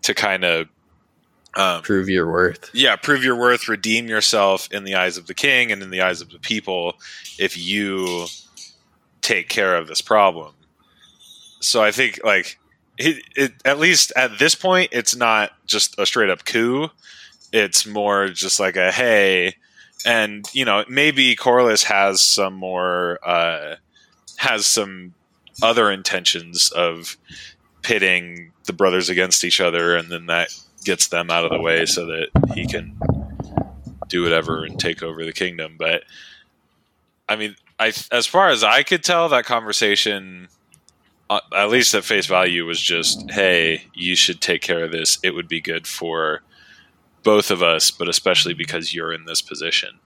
to 0.08 0.14
kind 0.14 0.44
of." 0.44 0.68
Um, 1.54 1.82
prove 1.82 2.08
your 2.08 2.30
worth. 2.30 2.70
yeah, 2.74 2.96
prove 2.96 3.24
your 3.24 3.34
worth, 3.34 3.68
redeem 3.68 4.06
yourself 4.06 4.68
in 4.70 4.84
the 4.84 4.96
eyes 4.96 5.16
of 5.16 5.26
the 5.26 5.34
king 5.34 5.72
and 5.72 5.82
in 5.82 5.90
the 5.90 6.02
eyes 6.02 6.20
of 6.20 6.30
the 6.30 6.38
people 6.38 6.94
if 7.38 7.56
you 7.56 8.26
take 9.22 9.48
care 9.48 9.76
of 9.76 9.88
this 9.88 10.02
problem. 10.02 10.54
So 11.60 11.82
I 11.82 11.90
think 11.90 12.20
like 12.22 12.58
it, 12.98 13.22
it 13.34 13.52
at 13.64 13.78
least 13.78 14.12
at 14.14 14.38
this 14.38 14.54
point 14.54 14.90
it's 14.92 15.16
not 15.16 15.52
just 15.66 15.98
a 15.98 16.06
straight 16.06 16.30
up 16.30 16.44
coup. 16.44 16.90
It's 17.52 17.86
more 17.86 18.28
just 18.28 18.60
like 18.60 18.76
a 18.76 18.92
hey 18.92 19.54
and 20.06 20.46
you 20.52 20.64
know 20.64 20.84
maybe 20.88 21.34
Corlys 21.34 21.84
has 21.84 22.20
some 22.20 22.54
more 22.54 23.18
uh 23.26 23.76
has 24.36 24.66
some 24.66 25.14
other 25.62 25.90
intentions 25.90 26.70
of 26.70 27.16
pitting 27.88 28.52
the 28.66 28.72
brothers 28.74 29.08
against 29.08 29.42
each 29.44 29.62
other 29.62 29.96
and 29.96 30.12
then 30.12 30.26
that 30.26 30.54
gets 30.84 31.08
them 31.08 31.30
out 31.30 31.46
of 31.46 31.50
the 31.50 31.58
way 31.58 31.86
so 31.86 32.04
that 32.04 32.28
he 32.54 32.66
can 32.66 32.94
do 34.08 34.22
whatever 34.22 34.62
and 34.62 34.78
take 34.78 35.02
over 35.02 35.24
the 35.24 35.32
kingdom. 35.32 35.76
But 35.78 36.02
I 37.30 37.36
mean, 37.36 37.56
I 37.78 37.94
as 38.12 38.26
far 38.26 38.50
as 38.50 38.62
I 38.62 38.82
could 38.82 39.02
tell, 39.02 39.30
that 39.30 39.46
conversation, 39.46 40.48
uh, 41.30 41.40
at 41.56 41.70
least 41.70 41.94
at 41.94 42.04
face 42.04 42.26
value, 42.26 42.66
was 42.66 42.78
just, 42.78 43.30
"Hey, 43.30 43.86
you 43.94 44.14
should 44.16 44.42
take 44.42 44.60
care 44.60 44.84
of 44.84 44.92
this. 44.92 45.18
It 45.22 45.34
would 45.34 45.48
be 45.48 45.62
good 45.62 45.86
for 45.86 46.42
both 47.22 47.50
of 47.50 47.62
us, 47.62 47.90
but 47.90 48.06
especially 48.06 48.52
because 48.52 48.92
you're 48.92 49.14
in 49.14 49.24
this 49.24 49.40
position." 49.40 49.98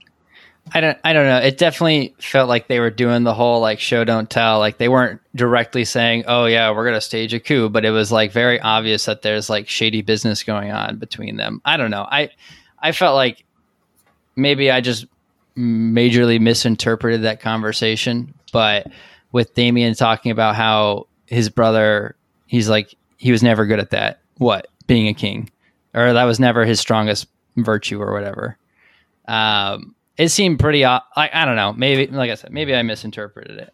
I 0.71 0.81
don't 0.81 0.97
I 1.03 1.13
don't 1.13 1.27
know. 1.27 1.39
It 1.39 1.57
definitely 1.57 2.15
felt 2.19 2.47
like 2.47 2.67
they 2.67 2.79
were 2.79 2.89
doing 2.89 3.23
the 3.23 3.33
whole 3.33 3.59
like 3.59 3.79
show 3.79 4.03
don't 4.03 4.29
tell. 4.29 4.59
Like 4.59 4.77
they 4.77 4.87
weren't 4.87 5.21
directly 5.35 5.85
saying, 5.85 6.23
"Oh 6.27 6.45
yeah, 6.45 6.71
we're 6.71 6.85
going 6.85 6.95
to 6.95 7.01
stage 7.01 7.33
a 7.33 7.39
coup," 7.39 7.69
but 7.69 7.85
it 7.85 7.91
was 7.91 8.11
like 8.11 8.31
very 8.31 8.59
obvious 8.59 9.05
that 9.05 9.21
there's 9.21 9.49
like 9.49 9.67
shady 9.67 10.01
business 10.01 10.43
going 10.43 10.71
on 10.71 10.97
between 10.97 11.35
them. 11.35 11.61
I 11.65 11.77
don't 11.77 11.91
know. 11.91 12.07
I 12.09 12.29
I 12.79 12.91
felt 12.91 13.15
like 13.15 13.43
maybe 14.35 14.71
I 14.71 14.81
just 14.81 15.05
majorly 15.57 16.39
misinterpreted 16.39 17.23
that 17.23 17.41
conversation, 17.41 18.33
but 18.51 18.87
with 19.31 19.53
Damien 19.53 19.95
talking 19.95 20.31
about 20.31 20.55
how 20.55 21.07
his 21.27 21.49
brother 21.49 22.15
he's 22.47 22.69
like 22.69 22.95
he 23.17 23.31
was 23.31 23.43
never 23.43 23.65
good 23.65 23.79
at 23.79 23.91
that. 23.91 24.21
What? 24.37 24.67
Being 24.87 25.07
a 25.07 25.13
king. 25.13 25.49
Or 25.93 26.13
that 26.13 26.23
was 26.23 26.39
never 26.39 26.65
his 26.65 26.79
strongest 26.79 27.27
virtue 27.57 28.01
or 28.01 28.13
whatever. 28.13 28.57
Um 29.27 29.95
it 30.17 30.29
seemed 30.29 30.59
pretty 30.59 30.85
o- 30.85 30.99
like 31.15 31.33
I 31.33 31.45
don't 31.45 31.55
know. 31.55 31.73
Maybe 31.73 32.11
like 32.11 32.29
I 32.31 32.35
said, 32.35 32.51
maybe 32.51 32.75
I 32.75 32.81
misinterpreted 32.83 33.57
it. 33.57 33.73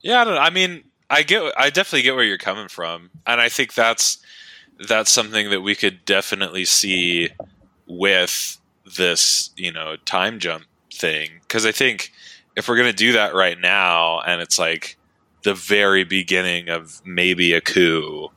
Yeah, 0.00 0.20
I 0.20 0.24
don't 0.24 0.34
know. 0.34 0.40
I 0.40 0.50
mean, 0.50 0.84
I 1.08 1.22
get, 1.22 1.52
I 1.56 1.70
definitely 1.70 2.02
get 2.02 2.14
where 2.14 2.24
you're 2.24 2.38
coming 2.38 2.68
from, 2.68 3.10
and 3.26 3.40
I 3.40 3.48
think 3.48 3.74
that's 3.74 4.18
that's 4.88 5.10
something 5.10 5.50
that 5.50 5.62
we 5.62 5.74
could 5.74 6.04
definitely 6.04 6.64
see 6.64 7.30
with 7.86 8.58
this, 8.96 9.50
you 9.56 9.72
know, 9.72 9.96
time 10.04 10.38
jump 10.38 10.64
thing. 10.92 11.30
Because 11.42 11.64
I 11.64 11.72
think 11.72 12.12
if 12.56 12.68
we're 12.68 12.76
gonna 12.76 12.92
do 12.92 13.12
that 13.12 13.34
right 13.34 13.58
now, 13.58 14.20
and 14.20 14.40
it's 14.40 14.58
like 14.58 14.96
the 15.42 15.54
very 15.54 16.04
beginning 16.04 16.68
of 16.68 17.00
maybe 17.04 17.52
a 17.52 17.60
coup, 17.60 18.30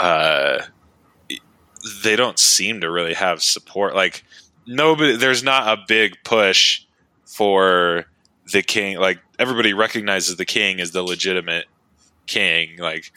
uh, 0.00 0.62
they 2.02 2.16
don't 2.16 2.38
seem 2.38 2.80
to 2.80 2.90
really 2.90 3.14
have 3.14 3.42
support. 3.42 3.94
Like 3.94 4.24
nobody, 4.66 5.16
there's 5.16 5.42
not 5.42 5.78
a 5.78 5.82
big 5.86 6.16
push 6.24 6.84
for 7.24 8.06
the 8.52 8.62
king. 8.62 8.98
Like 8.98 9.18
everybody 9.38 9.72
recognizes 9.72 10.36
the 10.36 10.44
king 10.44 10.80
as 10.80 10.92
the 10.92 11.02
legitimate 11.02 11.66
king. 12.26 12.76
Like 12.78 13.12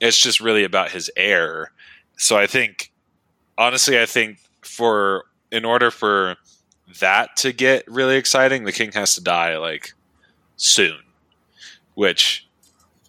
it's 0.00 0.18
just 0.18 0.40
really 0.40 0.64
about 0.64 0.90
his 0.90 1.10
heir. 1.16 1.72
So 2.16 2.36
I 2.36 2.46
think, 2.46 2.92
honestly, 3.56 4.00
I 4.00 4.06
think 4.06 4.38
for 4.62 5.24
in 5.50 5.64
order 5.64 5.90
for 5.90 6.36
that 7.00 7.36
to 7.36 7.52
get 7.52 7.84
really 7.88 8.16
exciting, 8.16 8.64
the 8.64 8.72
king 8.72 8.92
has 8.92 9.14
to 9.14 9.22
die 9.22 9.56
like 9.58 9.92
soon. 10.56 10.98
Which 11.94 12.46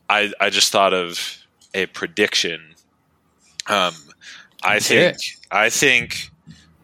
I 0.09 0.33
I 0.39 0.49
just 0.49 0.71
thought 0.71 0.93
of 0.93 1.39
a 1.73 1.85
prediction. 1.87 2.75
Um, 3.67 3.93
I 4.61 4.79
think 4.79 5.15
it. 5.15 5.23
I 5.51 5.69
think 5.69 6.31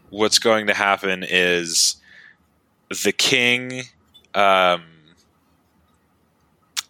what's 0.10 0.40
going 0.40 0.68
to 0.68 0.74
happen 0.74 1.26
is 1.28 1.98
the 3.04 3.12
king. 3.12 3.82
Um, 4.34 4.84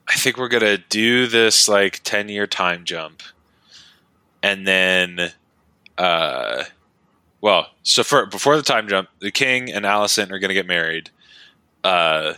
I 0.08 0.16
think 0.16 0.38
we're 0.38 0.48
gonna 0.48 0.78
do 0.78 1.28
this 1.28 1.68
like 1.68 2.02
ten 2.04 2.30
year 2.30 2.48
time 2.48 2.84
jump, 2.84 3.22
and 4.42 4.66
then, 4.66 5.32
uh, 5.98 6.64
well, 7.42 7.68
so 7.84 8.04
for 8.04 8.26
before 8.26 8.58
the 8.58 8.64
time 8.64 8.88
jump, 8.88 9.10
the 9.20 9.32
king 9.32 9.72
and 9.72 9.86
Alicent 9.86 10.32
are 10.32 10.40
gonna 10.40 10.54
get 10.54 10.66
married, 10.66 11.10
uh, 11.84 12.34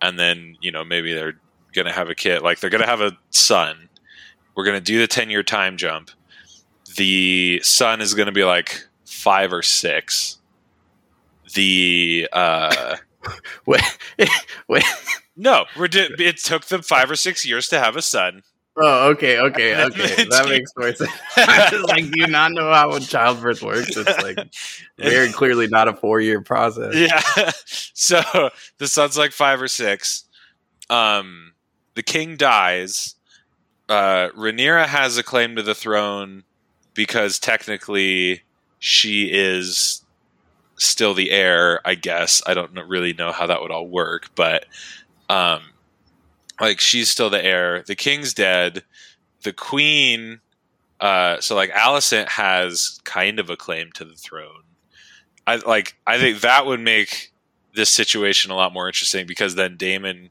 and 0.00 0.18
then 0.18 0.56
you 0.60 0.72
know 0.72 0.84
maybe 0.84 1.12
they're 1.12 1.38
gonna 1.74 1.92
have 1.92 2.08
a 2.08 2.14
kid, 2.14 2.42
like 2.42 2.60
they're 2.60 2.70
gonna 2.70 2.86
have 2.86 3.00
a 3.00 3.16
son. 3.30 3.88
We're 4.54 4.64
gonna 4.64 4.80
do 4.80 4.98
the 4.98 5.06
ten 5.06 5.30
year 5.30 5.42
time 5.42 5.76
jump. 5.76 6.10
The 6.96 7.60
son 7.62 8.00
is 8.00 8.14
gonna 8.14 8.32
be 8.32 8.44
like 8.44 8.86
five 9.10 9.52
or 9.52 9.62
six. 9.62 10.38
The 11.54 12.28
uh, 12.32 12.96
Wait, 13.66 13.82
wait. 14.68 14.84
no, 15.36 15.64
we're 15.76 15.88
di- 15.88 16.08
it 16.18 16.38
took 16.38 16.66
them 16.66 16.80
five 16.82 17.10
or 17.10 17.16
six 17.16 17.44
years 17.44 17.68
to 17.68 17.78
have 17.78 17.96
a 17.96 18.02
son. 18.02 18.42
Oh, 18.76 19.10
okay, 19.10 19.38
okay, 19.38 19.74
okay. 19.84 20.24
That 20.24 20.46
makes 20.48 20.70
more 20.76 20.94
sense. 20.94 21.10
Like, 21.88 22.04
do 22.10 22.12
you 22.20 22.28
not 22.28 22.52
know 22.52 22.72
how 22.72 22.98
childbirth 23.00 23.62
works? 23.62 23.96
It's 23.96 24.22
like 24.22 24.38
very 24.96 25.30
clearly 25.32 25.66
not 25.66 25.88
a 25.88 25.92
four 25.92 26.20
year 26.20 26.40
process. 26.40 26.94
yeah. 26.94 27.50
So 27.66 28.22
the 28.78 28.86
son's 28.88 29.18
like 29.18 29.32
five 29.32 29.60
or 29.60 29.68
six. 29.68 30.24
Um, 30.88 31.52
the 31.94 32.02
king 32.02 32.36
dies. 32.36 33.16
Uh, 33.88 34.28
Rhaenyra 34.36 34.86
has 34.86 35.18
a 35.18 35.22
claim 35.22 35.56
to 35.56 35.62
the 35.62 35.74
throne 35.74 36.44
because 36.94 37.38
technically 37.38 38.42
she 38.80 39.30
is 39.30 40.02
still 40.78 41.14
the 41.14 41.30
heir. 41.30 41.80
I 41.84 41.94
guess 41.94 42.42
I 42.46 42.54
don't 42.54 42.72
really 42.88 43.12
know 43.12 43.30
how 43.30 43.46
that 43.46 43.60
would 43.60 43.70
all 43.70 43.86
work, 43.86 44.30
but 44.34 44.64
um, 45.28 45.60
like 46.60 46.80
she's 46.80 47.08
still 47.08 47.30
the 47.30 47.44
heir. 47.44 47.84
The 47.86 47.94
king's 47.94 48.34
dead. 48.34 48.82
The 49.42 49.52
queen. 49.52 50.40
Uh, 50.98 51.40
so 51.40 51.54
like 51.54 51.70
Alicent 51.70 52.28
has 52.28 52.98
kind 53.04 53.38
of 53.38 53.48
a 53.50 53.56
claim 53.56 53.92
to 53.92 54.04
the 54.04 54.14
throne. 54.14 54.64
I 55.46 55.56
like. 55.56 55.96
I 56.06 56.18
think 56.18 56.40
that 56.40 56.66
would 56.66 56.80
make 56.80 57.32
this 57.74 57.90
situation 57.90 58.50
a 58.50 58.56
lot 58.56 58.72
more 58.72 58.88
interesting 58.88 59.26
because 59.26 59.54
then 59.54 59.76
Daemon 59.76 60.30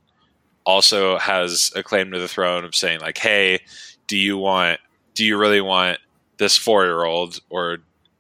also 0.66 1.18
has 1.18 1.72
a 1.76 1.84
claim 1.84 2.12
to 2.12 2.20
the 2.20 2.28
throne 2.28 2.66
of 2.66 2.76
saying 2.76 3.00
like, 3.00 3.18
"Hey, 3.18 3.60
do 4.08 4.18
you 4.18 4.38
want? 4.38 4.80
Do 5.14 5.26
you 5.26 5.38
really 5.38 5.62
want 5.62 6.00
this 6.38 6.58
four 6.58 6.86
year 6.86 7.04
old, 7.04 7.40
or 7.50 7.80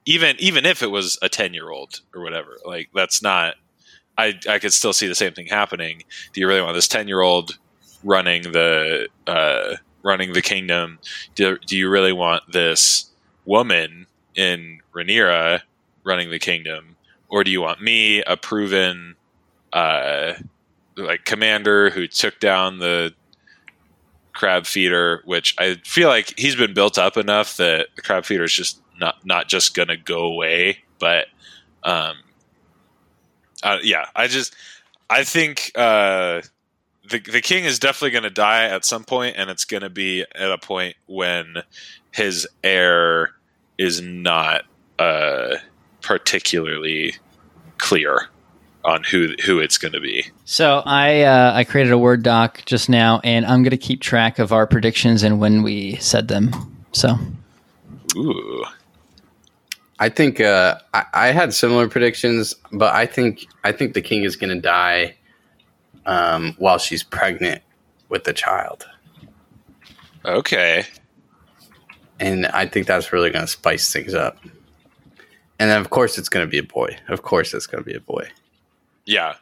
even 0.09 0.35
even 0.39 0.65
if 0.65 0.81
it 0.81 0.89
was 0.89 1.19
a 1.21 1.29
ten 1.29 1.53
year 1.53 1.69
old 1.69 2.01
or 2.15 2.23
whatever? 2.23 2.57
Like 2.65 2.89
that's 2.95 3.21
not. 3.21 3.55
I 4.17 4.39
I 4.49 4.57
could 4.57 4.73
still 4.73 4.91
see 4.91 5.07
the 5.07 5.15
same 5.15 5.33
thing 5.33 5.45
happening. 5.45 6.03
Do 6.33 6.41
you 6.41 6.47
really 6.47 6.61
want 6.61 6.75
this 6.75 6.87
ten 6.87 7.07
year 7.07 7.21
old 7.21 7.59
running 8.03 8.41
the 8.41 9.07
uh, 9.27 9.75
running 10.01 10.33
the 10.33 10.41
kingdom? 10.41 10.97
Do, 11.35 11.59
do 11.59 11.77
you 11.77 11.89
really 11.89 12.11
want 12.11 12.51
this 12.51 13.11
woman 13.45 14.07
in 14.35 14.79
Rhaenyra 14.95 15.61
running 16.03 16.31
the 16.31 16.39
kingdom, 16.39 16.95
or 17.29 17.43
do 17.43 17.51
you 17.51 17.61
want 17.61 17.79
me, 17.79 18.23
a 18.23 18.35
proven 18.35 19.15
uh, 19.73 20.33
like 20.97 21.23
commander 21.23 21.91
who 21.91 22.07
took 22.07 22.39
down 22.39 22.79
the 22.79 23.13
crab 24.39 24.65
feeder? 24.65 25.21
Which 25.25 25.53
I 25.59 25.75
feel 25.83 26.07
like 26.07 26.33
he's 26.39 26.55
been 26.55 26.73
built 26.73 26.97
up 26.97 27.17
enough 27.17 27.57
that 27.57 27.87
the 27.95 28.01
crab 28.01 28.23
feeder 28.23 28.45
is 28.45 28.53
just 28.53 28.81
not 28.97 29.25
not 29.25 29.49
just 29.49 29.75
gonna 29.75 29.97
go 29.97 30.21
away. 30.23 30.79
But 30.97 31.27
um, 31.83 32.15
uh, 33.61 33.79
yeah, 33.83 34.05
I 34.15 34.27
just 34.27 34.55
I 35.09 35.25
think 35.25 35.71
uh, 35.75 36.41
the 37.09 37.19
the 37.19 37.41
king 37.41 37.65
is 37.65 37.79
definitely 37.79 38.11
to 38.23 38.29
die 38.29 38.63
at 38.65 38.85
some 38.85 39.03
point, 39.03 39.35
and 39.37 39.49
it's 39.49 39.65
to 39.81 39.89
be 39.89 40.21
at 40.21 40.51
a 40.51 40.57
point 40.57 40.95
when 41.05 41.55
his 42.13 42.47
heir 42.63 43.31
is 43.77 44.01
not 44.01 44.63
uh, 44.99 45.57
particularly 46.01 47.15
clear 47.77 48.29
on 48.85 49.03
who 49.03 49.33
who 49.45 49.59
it's 49.59 49.77
going 49.77 49.91
to 49.93 49.99
be. 49.99 50.25
So 50.45 50.81
I 50.85 51.21
uh, 51.21 51.51
I 51.53 51.63
created 51.63 51.91
a 51.91 51.97
Word 51.97 52.23
doc 52.23 52.63
just 52.65 52.89
now, 52.89 53.19
and 53.23 53.45
I'm 53.45 53.63
going 53.63 53.71
to 53.71 53.77
keep 53.77 54.01
track 54.01 54.39
of 54.39 54.51
our 54.51 54.65
predictions 54.67 55.23
and 55.23 55.39
when 55.39 55.63
we 55.63 55.95
said 55.97 56.27
them. 56.27 56.51
So 56.91 57.17
Ooh, 58.15 58.65
I 59.99 60.09
think 60.09 60.39
uh, 60.39 60.79
I, 60.93 61.05
I 61.13 61.27
had 61.27 61.53
similar 61.53 61.87
predictions, 61.87 62.55
but 62.71 62.93
I 62.95 63.05
think 63.05 63.45
I 63.63 63.71
think 63.71 63.93
the 63.93 64.01
king 64.01 64.23
is 64.23 64.35
going 64.35 64.55
to 64.55 64.61
die 64.61 65.15
um, 66.05 66.55
while 66.57 66.77
she's 66.77 67.03
pregnant 67.03 67.61
with 68.07 68.23
the 68.23 68.33
child, 68.33 68.87
okay. 70.25 70.85
and 72.19 72.47
I 72.47 72.65
think 72.65 72.87
that's 72.87 73.13
really 73.13 73.29
going 73.29 73.45
to 73.45 73.51
spice 73.51 73.91
things 73.91 74.13
up. 74.13 74.37
And 75.59 75.69
then, 75.69 75.81
of 75.81 75.89
course, 75.89 76.17
it's 76.17 76.29
going 76.29 76.45
to 76.45 76.49
be 76.49 76.57
a 76.57 76.63
boy. 76.63 76.97
Of 77.09 77.21
course, 77.21 77.53
it's 77.53 77.67
going 77.67 77.83
to 77.83 77.89
be 77.89 77.95
a 77.95 78.01
boy. 78.01 78.29
Yeah, 79.09 79.33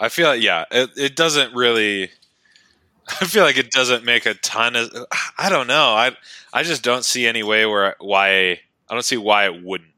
I 0.00 0.08
feel 0.08 0.26
like 0.26 0.42
yeah, 0.42 0.64
it, 0.72 0.90
it 0.96 1.16
doesn't 1.16 1.54
really. 1.54 2.10
I 3.20 3.24
feel 3.26 3.44
like 3.44 3.56
it 3.56 3.70
doesn't 3.70 4.04
make 4.04 4.26
a 4.26 4.34
ton 4.34 4.74
of. 4.74 4.90
I 5.38 5.48
don't 5.48 5.68
know. 5.68 5.90
I 5.94 6.16
I 6.52 6.64
just 6.64 6.82
don't 6.82 7.04
see 7.04 7.26
any 7.28 7.44
way 7.44 7.64
where 7.64 7.94
why 8.00 8.30
I 8.50 8.58
don't 8.90 9.04
see 9.04 9.16
why 9.16 9.44
it 9.46 9.62
wouldn't. 9.62 9.90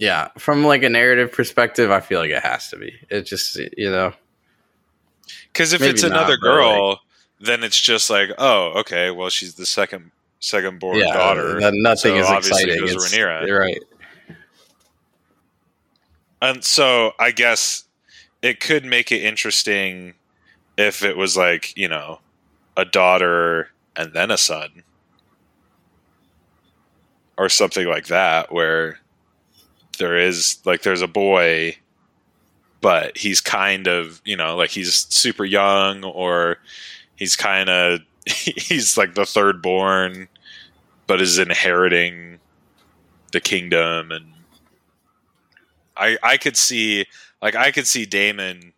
Yeah, 0.00 0.28
from 0.38 0.64
like 0.64 0.82
a 0.82 0.88
narrative 0.88 1.30
perspective, 1.30 1.90
I 1.92 2.00
feel 2.00 2.18
like 2.20 2.30
it 2.30 2.42
has 2.42 2.68
to 2.70 2.76
be. 2.78 2.94
It 3.10 3.26
just 3.26 3.54
you 3.76 3.90
know, 3.90 4.12
Because 5.52 5.72
if 5.72 5.80
Maybe 5.82 5.92
it's 5.92 6.02
another 6.02 6.36
but, 6.40 6.42
girl, 6.46 7.00
then 7.38 7.62
it's 7.62 7.78
just 7.78 8.10
like, 8.10 8.30
oh, 8.38 8.80
okay, 8.80 9.10
well, 9.12 9.28
she's 9.28 9.54
the 9.54 9.66
second 9.66 10.10
second 10.40 10.80
born 10.80 10.98
yeah, 10.98 11.12
daughter, 11.12 11.60
nothing 11.60 12.14
so 12.14 12.16
is 12.16 12.26
obviously 12.26 12.62
exciting. 12.72 12.82
it 12.88 12.90
It's- 12.90 13.14
Rhaenyra. 13.14 13.46
You're 13.46 13.60
right. 13.60 13.78
And 16.42 16.64
so 16.64 17.12
I 17.18 17.30
guess 17.30 17.84
it 18.42 18.60
could 18.60 18.84
make 18.84 19.12
it 19.12 19.22
interesting 19.22 20.14
if 20.76 21.02
it 21.02 21.16
was 21.16 21.36
like 21.36 21.76
you 21.76 21.88
know 21.88 22.20
a 22.76 22.84
daughter 22.84 23.70
and 23.96 24.12
then 24.12 24.30
a 24.30 24.38
son, 24.38 24.82
or 27.36 27.48
something 27.48 27.86
like 27.86 28.06
that, 28.06 28.52
where 28.52 29.00
there 29.98 30.16
is 30.16 30.58
like 30.64 30.82
there's 30.82 31.02
a 31.02 31.08
boy 31.08 31.76
but 32.80 33.16
he's 33.16 33.40
kind 33.40 33.86
of 33.86 34.20
you 34.24 34.36
know 34.36 34.56
like 34.56 34.70
he's 34.70 35.06
super 35.10 35.44
young 35.44 36.02
or 36.04 36.56
he's 37.16 37.36
kind 37.36 37.68
of 37.68 38.00
he's 38.26 38.96
like 38.96 39.14
the 39.14 39.26
third 39.26 39.62
born 39.62 40.28
but 41.06 41.20
is 41.20 41.38
inheriting 41.38 42.38
the 43.32 43.40
kingdom 43.40 44.10
and 44.10 44.24
i 46.00 46.16
i 46.22 46.36
could 46.36 46.56
see 46.56 47.06
like 47.40 47.54
i 47.54 47.70
could 47.70 47.86
see 47.86 48.04
daemon 48.04 48.72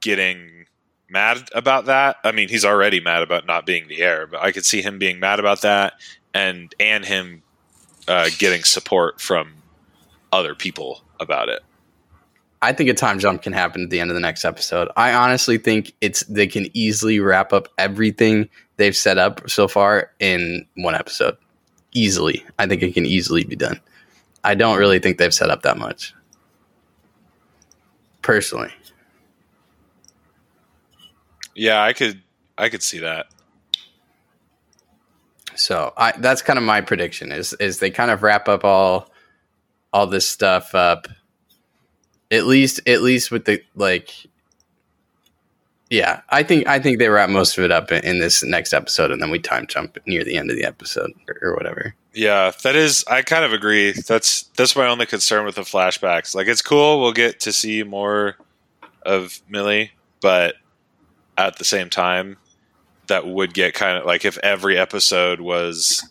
getting 0.00 0.66
mad 1.08 1.48
about 1.54 1.86
that 1.86 2.16
i 2.24 2.32
mean 2.32 2.48
he's 2.48 2.64
already 2.64 3.00
mad 3.00 3.22
about 3.22 3.46
not 3.46 3.64
being 3.64 3.88
the 3.88 4.02
heir 4.02 4.26
but 4.26 4.40
i 4.40 4.52
could 4.52 4.64
see 4.64 4.82
him 4.82 4.98
being 4.98 5.18
mad 5.18 5.38
about 5.38 5.62
that 5.62 5.94
and 6.34 6.74
and 6.78 7.04
him 7.04 7.42
uh, 8.06 8.28
getting 8.38 8.62
support 8.62 9.18
from 9.18 9.54
other 10.30 10.54
people 10.54 11.00
about 11.20 11.48
it 11.48 11.62
I 12.64 12.72
think 12.72 12.88
a 12.88 12.94
time 12.94 13.18
jump 13.18 13.42
can 13.42 13.52
happen 13.52 13.82
at 13.82 13.90
the 13.90 14.00
end 14.00 14.10
of 14.10 14.14
the 14.14 14.22
next 14.22 14.42
episode. 14.42 14.88
I 14.96 15.12
honestly 15.12 15.58
think 15.58 15.92
it's 16.00 16.20
they 16.20 16.46
can 16.46 16.66
easily 16.72 17.20
wrap 17.20 17.52
up 17.52 17.68
everything 17.76 18.48
they've 18.78 18.96
set 18.96 19.18
up 19.18 19.50
so 19.50 19.68
far 19.68 20.10
in 20.18 20.66
one 20.76 20.94
episode. 20.94 21.36
Easily. 21.92 22.42
I 22.58 22.66
think 22.66 22.82
it 22.82 22.94
can 22.94 23.04
easily 23.04 23.44
be 23.44 23.54
done. 23.54 23.78
I 24.44 24.54
don't 24.54 24.78
really 24.78 24.98
think 24.98 25.18
they've 25.18 25.34
set 25.34 25.50
up 25.50 25.60
that 25.62 25.76
much. 25.76 26.14
Personally. 28.24 28.72
Yeah, 31.54 31.82
I 31.82 31.92
could 31.92 32.22
I 32.56 32.70
could 32.70 32.82
see 32.82 33.00
that. 33.00 33.26
So 35.56 35.92
I 35.96 36.12
that's 36.12 36.40
kind 36.40 36.58
of 36.58 36.64
my 36.64 36.80
prediction 36.80 37.30
is 37.30 37.52
is 37.60 37.78
they 37.78 37.90
kind 37.90 38.10
of 38.10 38.22
wrap 38.22 38.48
up 38.48 38.64
all 38.64 39.10
all 39.92 40.06
this 40.06 40.26
stuff 40.26 40.74
up 40.74 41.06
at 42.30 42.46
least 42.46 42.80
at 42.88 43.02
least 43.02 43.30
with 43.30 43.44
the 43.44 43.62
like 43.76 44.10
yeah 45.94 46.20
i 46.30 46.42
think 46.42 46.66
i 46.66 46.78
think 46.78 46.98
they 46.98 47.08
wrap 47.08 47.30
most 47.30 47.56
of 47.56 47.64
it 47.64 47.70
up 47.70 47.92
in, 47.92 48.04
in 48.04 48.18
this 48.18 48.42
next 48.42 48.72
episode 48.72 49.10
and 49.10 49.22
then 49.22 49.30
we 49.30 49.38
time 49.38 49.66
jump 49.66 49.96
near 50.06 50.24
the 50.24 50.36
end 50.36 50.50
of 50.50 50.56
the 50.56 50.64
episode 50.64 51.12
or, 51.28 51.50
or 51.50 51.54
whatever 51.56 51.94
Yeah, 52.16 52.52
that 52.62 52.76
is. 52.76 53.04
I 53.08 53.22
kind 53.22 53.44
of 53.44 53.52
agree. 53.52 53.90
That's 53.90 54.44
that's 54.56 54.76
my 54.76 54.86
only 54.86 55.04
concern 55.04 55.44
with 55.44 55.56
the 55.56 55.62
flashbacks. 55.62 56.32
Like, 56.32 56.46
it's 56.46 56.62
cool. 56.62 57.00
We'll 57.00 57.12
get 57.12 57.40
to 57.40 57.52
see 57.52 57.82
more 57.82 58.36
of 59.02 59.40
Milly, 59.48 59.90
but 60.20 60.54
at 61.36 61.56
the 61.56 61.64
same 61.64 61.90
time, 61.90 62.36
that 63.08 63.26
would 63.26 63.52
get 63.52 63.74
kind 63.74 63.98
of 63.98 64.06
like 64.06 64.24
if 64.24 64.38
every 64.38 64.78
episode 64.78 65.40
was 65.40 66.08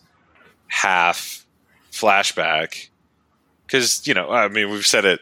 half 0.66 1.46
flashback. 1.90 2.90
Because 3.66 4.06
you 4.06 4.12
know, 4.12 4.30
I 4.30 4.48
mean, 4.48 4.68
we've 4.68 4.86
said 4.86 5.06
it 5.06 5.20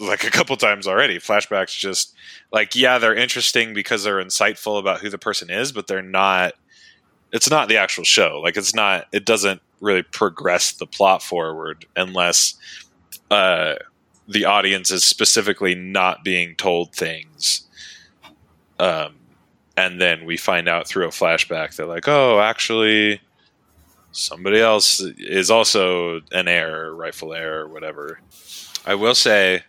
like 0.00 0.24
a 0.24 0.30
couple 0.30 0.56
times 0.56 0.86
already. 0.86 1.18
Flashbacks 1.18 1.76
just 1.76 2.14
like 2.52 2.74
yeah, 2.74 2.98
they're 2.98 3.14
interesting 3.14 3.74
because 3.74 4.04
they're 4.04 4.22
insightful 4.22 4.78
about 4.78 5.00
who 5.00 5.10
the 5.10 5.18
person 5.18 5.50
is, 5.50 5.72
but 5.72 5.86
they're 5.86 6.02
not. 6.02 6.54
It's 7.32 7.48
not 7.48 7.68
the 7.68 7.78
actual 7.78 8.04
show. 8.04 8.40
Like, 8.42 8.56
it's 8.58 8.74
not. 8.74 9.06
It 9.12 9.24
doesn't 9.24 9.62
really 9.80 10.02
progress 10.02 10.72
the 10.72 10.86
plot 10.86 11.22
forward 11.22 11.86
unless 11.96 12.54
uh, 13.30 13.76
the 14.28 14.44
audience 14.44 14.90
is 14.90 15.04
specifically 15.04 15.74
not 15.74 16.24
being 16.24 16.54
told 16.56 16.94
things. 16.94 17.66
Um, 18.78 19.14
and 19.76 20.00
then 20.00 20.26
we 20.26 20.36
find 20.36 20.68
out 20.68 20.86
through 20.86 21.06
a 21.06 21.10
flashback 21.10 21.76
that, 21.76 21.86
like, 21.86 22.06
oh, 22.06 22.40
actually, 22.40 23.22
somebody 24.12 24.60
else 24.60 25.00
is 25.00 25.50
also 25.50 26.20
an 26.32 26.48
heir, 26.48 26.94
rightful 26.94 27.32
heir, 27.32 27.60
or 27.60 27.68
whatever. 27.68 28.20
I 28.84 28.94
will 28.94 29.14
say 29.14 29.62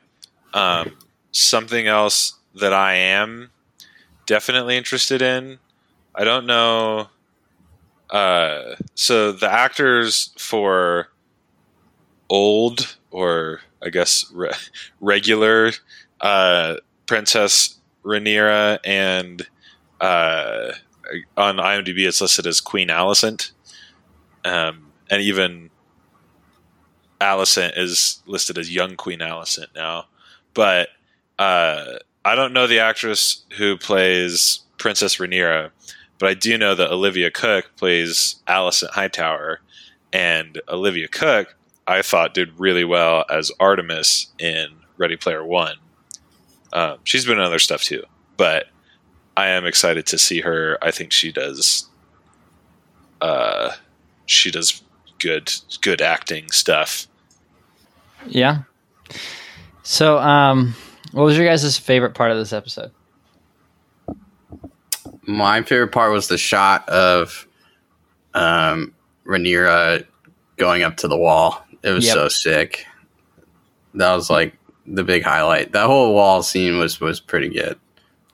um, 0.53 0.97
something 1.31 1.87
else 1.87 2.33
that 2.55 2.73
I 2.73 2.95
am 2.95 3.51
definitely 4.25 4.77
interested 4.77 5.21
in. 5.21 5.59
I 6.15 6.23
don't 6.23 6.45
know 6.45 7.07
uh, 8.13 8.75
so 8.93 9.31
the 9.31 9.51
actors 9.51 10.31
for 10.37 11.09
old 12.29 12.95
or 13.09 13.61
I 13.83 13.89
guess 13.89 14.31
re- 14.31 14.51
regular 15.01 15.71
uh, 16.21 16.75
Princess 17.07 17.79
Rhaenyra 18.05 18.79
and 18.85 19.45
uh, 19.99 20.73
on 21.35 21.57
IMDb 21.57 22.07
it's 22.07 22.21
listed 22.21 22.45
as 22.45 22.61
Queen 22.61 22.89
Alicent, 22.89 23.51
um, 24.45 24.91
and 25.09 25.21
even 25.21 25.69
Alicent 27.19 27.77
is 27.77 28.21
listed 28.27 28.57
as 28.57 28.73
young 28.73 28.95
Queen 28.95 29.19
Alicent 29.19 29.67
now. 29.75 30.05
But 30.53 30.89
uh, 31.39 31.97
I 32.25 32.35
don't 32.35 32.53
know 32.53 32.67
the 32.67 32.79
actress 32.79 33.43
who 33.57 33.77
plays 33.77 34.59
Princess 34.77 35.17
Rhaenyra, 35.17 35.71
but 36.19 36.29
I 36.29 36.33
do 36.33 36.57
know 36.57 36.75
that 36.75 36.91
Olivia 36.91 37.31
Cooke 37.31 37.71
plays 37.75 38.35
Alicent 38.47 38.91
Hightower, 38.91 39.61
and 40.11 40.61
Olivia 40.69 41.07
Cooke 41.07 41.55
I 41.87 42.01
thought 42.01 42.33
did 42.33 42.59
really 42.59 42.83
well 42.83 43.25
as 43.29 43.51
Artemis 43.59 44.27
in 44.39 44.67
Ready 44.97 45.17
Player 45.17 45.43
One. 45.43 45.75
Um, 46.71 46.97
she's 47.03 47.25
been 47.25 47.37
in 47.37 47.43
other 47.43 47.59
stuff 47.59 47.83
too, 47.83 48.03
but 48.37 48.67
I 49.35 49.47
am 49.47 49.65
excited 49.65 50.05
to 50.07 50.17
see 50.17 50.41
her. 50.41 50.77
I 50.81 50.91
think 50.91 51.11
she 51.11 51.31
does. 51.31 51.87
Uh, 53.21 53.73
she 54.25 54.51
does 54.51 54.81
good 55.19 55.51
good 55.81 56.01
acting 56.01 56.49
stuff. 56.51 57.07
Yeah. 58.27 58.63
So, 59.83 60.17
um, 60.17 60.75
what 61.11 61.23
was 61.23 61.37
your 61.37 61.45
guys' 61.45 61.77
favorite 61.77 62.13
part 62.15 62.31
of 62.31 62.37
this 62.37 62.53
episode? 62.53 62.91
my 65.25 65.61
favorite 65.63 65.91
part 65.93 66.11
was 66.11 66.27
the 66.27 66.37
shot 66.37 66.87
of 66.89 67.47
um 68.33 68.93
Rhaenyra 69.25 70.05
going 70.57 70.83
up 70.83 70.97
to 70.97 71.07
the 71.07 71.17
wall. 71.17 71.65
It 71.81 71.91
was 71.91 72.05
Yep. 72.05 72.13
so 72.13 72.27
sick. 72.27 72.85
That 73.93 74.13
was 74.15 74.29
like 74.29 74.55
the 74.85 75.03
big 75.03 75.23
highlight. 75.23 75.71
That 75.71 75.85
whole 75.87 76.13
wall 76.13 76.43
scene 76.43 76.77
was 76.77 76.99
was 76.99 77.19
pretty 77.21 77.49
good. 77.49 77.79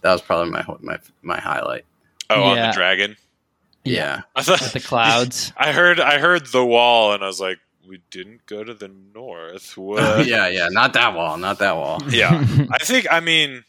That 0.02 0.12
was 0.14 0.22
probably 0.22 0.52
my 0.52 0.66
my 0.80 0.98
my 1.22 1.40
highlight. 1.40 1.86
Oh, 2.30 2.42
on 2.44 2.56
the 2.58 2.72
dragon. 2.74 3.16
Yeah. 3.84 4.22
I 4.36 4.42
thought 4.42 4.62
With 4.62 4.74
the 4.74 4.80
clouds. 4.80 5.52
I 5.58 5.72
heard 5.72 6.00
I 6.00 6.18
heard 6.20 6.46
the 6.48 6.66
wall, 6.66 7.14
and 7.14 7.24
I 7.24 7.28
was 7.28 7.40
like, 7.40 7.60
we 7.90 8.02
didn't 8.12 8.46
go 8.46 8.64
to 8.64 8.74
the 8.74 8.88
north. 8.88 9.76
What? 9.76 10.26
yeah, 10.28 10.48
yeah, 10.48 10.70
not 10.70 10.94
that 10.94 11.16
wall, 11.16 11.38
not 11.38 11.60
that 11.60 11.76
wall. 11.76 12.00
Yeah. 12.10 12.46
I 12.72 12.78
think 12.84 13.08
I 13.10 13.20
mean 13.20 13.64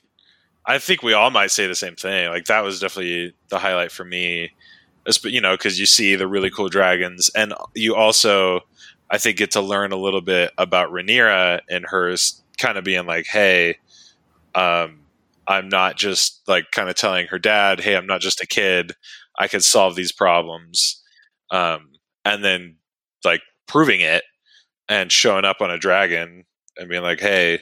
I 0.67 0.79
think 0.79 1.03
we 1.03 1.15
all 1.15 1.31
might 1.31 1.51
say 1.51 1.67
the 1.67 1.75
same 1.75 1.97
thing. 1.97 2.29
Like 2.29 2.45
that 2.45 2.61
was 2.63 2.81
definitely 2.81 3.35
the 3.49 3.59
highlight 3.59 3.91
for 3.91 4.05
me. 4.05 4.53
You 5.25 5.41
know, 5.41 5.55
because 5.55 5.81
you 5.81 5.87
see 5.87 6.15
the 6.15 6.29
really 6.29 6.51
cool 6.51 6.69
dragons, 6.69 7.31
and 7.35 7.55
you 7.75 7.97
also, 7.97 8.61
I 9.11 9.17
think, 9.17 9.39
get 9.39 9.51
to 9.53 9.63
learn 9.63 9.93
a 9.93 9.97
little 9.97 10.21
bit 10.21 10.53
about 10.59 10.91
Rhaenyra 10.91 11.61
and 11.71 11.87
hers 11.87 12.43
kind 12.59 12.77
of 12.77 12.85
being 12.85 13.07
like, 13.07 13.27
"Hey, 13.27 13.79
um, 14.55 15.01
I'm 15.49 15.71
not 15.71 15.97
just 15.97 16.47
like 16.47 16.71
kind 16.71 16.91
of 16.91 16.97
telling 16.97 17.27
her 17.29 17.39
dad, 17.39 17.81
hey, 17.81 17.97
I'm 17.97 18.07
not 18.07 18.21
just 18.21 18.43
a 18.43 18.47
kid. 18.47 18.93
I 19.39 19.49
can 19.49 19.63
solve 19.63 19.97
these 19.97 20.13
problems," 20.13 21.03
um, 21.51 21.89
and 22.25 22.45
then 22.45 22.77
like 23.25 23.41
proving 23.71 24.01
it 24.01 24.25
and 24.89 25.13
showing 25.13 25.45
up 25.45 25.61
on 25.61 25.71
a 25.71 25.79
dragon 25.79 26.45
and 26.77 26.89
being 26.89 27.03
like, 27.03 27.21
"Hey." 27.21 27.61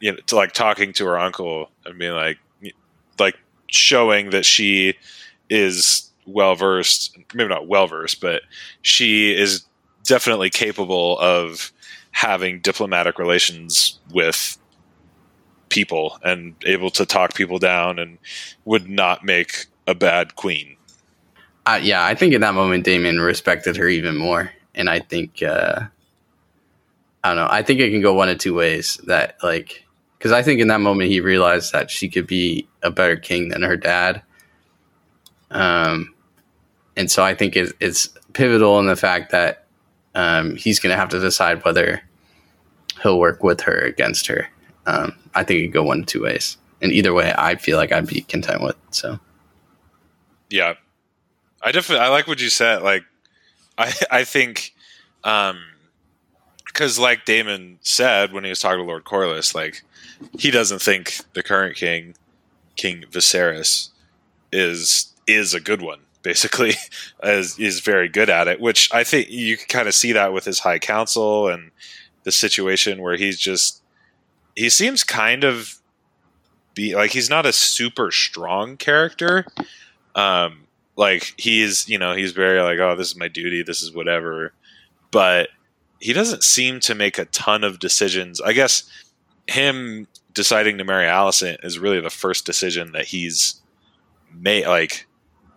you 0.00 0.12
know, 0.12 0.18
to 0.26 0.36
like 0.36 0.52
talking 0.52 0.92
to 0.94 1.06
her 1.06 1.18
uncle 1.18 1.70
and 1.84 1.98
being 1.98 2.14
like, 2.14 2.38
like 3.18 3.36
showing 3.68 4.30
that 4.30 4.44
she 4.44 4.94
is 5.48 6.10
well 6.26 6.54
versed, 6.54 7.16
maybe 7.34 7.48
not 7.48 7.68
well 7.68 7.86
versed, 7.86 8.20
but 8.20 8.42
she 8.82 9.32
is 9.32 9.64
definitely 10.04 10.50
capable 10.50 11.18
of 11.18 11.70
having 12.12 12.60
diplomatic 12.60 13.18
relations 13.18 14.00
with 14.12 14.58
people 15.68 16.18
and 16.24 16.54
able 16.66 16.90
to 16.90 17.06
talk 17.06 17.34
people 17.34 17.58
down 17.58 17.98
and 17.98 18.18
would 18.64 18.88
not 18.88 19.24
make 19.24 19.66
a 19.86 19.94
bad 19.94 20.34
queen. 20.34 20.76
Uh, 21.66 21.78
yeah, 21.80 22.04
I 22.04 22.14
think 22.14 22.32
in 22.32 22.40
that 22.40 22.54
moment 22.54 22.84
Daemon 22.84 23.20
respected 23.20 23.76
her 23.76 23.86
even 23.86 24.16
more, 24.16 24.50
and 24.80 24.88
I 24.88 24.98
think 24.98 25.42
uh, 25.42 25.82
I 27.22 27.28
don't 27.28 27.36
know. 27.36 27.48
I 27.48 27.62
think 27.62 27.80
it 27.80 27.90
can 27.90 28.00
go 28.00 28.14
one 28.14 28.30
of 28.30 28.38
two 28.38 28.54
ways. 28.54 28.98
That 29.04 29.36
like 29.42 29.84
because 30.18 30.32
I 30.32 30.42
think 30.42 30.60
in 30.60 30.68
that 30.68 30.80
moment 30.80 31.10
he 31.10 31.20
realized 31.20 31.72
that 31.72 31.90
she 31.90 32.08
could 32.08 32.26
be 32.26 32.66
a 32.82 32.90
better 32.90 33.16
king 33.16 33.50
than 33.50 33.62
her 33.62 33.76
dad. 33.76 34.22
Um, 35.50 36.14
and 36.96 37.10
so 37.10 37.22
I 37.22 37.34
think 37.34 37.56
it, 37.56 37.72
it's 37.80 38.08
pivotal 38.32 38.78
in 38.78 38.86
the 38.86 38.96
fact 38.96 39.32
that 39.32 39.66
um, 40.14 40.56
he's 40.56 40.80
going 40.80 40.92
to 40.92 40.96
have 40.96 41.08
to 41.10 41.20
decide 41.20 41.64
whether 41.64 42.02
he'll 43.02 43.18
work 43.18 43.42
with 43.42 43.60
her 43.62 43.78
against 43.78 44.26
her. 44.28 44.48
Um, 44.86 45.14
I 45.34 45.44
think 45.44 45.60
it 45.60 45.62
could 45.66 45.74
go 45.74 45.82
one 45.82 46.00
of 46.00 46.06
two 46.06 46.22
ways, 46.22 46.56
and 46.80 46.90
either 46.90 47.12
way, 47.12 47.32
I 47.36 47.56
feel 47.56 47.76
like 47.76 47.92
I'd 47.92 48.06
be 48.06 48.22
content 48.22 48.62
with. 48.62 48.76
So. 48.90 49.20
Yeah, 50.48 50.74
I 51.62 51.70
definitely 51.70 52.04
I 52.04 52.08
like 52.08 52.26
what 52.26 52.40
you 52.40 52.48
said. 52.48 52.82
Like, 52.82 53.04
I 53.78 53.92
I 54.10 54.24
think, 54.24 54.74
um, 55.24 55.58
because 56.66 56.98
like 56.98 57.24
Daemon 57.24 57.78
said 57.82 58.32
when 58.32 58.44
he 58.44 58.50
was 58.50 58.60
talking 58.60 58.78
to 58.78 58.84
Lord 58.84 59.04
Corlys, 59.04 59.54
like 59.54 59.82
he 60.38 60.50
doesn't 60.50 60.82
think 60.82 61.20
the 61.34 61.42
current 61.42 61.76
king, 61.76 62.14
King 62.76 63.04
Viserys, 63.10 63.90
is 64.52 65.12
is 65.26 65.54
a 65.54 65.60
good 65.60 65.82
one. 65.82 66.00
Basically, 66.22 66.74
is 67.22 67.58
is 67.58 67.80
very 67.80 68.08
good 68.08 68.30
at 68.30 68.48
it. 68.48 68.60
Which 68.60 68.92
I 68.92 69.04
think 69.04 69.30
you 69.30 69.56
can 69.56 69.66
kind 69.68 69.88
of 69.88 69.94
see 69.94 70.12
that 70.12 70.32
with 70.32 70.44
his 70.44 70.60
High 70.60 70.78
Council 70.78 71.48
and 71.48 71.70
the 72.24 72.32
situation 72.32 73.00
where 73.00 73.16
he's 73.16 73.38
just 73.38 73.82
he 74.54 74.68
seems 74.68 75.04
kind 75.04 75.44
of 75.44 75.80
be 76.74 76.94
like 76.94 77.12
he's 77.12 77.30
not 77.30 77.46
a 77.46 77.52
super 77.52 78.10
strong 78.10 78.76
character 78.76 79.46
um 80.14 80.66
like 80.96 81.34
he's 81.36 81.88
you 81.88 81.98
know 81.98 82.14
he's 82.14 82.32
very 82.32 82.60
like 82.60 82.78
oh 82.78 82.96
this 82.96 83.08
is 83.08 83.16
my 83.16 83.28
duty 83.28 83.62
this 83.62 83.82
is 83.82 83.92
whatever. 83.92 84.52
But 85.10 85.48
he 85.98 86.12
doesn't 86.12 86.44
seem 86.44 86.80
to 86.80 86.94
make 86.94 87.18
a 87.18 87.24
ton 87.26 87.64
of 87.64 87.78
decisions. 87.78 88.40
I 88.40 88.52
guess 88.52 88.84
him 89.46 90.06
deciding 90.32 90.78
to 90.78 90.84
marry 90.84 91.06
Alicent 91.06 91.64
is 91.64 91.78
really 91.78 92.00
the 92.00 92.10
first 92.10 92.46
decision 92.46 92.92
that 92.92 93.06
he's 93.06 93.60
made 94.32 94.66
like 94.66 95.06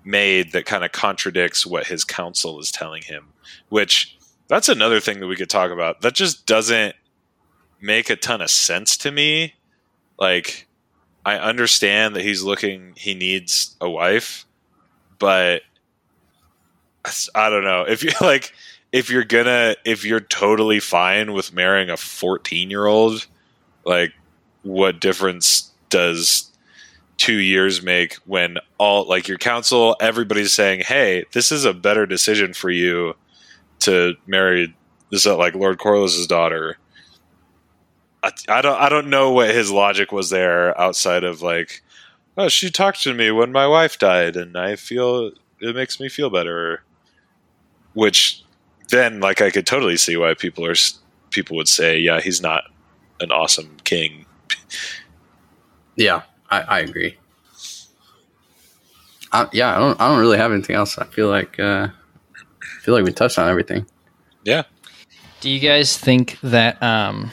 made 0.03 0.51
that 0.51 0.65
kind 0.65 0.83
of 0.83 0.91
contradicts 0.91 1.65
what 1.65 1.87
his 1.87 2.03
counsel 2.03 2.59
is 2.59 2.71
telling 2.71 3.03
him 3.03 3.27
which 3.69 4.17
that's 4.47 4.69
another 4.69 4.99
thing 4.99 5.19
that 5.19 5.27
we 5.27 5.35
could 5.35 5.49
talk 5.49 5.71
about. 5.71 6.01
That 6.01 6.13
just 6.13 6.45
doesn't 6.45 6.95
make 7.81 8.09
a 8.09 8.15
ton 8.15 8.41
of 8.41 8.49
sense 8.49 8.97
to 8.97 9.11
me. 9.11 9.55
Like 10.19 10.67
i 11.25 11.37
understand 11.37 12.15
that 12.15 12.21
he's 12.21 12.43
looking 12.43 12.93
he 12.97 13.13
needs 13.13 13.77
a 13.79 13.89
wife 13.89 14.45
but 15.23 15.61
I 17.33 17.49
don't 17.49 17.63
know 17.63 17.83
if 17.83 18.03
you're 18.03 18.11
like 18.21 18.53
if 18.91 19.09
you're 19.09 19.23
gonna 19.23 19.77
if 19.85 20.03
you're 20.03 20.19
totally 20.19 20.81
fine 20.81 21.31
with 21.31 21.53
marrying 21.53 21.89
a 21.89 21.95
14 21.95 22.69
year 22.69 22.85
old, 22.85 23.25
like 23.85 24.11
what 24.63 24.99
difference 24.99 25.71
does 25.87 26.51
two 27.15 27.37
years 27.37 27.81
make 27.81 28.15
when 28.25 28.57
all 28.77 29.07
like 29.07 29.29
your 29.29 29.37
council 29.37 29.95
everybody's 30.01 30.53
saying, 30.53 30.81
hey, 30.81 31.23
this 31.31 31.53
is 31.53 31.63
a 31.63 31.73
better 31.73 32.05
decision 32.05 32.53
for 32.53 32.69
you 32.69 33.13
to 33.79 34.15
marry 34.27 34.75
this 35.09 35.25
uh, 35.25 35.37
like 35.37 35.55
Lord 35.55 35.79
Corlys's 35.79 36.27
daughter. 36.27 36.77
I, 38.23 38.31
I 38.49 38.61
don't 38.61 38.77
I 38.77 38.89
don't 38.89 39.09
know 39.09 39.31
what 39.31 39.55
his 39.55 39.71
logic 39.71 40.11
was 40.11 40.29
there 40.31 40.77
outside 40.77 41.23
of 41.23 41.41
like, 41.41 41.81
oh, 42.37 42.49
she 42.49 42.69
talked 42.69 43.01
to 43.03 43.13
me 43.13 43.31
when 43.31 43.51
my 43.51 43.67
wife 43.67 43.99
died, 43.99 44.35
and 44.35 44.57
I 44.57 44.75
feel 44.75 45.31
it 45.59 45.75
makes 45.75 45.99
me 45.99 46.09
feel 46.09 46.29
better. 46.29 46.83
Which 47.93 48.43
then, 48.89 49.19
like, 49.19 49.41
I 49.41 49.51
could 49.51 49.67
totally 49.67 49.97
see 49.97 50.17
why 50.17 50.33
people 50.33 50.65
are 50.65 50.75
people 51.29 51.57
would 51.57 51.67
say, 51.67 51.97
yeah, 51.97 52.21
he's 52.21 52.41
not 52.41 52.63
an 53.19 53.31
awesome 53.31 53.77
king. 53.83 54.25
yeah, 55.95 56.23
I, 56.49 56.61
I 56.61 56.79
agree. 56.79 57.17
I, 59.31 59.47
yeah, 59.51 59.75
I 59.75 59.79
don't 59.79 59.99
I 59.99 60.09
don't 60.09 60.19
really 60.19 60.37
have 60.37 60.51
anything 60.51 60.75
else. 60.75 60.97
I 60.97 61.05
feel 61.05 61.27
like 61.27 61.59
uh, 61.59 61.87
I 61.89 62.81
feel 62.81 62.93
like 62.93 63.03
we 63.03 63.11
touched 63.11 63.39
on 63.39 63.49
everything. 63.49 63.85
Yeah. 64.43 64.63
Do 65.41 65.49
you 65.49 65.59
guys 65.59 65.97
think 65.97 66.39
that 66.41 66.81
um, 66.81 67.31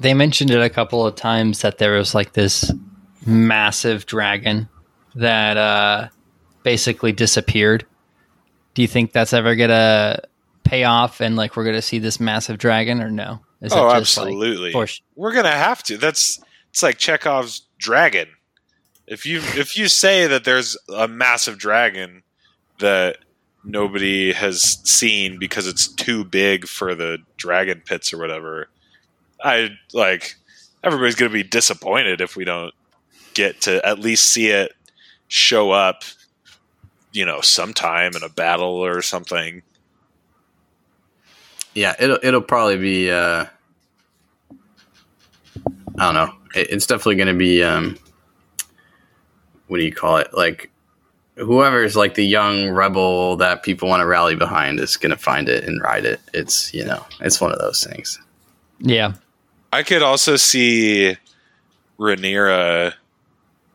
they 0.00 0.14
mentioned 0.14 0.50
it 0.50 0.60
a 0.60 0.70
couple 0.70 1.06
of 1.06 1.14
times 1.14 1.60
that 1.60 1.78
there 1.78 1.92
was 1.92 2.14
like 2.14 2.32
this 2.32 2.72
massive 3.26 4.06
dragon 4.06 4.68
that 5.14 5.56
uh, 5.56 6.08
basically 6.62 7.12
disappeared? 7.12 7.86
Do 8.74 8.82
you 8.82 8.88
think 8.88 9.12
that's 9.12 9.32
ever 9.32 9.56
gonna 9.56 10.20
pay 10.64 10.84
off 10.84 11.20
and 11.20 11.36
like 11.36 11.56
we're 11.56 11.64
gonna 11.64 11.82
see 11.82 11.98
this 11.98 12.20
massive 12.20 12.58
dragon 12.58 13.00
or 13.00 13.10
no? 13.10 13.40
Is 13.60 13.72
oh, 13.72 13.90
absolutely. 13.90 14.72
Like, 14.72 14.90
we're 15.16 15.32
gonna 15.34 15.50
have 15.50 15.82
to. 15.84 15.98
That's 15.98 16.40
it's 16.70 16.82
like 16.82 16.98
Chekhov's 16.98 17.62
dragon. 17.78 18.28
If 19.06 19.26
you 19.26 19.38
if 19.38 19.76
you 19.76 19.88
say 19.88 20.26
that 20.26 20.44
there's 20.44 20.76
a 20.94 21.08
massive 21.08 21.58
dragon 21.58 22.22
that 22.78 23.18
nobody 23.64 24.32
has 24.32 24.78
seen 24.84 25.38
because 25.38 25.66
it's 25.66 25.86
too 25.86 26.24
big 26.24 26.66
for 26.66 26.94
the 26.94 27.18
dragon 27.36 27.82
pits 27.84 28.12
or 28.12 28.18
whatever. 28.18 28.68
I 29.42 29.70
like 29.92 30.36
everybody's 30.82 31.14
going 31.14 31.30
to 31.30 31.34
be 31.34 31.42
disappointed 31.42 32.20
if 32.20 32.36
we 32.36 32.44
don't 32.44 32.74
get 33.34 33.62
to 33.62 33.86
at 33.86 33.98
least 33.98 34.26
see 34.26 34.48
it 34.48 34.72
show 35.28 35.70
up, 35.70 36.02
you 37.12 37.24
know, 37.24 37.40
sometime 37.40 38.12
in 38.16 38.22
a 38.22 38.28
battle 38.28 38.84
or 38.84 39.02
something. 39.02 39.62
Yeah, 41.74 41.94
it'll 41.98 42.18
it'll 42.22 42.40
probably 42.40 42.78
be. 42.78 43.10
Uh, 43.10 43.46
I 45.98 46.12
don't 46.12 46.14
know. 46.14 46.34
It, 46.54 46.70
it's 46.70 46.86
definitely 46.86 47.16
going 47.16 47.28
to 47.28 47.34
be. 47.34 47.62
Um, 47.62 47.96
what 49.68 49.78
do 49.78 49.84
you 49.84 49.92
call 49.92 50.16
it? 50.16 50.34
Like 50.34 50.70
whoever's 51.36 51.96
like 51.96 52.14
the 52.14 52.24
young 52.24 52.68
rebel 52.68 53.36
that 53.36 53.62
people 53.62 53.88
want 53.88 54.00
to 54.00 54.06
rally 54.06 54.36
behind 54.36 54.78
is 54.78 54.96
going 54.96 55.10
to 55.10 55.16
find 55.16 55.48
it 55.48 55.64
and 55.64 55.80
ride 55.80 56.04
it. 56.04 56.20
It's, 56.34 56.72
you 56.74 56.84
know, 56.84 57.04
it's 57.20 57.40
one 57.40 57.52
of 57.52 57.58
those 57.58 57.82
things. 57.84 58.20
Yeah. 58.80 59.14
I 59.72 59.82
could 59.82 60.02
also 60.02 60.36
see 60.36 61.16
Rhaenyra 61.98 62.94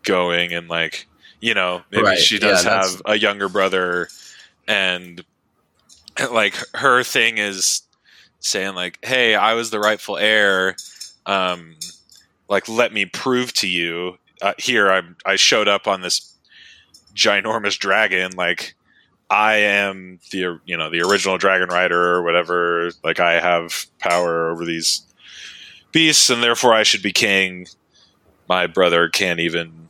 going 0.05 0.53
and 0.53 0.69
like, 0.69 1.07
you 1.41 1.53
know, 1.53 1.83
maybe 1.91 2.03
right. 2.03 2.17
she 2.17 2.39
does 2.39 2.63
yeah, 2.63 2.81
have 2.81 3.01
a 3.05 3.17
younger 3.17 3.49
brother 3.49 4.07
and 4.67 5.23
like 6.31 6.55
her 6.73 7.03
thing 7.03 7.37
is 7.37 7.81
saying 8.39 8.75
like, 8.75 8.99
"Hey, 9.03 9.35
I 9.35 9.53
was 9.53 9.69
the 9.69 9.79
rightful 9.79 10.17
heir. 10.17 10.75
Um 11.25 11.75
like 12.47 12.69
let 12.69 12.93
me 12.93 13.05
prove 13.05 13.53
to 13.53 13.67
you 13.67 14.17
uh, 14.41 14.53
here 14.57 14.91
I 14.91 15.01
I 15.25 15.35
showed 15.35 15.67
up 15.67 15.87
on 15.87 16.01
this 16.01 16.33
ginormous 17.15 17.77
dragon 17.77 18.31
like 18.35 18.75
I 19.29 19.55
am 19.55 20.19
the 20.31 20.59
you 20.65 20.77
know 20.77 20.89
the 20.89 21.01
original 21.01 21.37
dragon 21.37 21.69
rider 21.69 21.99
or 22.13 22.23
whatever 22.23 22.91
like 23.03 23.19
I 23.19 23.39
have 23.39 23.85
power 23.99 24.51
over 24.51 24.65
these 24.65 25.01
beasts 25.91 26.29
and 26.29 26.43
therefore 26.43 26.73
I 26.73 26.83
should 26.83 27.01
be 27.01 27.11
king 27.11 27.67
my 28.47 28.67
brother 28.67 29.09
can't 29.09 29.39
even 29.39 29.87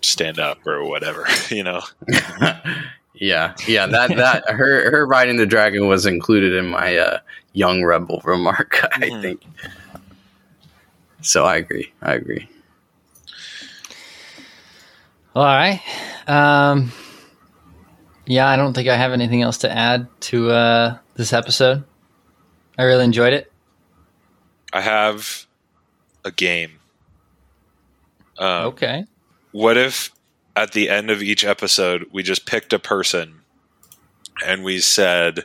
stand 0.00 0.38
up 0.38 0.66
or 0.66 0.84
whatever 0.84 1.26
you 1.50 1.62
know 1.62 1.80
yeah 3.14 3.54
yeah 3.66 3.86
that 3.86 4.10
that 4.16 4.48
her 4.48 4.90
her 4.90 5.06
riding 5.06 5.36
the 5.36 5.46
dragon 5.46 5.88
was 5.88 6.06
included 6.06 6.52
in 6.54 6.66
my 6.66 6.96
uh, 6.96 7.18
young 7.52 7.84
rebel 7.84 8.20
remark 8.24 8.80
I 8.94 9.10
mm. 9.10 9.22
think 9.22 9.42
so 11.20 11.44
I 11.44 11.56
agree 11.56 11.92
I 12.02 12.14
agree 12.14 12.48
all 15.38 15.44
right. 15.44 15.80
Um, 16.26 16.90
yeah, 18.26 18.48
I 18.48 18.56
don't 18.56 18.72
think 18.72 18.88
I 18.88 18.96
have 18.96 19.12
anything 19.12 19.40
else 19.40 19.58
to 19.58 19.70
add 19.70 20.08
to 20.22 20.50
uh, 20.50 20.98
this 21.14 21.32
episode. 21.32 21.84
I 22.76 22.82
really 22.82 23.04
enjoyed 23.04 23.32
it. 23.32 23.52
I 24.72 24.80
have 24.80 25.46
a 26.24 26.32
game. 26.32 26.77
Um, 28.38 28.66
okay. 28.66 29.04
What 29.52 29.76
if 29.76 30.12
at 30.56 30.72
the 30.72 30.88
end 30.88 31.10
of 31.10 31.22
each 31.22 31.44
episode 31.44 32.06
we 32.12 32.22
just 32.22 32.46
picked 32.46 32.72
a 32.72 32.78
person 32.78 33.40
and 34.44 34.64
we 34.64 34.78
said 34.80 35.44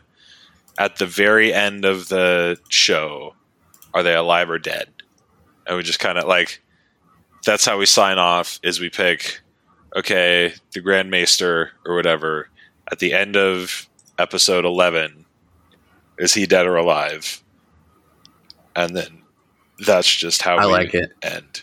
at 0.78 0.98
the 0.98 1.06
very 1.06 1.54
end 1.54 1.86
of 1.86 2.10
the 2.10 2.58
show, 2.70 3.36
are 3.94 4.04
they 4.04 4.16
alive 4.16 4.50
or 4.50 4.60
dead? 4.60 4.90
And 5.66 5.78
we 5.78 5.84
just 5.84 6.00
kind 6.00 6.18
of 6.18 6.28
like 6.28 6.62
that's 7.46 7.66
how 7.66 7.78
we 7.78 7.86
sign 7.86 8.18
off 8.18 8.60
is 8.64 8.80
we 8.80 8.90
pick 8.90 9.42
okay, 9.96 10.54
the 10.74 10.82
Grand 10.82 11.10
Maester 11.10 11.72
or 11.86 11.96
whatever, 11.96 12.50
at 12.92 13.00
the 13.00 13.14
end 13.14 13.36
of 13.36 13.88
episode 14.18 14.66
11, 14.66 15.26
is 16.18 16.34
he 16.34 16.46
dead 16.46 16.66
or 16.66 16.76
alive? 16.76 17.44
And 18.76 18.96
then 18.96 19.22
that's 19.86 20.14
just 20.14 20.42
how 20.42 20.58
I 20.58 20.66
like 20.66 20.94
it. 20.94 21.12
end. 21.22 21.63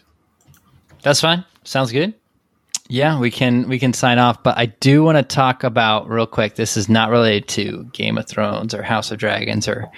That's 1.03 1.21
fine. 1.21 1.45
Sounds 1.65 1.93
good. 1.93 2.15
Yeah, 2.89 3.21
we 3.21 3.31
can 3.31 3.69
we 3.69 3.79
can 3.79 3.93
sign 3.93 4.19
off, 4.19 4.43
but 4.43 4.59
I 4.59 4.67
do 4.67 5.05
want 5.05 5.17
to 5.17 5.23
talk 5.23 5.63
about 5.63 6.09
real 6.09 6.27
quick. 6.27 6.57
This 6.57 6.77
is 6.77 6.89
not 6.89 7.11
related 7.11 7.47
to 7.51 7.85
Game 7.93 8.19
of 8.19 8.27
Thrones 8.27 8.75
or 8.75 8.83
House 8.83 9.13
of 9.13 9.19
Dragons 9.19 9.69
or 9.69 9.89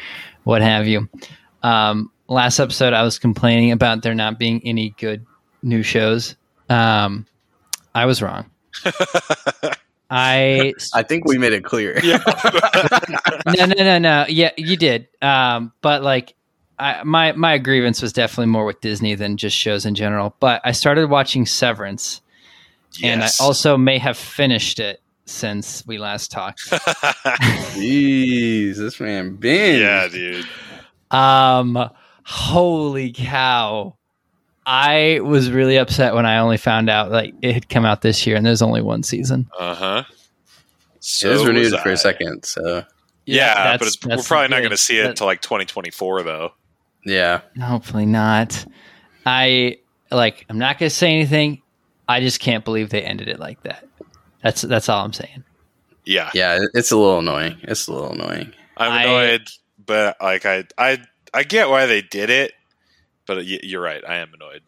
what 0.45 0.61
have 0.61 0.87
you. 0.87 1.09
Um, 1.63 2.11
last 2.29 2.59
episode, 2.59 2.93
I 2.93 3.03
was 3.03 3.19
complaining 3.19 3.73
about 3.73 4.03
there 4.03 4.15
not 4.15 4.39
being 4.39 4.61
any 4.65 4.91
good 4.99 5.25
new 5.63 5.83
shows. 5.83 6.37
Um, 6.69 7.27
I 7.95 8.05
was 8.05 8.21
wrong. 8.21 8.51
I 10.11 10.75
I 10.93 11.03
think 11.03 11.27
we 11.27 11.39
made 11.39 11.55
it 11.55 11.65
clear. 11.65 11.99
Yeah. 12.03 12.23
no, 13.57 13.65
no, 13.65 13.75
no, 13.83 13.99
no. 13.99 14.27
Yeah, 14.29 14.51
you 14.59 14.77
did. 14.77 15.09
Um, 15.23 15.73
but 15.81 16.03
like, 16.03 16.35
I, 16.79 17.03
my 17.05 17.33
my 17.33 17.59
grievance 17.59 18.03
was 18.03 18.13
definitely 18.13 18.47
more 18.47 18.65
with 18.65 18.81
Disney 18.81 19.15
than 19.15 19.37
just 19.37 19.57
shows 19.57 19.87
in 19.87 19.95
general. 19.95 20.35
But 20.41 20.61
I 20.65 20.73
started 20.73 21.11
watching 21.11 21.47
Severance, 21.47 22.21
yes. 22.95 23.03
and 23.03 23.23
I 23.23 23.45
also 23.45 23.77
may 23.77 23.99
have 23.99 24.17
finished 24.17 24.81
it 24.81 25.01
since 25.27 25.87
we 25.87 25.99
last 25.99 26.31
talked. 26.31 26.61
Jeez, 26.71 28.77
this 28.77 29.01
man 29.01 29.37
binge. 29.37 29.81
Yeah, 29.81 30.09
dude. 30.09 30.47
Um, 31.11 31.91
holy 32.25 33.13
cow! 33.13 33.97
I 34.65 35.21
was 35.23 35.51
really 35.51 35.77
upset 35.77 36.15
when 36.15 36.27
I 36.27 36.39
only 36.39 36.57
found 36.57 36.89
out 36.89 37.11
like 37.11 37.35
it 37.43 37.53
had 37.53 37.69
come 37.69 37.85
out 37.85 38.03
this 38.03 38.27
year 38.27 38.37
and 38.37 38.47
there's 38.47 38.63
only 38.63 38.83
one 38.83 39.03
season. 39.03 39.49
Uh 39.59 39.75
huh. 39.75 40.05
So 41.01 41.31
it 41.31 41.33
was 41.35 41.47
renewed 41.47 41.73
was 41.73 41.83
for 41.83 41.91
a 41.91 41.97
second, 41.97 42.45
so 42.45 42.85
yeah, 43.27 43.73
yeah 43.73 43.77
but 43.77 43.89
we're 44.07 44.23
probably 44.23 44.49
not 44.49 44.61
going 44.61 44.71
to 44.71 44.77
see 44.77 44.99
it 44.99 45.07
until 45.07 45.27
like 45.27 45.43
2024, 45.43 46.23
though. 46.23 46.53
Yeah, 47.05 47.41
hopefully 47.61 48.07
not. 48.07 48.65
I 49.27 49.79
like. 50.11 50.47
I'm 50.49 50.59
not 50.59 50.79
going 50.79 50.89
to 50.89 50.95
say 50.95 51.11
anything. 51.11 51.63
I 52.09 52.21
just 52.21 52.41
can't 52.41 52.65
believe 52.65 52.91
they 52.91 53.03
ended 53.03 53.29
it 53.29 53.39
like 53.39 53.63
that. 53.63 53.87
That's 54.43 54.63
that's 54.63 54.89
all 54.89 55.05
I'm 55.05 55.13
saying. 55.13 55.45
Yeah, 56.05 56.31
yeah, 56.35 56.59
it's 56.75 56.91
a 56.91 56.97
little 56.97 57.21
annoying. 57.21 57.59
It's 57.63 57.87
a 57.87 57.93
little 57.93 58.13
annoying. 58.13 58.53
I'm 58.77 59.07
annoyed, 59.07 59.43
I, 59.47 59.53
but 59.85 60.17
like 60.21 60.47
I 60.47 60.65
I 60.77 61.03
I 61.33 61.43
get 61.45 61.69
why 61.69 61.87
they 61.87 62.03
did 62.03 62.31
it 62.31 62.53
but 63.27 63.45
you're 63.47 63.83
right. 63.83 64.03
I 64.07 64.17
am 64.17 64.33
annoyed. 64.35 64.63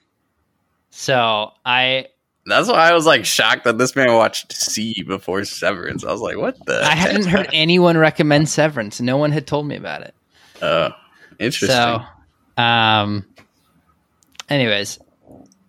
So 0.91 1.53
I. 1.65 2.07
That's 2.47 2.69
why 2.69 2.91
I 2.91 2.93
was 2.93 3.07
like 3.07 3.25
shocked 3.25 3.65
that 3.65 3.79
this 3.79 3.97
man 3.97 4.13
watched 4.13 4.53
See 4.53 5.03
before 5.03 5.45
Severance. 5.45 6.05
I 6.05 6.13
was 6.13 6.21
like, 6.21 6.37
"What 6.37 6.57
the?" 6.67 6.83
I 6.85 6.95
hadn't 6.95 7.25
heard 7.25 7.49
anyone 7.55 7.97
recommend 7.97 8.51
Severance. 8.51 9.01
No 9.01 9.17
one 9.17 9.33
had 9.33 9.47
told 9.47 9.67
me 9.67 9.77
about 9.77 10.03
it. 10.03 10.15
Oh, 10.61 10.91
interesting. 11.39 11.71
So, 11.71 12.03
um, 12.57 13.25
anyways, 14.49 14.99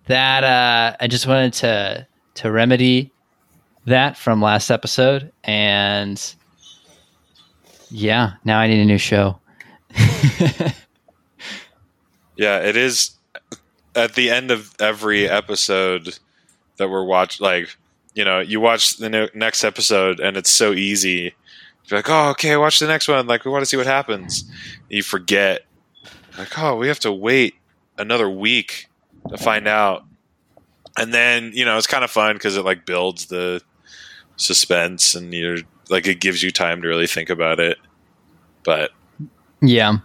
that 0.07 0.43
uh, 0.43 0.95
I 0.99 1.07
just 1.07 1.27
wanted 1.27 1.53
to 1.53 2.07
to 2.35 2.51
remedy 2.51 3.11
that 3.85 4.17
from 4.17 4.41
last 4.41 4.69
episode, 4.69 5.31
and 5.43 6.21
yeah, 7.89 8.33
now 8.43 8.59
I 8.59 8.67
need 8.67 8.81
a 8.81 8.85
new 8.85 8.97
show. 8.97 9.39
Yeah, 12.37 12.59
it 12.59 12.75
is 12.75 13.11
at 13.95 14.15
the 14.15 14.29
end 14.29 14.51
of 14.51 14.73
every 14.79 15.27
episode 15.29 16.17
that 16.77 16.89
we're 16.89 17.05
watch 17.05 17.39
like 17.39 17.75
you 18.13 18.25
know 18.25 18.39
you 18.39 18.59
watch 18.59 18.97
the 18.97 19.09
ne- 19.09 19.29
next 19.33 19.63
episode 19.63 20.19
and 20.19 20.35
it's 20.35 20.51
so 20.51 20.73
easy. 20.73 21.33
You're 21.85 21.99
like 21.99 22.09
oh 22.09 22.29
okay 22.31 22.57
watch 22.57 22.79
the 22.79 22.87
next 22.87 23.07
one. 23.07 23.27
Like 23.27 23.45
we 23.45 23.51
want 23.51 23.61
to 23.61 23.65
see 23.65 23.77
what 23.77 23.85
happens. 23.85 24.43
You 24.89 25.03
forget 25.03 25.64
like 26.37 26.57
oh 26.59 26.75
we 26.75 26.87
have 26.87 26.99
to 26.99 27.11
wait 27.11 27.55
another 27.97 28.29
week 28.29 28.87
to 29.29 29.37
find 29.37 29.67
out 29.67 30.05
and 30.97 31.13
then 31.13 31.51
you 31.53 31.65
know 31.65 31.77
it's 31.77 31.87
kind 31.87 32.03
of 32.03 32.11
fun 32.11 32.35
because 32.35 32.57
it 32.57 32.65
like 32.65 32.85
builds 32.85 33.27
the 33.27 33.61
suspense 34.37 35.15
and 35.15 35.33
you're 35.33 35.59
like 35.89 36.07
it 36.07 36.19
gives 36.19 36.43
you 36.43 36.51
time 36.51 36.81
to 36.81 36.87
really 36.87 37.07
think 37.07 37.29
about 37.29 37.59
it 37.59 37.77
but 38.63 38.91
Yeah. 39.61 39.97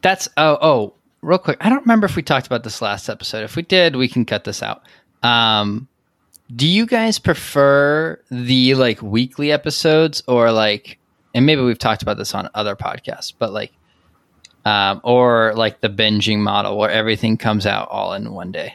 That's 0.00 0.28
oh 0.36 0.56
oh 0.62 0.94
real 1.20 1.38
quick. 1.38 1.58
I 1.60 1.68
don't 1.68 1.82
remember 1.82 2.06
if 2.06 2.16
we 2.16 2.22
talked 2.22 2.46
about 2.46 2.64
this 2.64 2.80
last 2.80 3.10
episode. 3.10 3.44
If 3.44 3.56
we 3.56 3.62
did, 3.62 3.96
we 3.96 4.08
can 4.08 4.24
cut 4.24 4.44
this 4.44 4.62
out. 4.62 4.82
Um 5.22 5.88
do 6.54 6.66
you 6.66 6.86
guys 6.86 7.18
prefer 7.18 8.20
the 8.30 8.74
like 8.74 9.02
weekly 9.02 9.52
episodes 9.52 10.22
or 10.26 10.50
like 10.50 10.98
and 11.34 11.46
maybe 11.46 11.62
we've 11.62 11.78
talked 11.78 12.02
about 12.02 12.16
this 12.16 12.34
on 12.34 12.48
other 12.54 12.74
podcasts, 12.74 13.32
but 13.36 13.52
like 13.52 13.72
um 14.70 15.00
or 15.02 15.52
like 15.56 15.80
the 15.80 15.88
binging 15.88 16.38
model 16.38 16.78
where 16.78 16.90
everything 16.90 17.36
comes 17.36 17.66
out 17.66 17.88
all 17.90 18.12
in 18.12 18.32
one 18.32 18.52
day. 18.52 18.74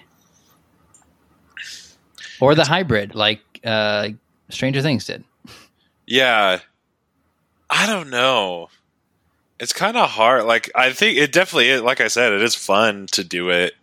Or 2.40 2.54
the 2.54 2.66
hybrid 2.66 3.16
like 3.16 3.42
uh 3.64 4.10
Stranger 4.50 4.82
Things 4.82 5.06
did. 5.06 5.24
Yeah. 6.06 6.60
I 7.70 7.88
don't 7.88 8.10
know. 8.10 8.70
It's 9.60 9.74
kind 9.74 9.96
of 9.98 10.10
hard. 10.10 10.44
Like 10.46 10.70
I 10.76 10.92
think 10.92 11.18
it 11.18 11.32
definitely 11.32 11.70
is, 11.70 11.82
like 11.82 12.02
I 12.02 12.10
said, 12.10 12.34
it 12.34 12.42
is 12.42 12.56
fun 12.56 13.08
to 13.14 13.24
do 13.24 13.50
it 13.50 13.74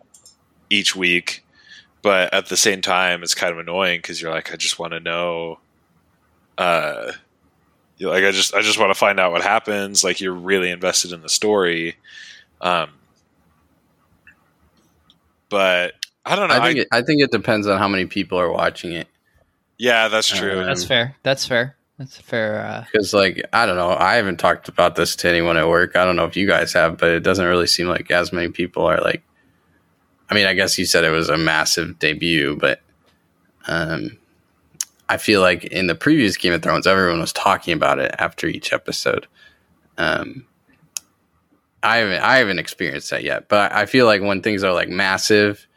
each 0.69 0.95
week, 0.95 1.43
but 2.01 2.33
at 2.33 2.47
the 2.47 2.57
same 2.57 2.81
time 2.81 3.23
it's 3.23 3.35
kind 3.35 3.51
of 3.51 3.59
annoying 3.59 4.01
cuz 4.01 4.21
you're 4.21 4.31
like 4.31 4.53
I 4.53 4.55
just 4.55 4.77
want 4.77 4.93
to 4.93 4.99
know 4.99 5.59
uh 6.57 7.13
like 7.99 8.23
I 8.23 8.31
just 8.31 8.53
I 8.53 8.61
just 8.61 8.79
want 8.79 8.89
to 8.91 8.99
find 8.99 9.19
out 9.19 9.31
what 9.31 9.41
happens, 9.41 10.03
like 10.03 10.19
you're 10.21 10.33
really 10.33 10.69
invested 10.71 11.11
in 11.11 11.21
the 11.21 11.29
story. 11.29 11.95
Um 12.61 12.89
but 15.49 15.93
I 16.25 16.35
don't 16.35 16.49
know. 16.49 16.55
I 16.55 16.65
think 16.67 16.79
I- 16.79 16.81
it, 16.81 16.87
I 16.91 17.01
think 17.01 17.21
it 17.21 17.31
depends 17.31 17.67
on 17.67 17.77
how 17.77 17.87
many 17.87 18.05
people 18.05 18.39
are 18.39 18.51
watching 18.51 18.93
it. 18.93 19.07
yeah, 19.77 20.07
that's 20.07 20.27
true. 20.27 20.61
Uh, 20.61 20.65
That's 20.65 20.83
Um, 20.83 20.87
fair. 20.87 21.15
That's 21.23 21.45
fair. 21.45 21.75
That's 21.97 22.17
fair 22.17 22.65
uh 22.65 22.85
Because 22.91 23.13
like 23.13 23.43
I 23.53 23.65
don't 23.65 23.75
know, 23.77 23.91
I 23.91 24.15
haven't 24.15 24.37
talked 24.37 24.67
about 24.67 24.95
this 24.95 25.15
to 25.17 25.29
anyone 25.29 25.57
at 25.57 25.67
work. 25.67 25.95
I 25.95 26.05
don't 26.05 26.15
know 26.15 26.25
if 26.25 26.35
you 26.35 26.47
guys 26.47 26.73
have, 26.73 26.97
but 26.97 27.09
it 27.11 27.19
doesn't 27.21 27.45
really 27.45 27.67
seem 27.67 27.87
like 27.87 28.09
as 28.11 28.31
many 28.33 28.49
people 28.49 28.85
are 28.85 28.99
like. 29.01 29.23
I 30.29 30.35
mean, 30.35 30.47
I 30.47 30.53
guess 30.53 30.79
you 30.79 30.85
said 30.85 31.03
it 31.03 31.11
was 31.11 31.29
a 31.29 31.37
massive 31.37 31.99
debut, 31.99 32.55
but 32.59 32.79
um, 33.67 34.17
I 35.09 35.17
feel 35.17 35.41
like 35.41 35.65
in 35.65 35.87
the 35.87 35.95
previous 35.95 36.37
Game 36.37 36.53
of 36.53 36.61
Thrones, 36.61 36.87
everyone 36.87 37.19
was 37.19 37.33
talking 37.33 37.73
about 37.73 37.99
it 37.99 38.15
after 38.17 38.47
each 38.47 38.73
episode. 38.73 39.27
Um, 39.97 40.45
I 41.83 41.97
haven't 41.97 42.21
I 42.21 42.37
haven't 42.37 42.59
experienced 42.59 43.09
that 43.09 43.23
yet, 43.23 43.49
but 43.49 43.73
I 43.73 43.85
feel 43.85 44.05
like 44.05 44.21
when 44.21 44.41
things 44.41 44.63
are 44.63 44.73
like 44.73 44.89
massive, 44.89 45.67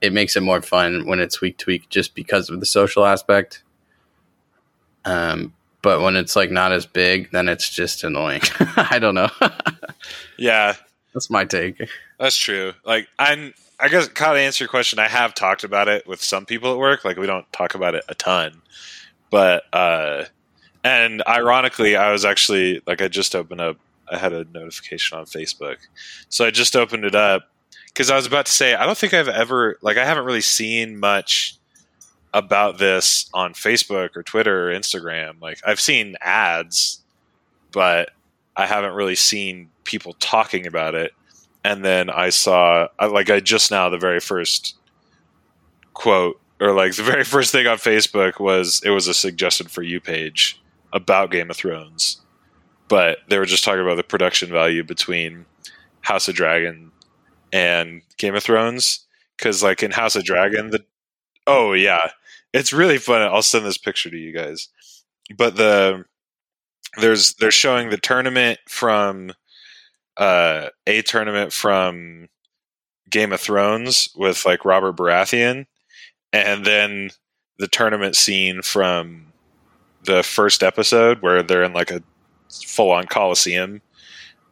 it 0.00 0.12
makes 0.12 0.36
it 0.36 0.42
more 0.42 0.60
fun 0.60 1.06
when 1.06 1.20
it's 1.20 1.40
week 1.40 1.56
to 1.58 1.66
week, 1.66 1.88
just 1.88 2.14
because 2.14 2.50
of 2.50 2.60
the 2.60 2.66
social 2.66 3.06
aspect. 3.06 3.62
Um, 5.04 5.54
but 5.80 6.02
when 6.02 6.16
it's 6.16 6.36
like 6.36 6.50
not 6.50 6.72
as 6.72 6.84
big, 6.84 7.30
then 7.30 7.48
it's 7.48 7.70
just 7.70 8.04
annoying. 8.04 8.42
I 8.76 8.98
don't 8.98 9.14
know. 9.14 9.30
yeah, 10.36 10.74
That's 11.14 11.30
my 11.30 11.46
take. 11.46 11.80
That's 12.18 12.36
true. 12.36 12.74
Like 12.84 13.08
I'm 13.18 13.54
I 13.80 13.88
guess 13.88 14.08
kind 14.08 14.32
of 14.32 14.38
answer 14.38 14.64
your 14.64 14.68
question, 14.68 14.98
I 14.98 15.08
have 15.08 15.34
talked 15.34 15.62
about 15.62 15.88
it 15.88 16.06
with 16.06 16.22
some 16.22 16.46
people 16.46 16.72
at 16.72 16.78
work. 16.78 17.04
Like 17.04 17.16
we 17.16 17.26
don't 17.26 17.50
talk 17.52 17.74
about 17.74 17.94
it 17.94 18.04
a 18.08 18.14
ton. 18.14 18.62
But 19.30 19.62
uh 19.72 20.24
and 20.82 21.22
ironically 21.28 21.96
I 21.96 22.10
was 22.10 22.24
actually 22.24 22.80
like 22.86 23.00
I 23.00 23.08
just 23.08 23.34
opened 23.36 23.60
up 23.60 23.76
I 24.10 24.16
had 24.16 24.32
a 24.32 24.44
notification 24.52 25.18
on 25.18 25.26
Facebook. 25.26 25.76
So 26.28 26.44
I 26.44 26.50
just 26.50 26.74
opened 26.74 27.04
it 27.04 27.14
up 27.14 27.50
cuz 27.94 28.10
I 28.10 28.16
was 28.16 28.26
about 28.26 28.46
to 28.46 28.52
say 28.52 28.74
I 28.74 28.84
don't 28.84 28.98
think 28.98 29.14
I've 29.14 29.28
ever 29.28 29.78
like 29.80 29.96
I 29.96 30.04
haven't 30.04 30.24
really 30.24 30.40
seen 30.40 30.98
much 30.98 31.54
about 32.34 32.78
this 32.78 33.30
on 33.32 33.54
Facebook 33.54 34.16
or 34.16 34.22
Twitter 34.22 34.70
or 34.70 34.74
Instagram. 34.74 35.40
Like 35.40 35.60
I've 35.66 35.80
seen 35.80 36.16
ads, 36.20 37.00
but 37.72 38.10
I 38.56 38.66
haven't 38.66 38.94
really 38.94 39.14
seen 39.14 39.70
people 39.84 40.14
talking 40.14 40.66
about 40.66 40.94
it 40.94 41.12
and 41.64 41.84
then 41.84 42.10
I 42.10 42.30
saw 42.30 42.88
I- 42.98 43.06
like 43.06 43.30
I 43.30 43.40
just 43.40 43.70
now 43.70 43.88
the 43.88 43.98
very 43.98 44.20
first 44.20 44.76
quote 45.94 46.40
or 46.60 46.72
like 46.72 46.94
the 46.96 47.02
very 47.14 47.24
first 47.24 47.52
thing 47.52 47.66
on 47.66 47.78
Facebook 47.78 48.40
was 48.40 48.82
it 48.84 48.90
was 48.90 49.08
a 49.08 49.14
suggested 49.14 49.70
for 49.70 49.82
you 49.82 50.00
page 50.00 50.60
about 50.92 51.30
Game 51.30 51.50
of 51.50 51.56
Thrones, 51.56 52.20
but 52.88 53.18
they 53.28 53.38
were 53.38 53.46
just 53.46 53.64
talking 53.64 53.82
about 53.82 53.96
the 53.96 54.02
production 54.02 54.50
value 54.50 54.82
between 54.84 55.44
House 56.02 56.28
of 56.28 56.34
Dragon 56.34 56.90
and 57.52 58.02
Game 58.18 58.34
of 58.34 58.42
Thrones 58.42 59.06
because 59.36 59.62
like 59.62 59.82
in 59.82 59.90
House 59.92 60.16
of 60.16 60.24
Dragon 60.24 60.70
the 60.70 60.84
oh 61.46 61.72
yeah 61.72 62.10
it's 62.52 62.72
really 62.72 62.98
fun 62.98 63.22
I'll 63.22 63.42
send 63.42 63.66
this 63.66 63.78
picture 63.78 64.10
to 64.10 64.16
you 64.16 64.32
guys. 64.32 64.68
But 65.36 65.56
the 65.56 66.04
there's 66.98 67.34
they're 67.34 67.50
showing 67.50 67.90
the 67.90 67.98
tournament 67.98 68.58
from 68.68 69.32
uh, 70.18 70.68
a 70.86 71.02
tournament 71.02 71.52
from 71.52 72.28
Game 73.08 73.32
of 73.32 73.40
Thrones 73.40 74.10
with 74.16 74.44
like 74.44 74.64
Robert 74.64 74.96
Baratheon, 74.96 75.66
and 76.32 76.66
then 76.66 77.10
the 77.58 77.68
tournament 77.68 78.16
scene 78.16 78.62
from 78.62 79.32
the 80.04 80.22
first 80.22 80.62
episode 80.62 81.22
where 81.22 81.42
they're 81.42 81.62
in 81.62 81.72
like 81.72 81.90
a 81.90 82.02
full 82.66 82.90
on 82.90 83.06
Coliseum, 83.06 83.80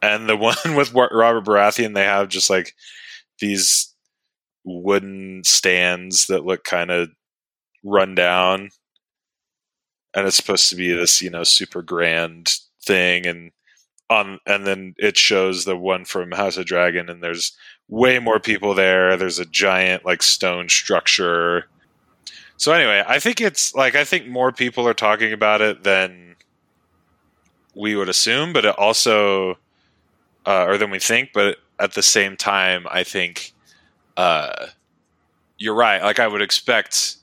and 0.01 0.27
the 0.29 0.37
one 0.37 0.55
with 0.75 0.93
Robert 0.93 1.45
Baratheon, 1.45 1.93
they 1.93 2.05
have 2.05 2.29
just 2.29 2.49
like 2.49 2.73
these 3.39 3.93
wooden 4.63 5.43
stands 5.43 6.27
that 6.27 6.45
look 6.45 6.63
kind 6.63 6.91
of 6.91 7.09
run 7.83 8.15
down, 8.15 8.69
and 10.15 10.25
it's 10.25 10.37
supposed 10.37 10.69
to 10.69 10.77
be 10.77 10.93
this 10.93 11.21
you 11.21 11.29
know 11.29 11.43
super 11.43 11.81
grand 11.81 12.55
thing 12.85 13.27
and 13.27 13.51
on 14.09 14.39
and 14.45 14.65
then 14.65 14.95
it 14.97 15.17
shows 15.17 15.65
the 15.65 15.77
one 15.77 16.05
from 16.05 16.31
House 16.31 16.57
of 16.57 16.65
Dragon 16.65 17.09
and 17.09 17.21
there's 17.21 17.51
way 17.89 18.19
more 18.19 18.39
people 18.39 18.73
there. 18.73 19.17
There's 19.17 19.39
a 19.39 19.45
giant 19.45 20.05
like 20.05 20.23
stone 20.23 20.69
structure. 20.69 21.67
So 22.57 22.71
anyway, 22.71 23.03
I 23.05 23.19
think 23.19 23.41
it's 23.41 23.75
like 23.75 23.95
I 23.95 24.03
think 24.03 24.27
more 24.27 24.51
people 24.51 24.87
are 24.87 24.93
talking 24.93 25.33
about 25.33 25.61
it 25.61 25.83
than 25.83 26.35
we 27.75 27.95
would 27.95 28.09
assume, 28.09 28.53
but 28.53 28.65
it 28.65 28.77
also 28.77 29.57
uh, 30.45 30.65
or 30.65 30.77
than 30.77 30.89
we 30.89 30.99
think, 30.99 31.31
but 31.33 31.57
at 31.79 31.93
the 31.93 32.03
same 32.03 32.37
time 32.37 32.87
I 32.89 33.03
think 33.03 33.53
uh, 34.15 34.67
you're 35.57 35.75
right. 35.75 36.01
Like 36.01 36.19
I 36.19 36.27
would 36.27 36.41
expect 36.41 37.17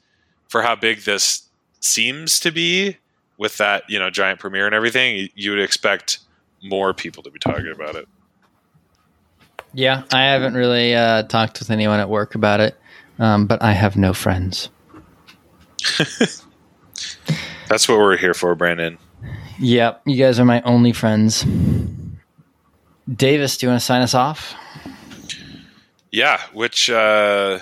for 0.49 0.63
how 0.63 0.77
big 0.77 1.01
this 1.01 1.49
seems 1.81 2.39
to 2.41 2.53
be 2.53 2.97
with 3.39 3.59
that, 3.59 3.85
you 3.89 3.99
know, 3.99 4.11
giant 4.11 4.39
premiere 4.39 4.67
and 4.67 4.75
everything, 4.75 5.17
you, 5.17 5.29
you 5.35 5.51
would 5.51 5.61
expect 5.61 6.21
more 6.65 6.93
people 6.95 7.23
to 7.23 7.31
be 7.31 7.39
talking 7.39 7.71
about 7.73 7.95
it. 7.95 8.09
Yeah, 9.73 10.05
I 10.13 10.23
haven't 10.23 10.55
really 10.55 10.95
uh, 10.95 11.25
talked 11.25 11.59
with 11.59 11.71
anyone 11.71 12.01
at 12.01 12.09
work 12.09 12.35
about 12.35 12.61
it, 12.61 12.77
um, 13.19 13.47
but 13.47 13.63
I 13.63 13.73
have 13.73 13.97
no 13.97 14.15
friends. 14.15 14.71
That's 17.69 17.89
what 17.89 17.99
we're 17.99 18.17
here 18.17 18.35
for, 18.35 18.55
Brandon. 18.55 18.99
Yep, 19.61 20.03
you 20.07 20.17
guys 20.17 20.41
are 20.41 20.45
my 20.45 20.63
only 20.63 20.93
friends. 20.93 21.45
Davis, 23.13 23.57
do 23.57 23.67
you 23.67 23.71
want 23.71 23.81
to 23.81 23.85
sign 23.85 24.03
us 24.03 24.15
off? 24.15 24.55
Yeah, 26.11 26.41
which 26.53 26.91
uh 26.91 27.59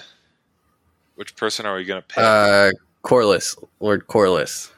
which 1.15 1.35
person 1.37 1.65
are 1.67 1.75
we 1.75 1.85
gonna 1.85 2.03
pick? 2.03 2.19
Uh, 2.19 2.71
Corlys, 3.03 3.57
Lord 3.81 4.07
Corlys. 4.07 4.71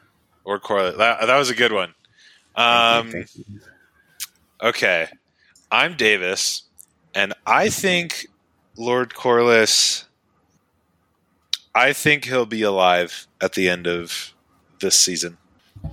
or 0.44 0.58
Corley? 0.58 0.96
That, 0.96 1.26
that 1.26 1.36
was 1.36 1.50
a 1.50 1.54
good 1.54 1.72
one. 1.72 1.94
Um, 2.54 3.10
Thank 3.10 3.36
you. 3.36 3.44
Okay, 4.64 5.08
I'm 5.70 5.94
Davis, 5.94 6.62
and 7.14 7.34
I 7.46 7.68
think 7.68 8.28
Lord 8.78 9.12
Corlys. 9.12 10.06
I 11.74 11.92
think 11.92 12.24
he'll 12.24 12.46
be 12.46 12.62
alive 12.62 13.26
at 13.42 13.52
the 13.52 13.68
end 13.68 13.86
of 13.86 14.32
this 14.80 14.98
season. 14.98 15.36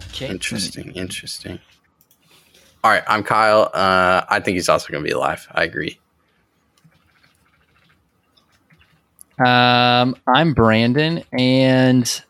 Okay. 0.06 0.30
Interesting, 0.30 0.94
interesting. 0.94 1.60
All 2.82 2.92
right, 2.92 3.04
I'm 3.08 3.24
Kyle. 3.24 3.70
Uh, 3.74 4.24
I 4.30 4.40
think 4.40 4.56
he's 4.56 4.70
also 4.70 4.90
going 4.90 5.04
to 5.04 5.08
be 5.08 5.14
alive. 5.14 5.46
I 5.52 5.66
agree. 5.66 6.00
Um, 9.46 10.16
I'm 10.34 10.54
Brandon, 10.54 11.26
and 11.38 12.24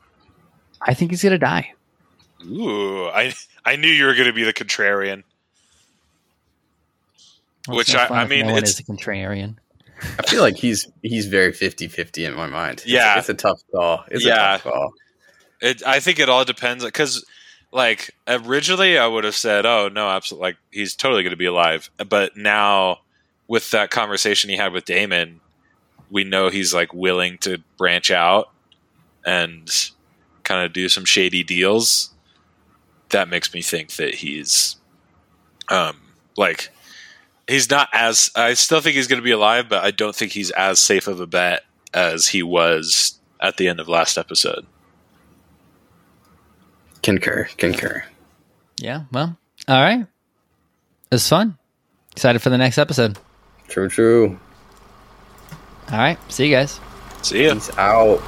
I 0.82 0.96
think 0.96 1.12
he's 1.12 1.22
gonna 1.22 1.38
die. 1.38 1.72
Ooh, 2.48 3.10
I 3.10 3.32
I 3.64 3.76
knew 3.76 3.90
you 3.90 4.06
were 4.06 4.16
going 4.16 4.26
to 4.26 4.34
be 4.34 4.44
the 4.44 4.54
contrarian. 4.54 5.22
Well, 7.68 7.78
Which 7.78 7.94
I- 7.96 8.08
I 8.08 8.26
mean, 8.26 8.48
no 8.48 8.54
one 8.54 8.64
it's- 8.64 8.74
is 8.74 8.80
a 8.80 8.84
contrarian. 8.84 9.58
I 10.18 10.24
feel 10.24 10.42
like 10.42 10.56
he's 10.58 10.88
he's 11.04 11.28
very 11.28 11.52
50-50 11.54 12.26
in 12.26 12.34
my 12.34 12.48
mind. 12.48 12.80
It's- 12.80 12.88
Yeah. 12.88 13.20
it's, 13.20 13.30
a 13.30 13.36
tough 13.36 13.62
call. 13.72 14.04
It's 14.10 14.26
Yeah. 14.26 14.56
a 14.56 14.60
tough 14.60 14.64
call. 14.64 14.94
It, 15.62 15.86
I 15.86 16.00
think 16.00 16.18
it 16.20 16.28
all 16.28 16.44
depends 16.44 16.84
because, 16.84 17.24
like, 17.72 18.10
originally 18.28 18.98
I 18.98 19.06
would 19.06 19.24
have 19.26 19.36
said, 19.36 19.64
"Oh 19.68 19.90
no, 19.90 20.10
absolutely, 20.10 20.48
like 20.50 20.58
he's 20.72 20.96
totally 20.96 21.22
going 21.22 21.32
to 21.32 21.38
be 21.38 21.46
alive." 21.46 21.92
But 22.10 22.36
now, 22.36 23.02
with 23.48 23.70
that 23.72 23.92
conversation 23.92 24.50
he 24.50 24.56
had 24.58 24.74
with 24.74 24.86
Daemon, 24.86 25.40
we 26.10 26.24
know 26.24 26.50
he's 26.50 26.74
like 26.74 26.94
willing 26.96 27.38
to 27.40 27.60
branch 27.78 28.10
out 28.10 28.50
and 29.24 29.70
kind 30.44 30.66
of 30.66 30.74
do 30.74 30.90
some 30.90 31.06
shady 31.06 31.44
deals. 31.44 32.10
That 33.10 33.30
makes 33.30 33.54
me 33.54 33.62
think 33.62 33.92
that 33.98 34.16
he's, 34.16 34.78
um, 35.70 35.98
like, 36.38 36.72
he's 37.48 37.70
not 37.70 37.90
as. 37.94 38.32
I 38.36 38.54
still 38.54 38.82
think 38.82 38.96
he's 38.96 39.08
going 39.08 39.20
to 39.20 39.24
be 39.24 39.32
alive, 39.32 39.70
but 39.70 39.84
I 39.84 39.92
don't 39.92 40.16
think 40.16 40.32
he's 40.32 40.52
as 40.52 40.80
safe 40.80 41.08
of 41.08 41.20
a 41.20 41.28
bet 41.28 41.64
as 41.94 42.28
he 42.28 42.44
was 42.44 43.20
at 43.40 43.58
the 43.58 43.68
end 43.68 43.80
of 43.80 43.88
last 43.88 44.18
episode. 44.18 44.66
Concur. 47.04 47.48
Concur. 47.58 48.04
Yeah. 48.78 49.04
Well. 49.12 49.38
All 49.68 49.82
right. 49.82 50.02
It 50.02 51.16
was 51.16 51.28
fun. 51.28 51.58
Excited 52.14 52.40
for 52.40 52.50
the 52.50 52.58
next 52.58 52.78
episode. 52.78 53.18
True, 53.68 53.90
true. 53.90 54.40
All 55.92 55.98
right. 55.98 56.18
See 56.32 56.48
you 56.48 56.56
guys. 56.56 56.80
See 57.22 57.44
you. 57.44 57.54
Peace 57.54 57.70
out. 57.78 58.22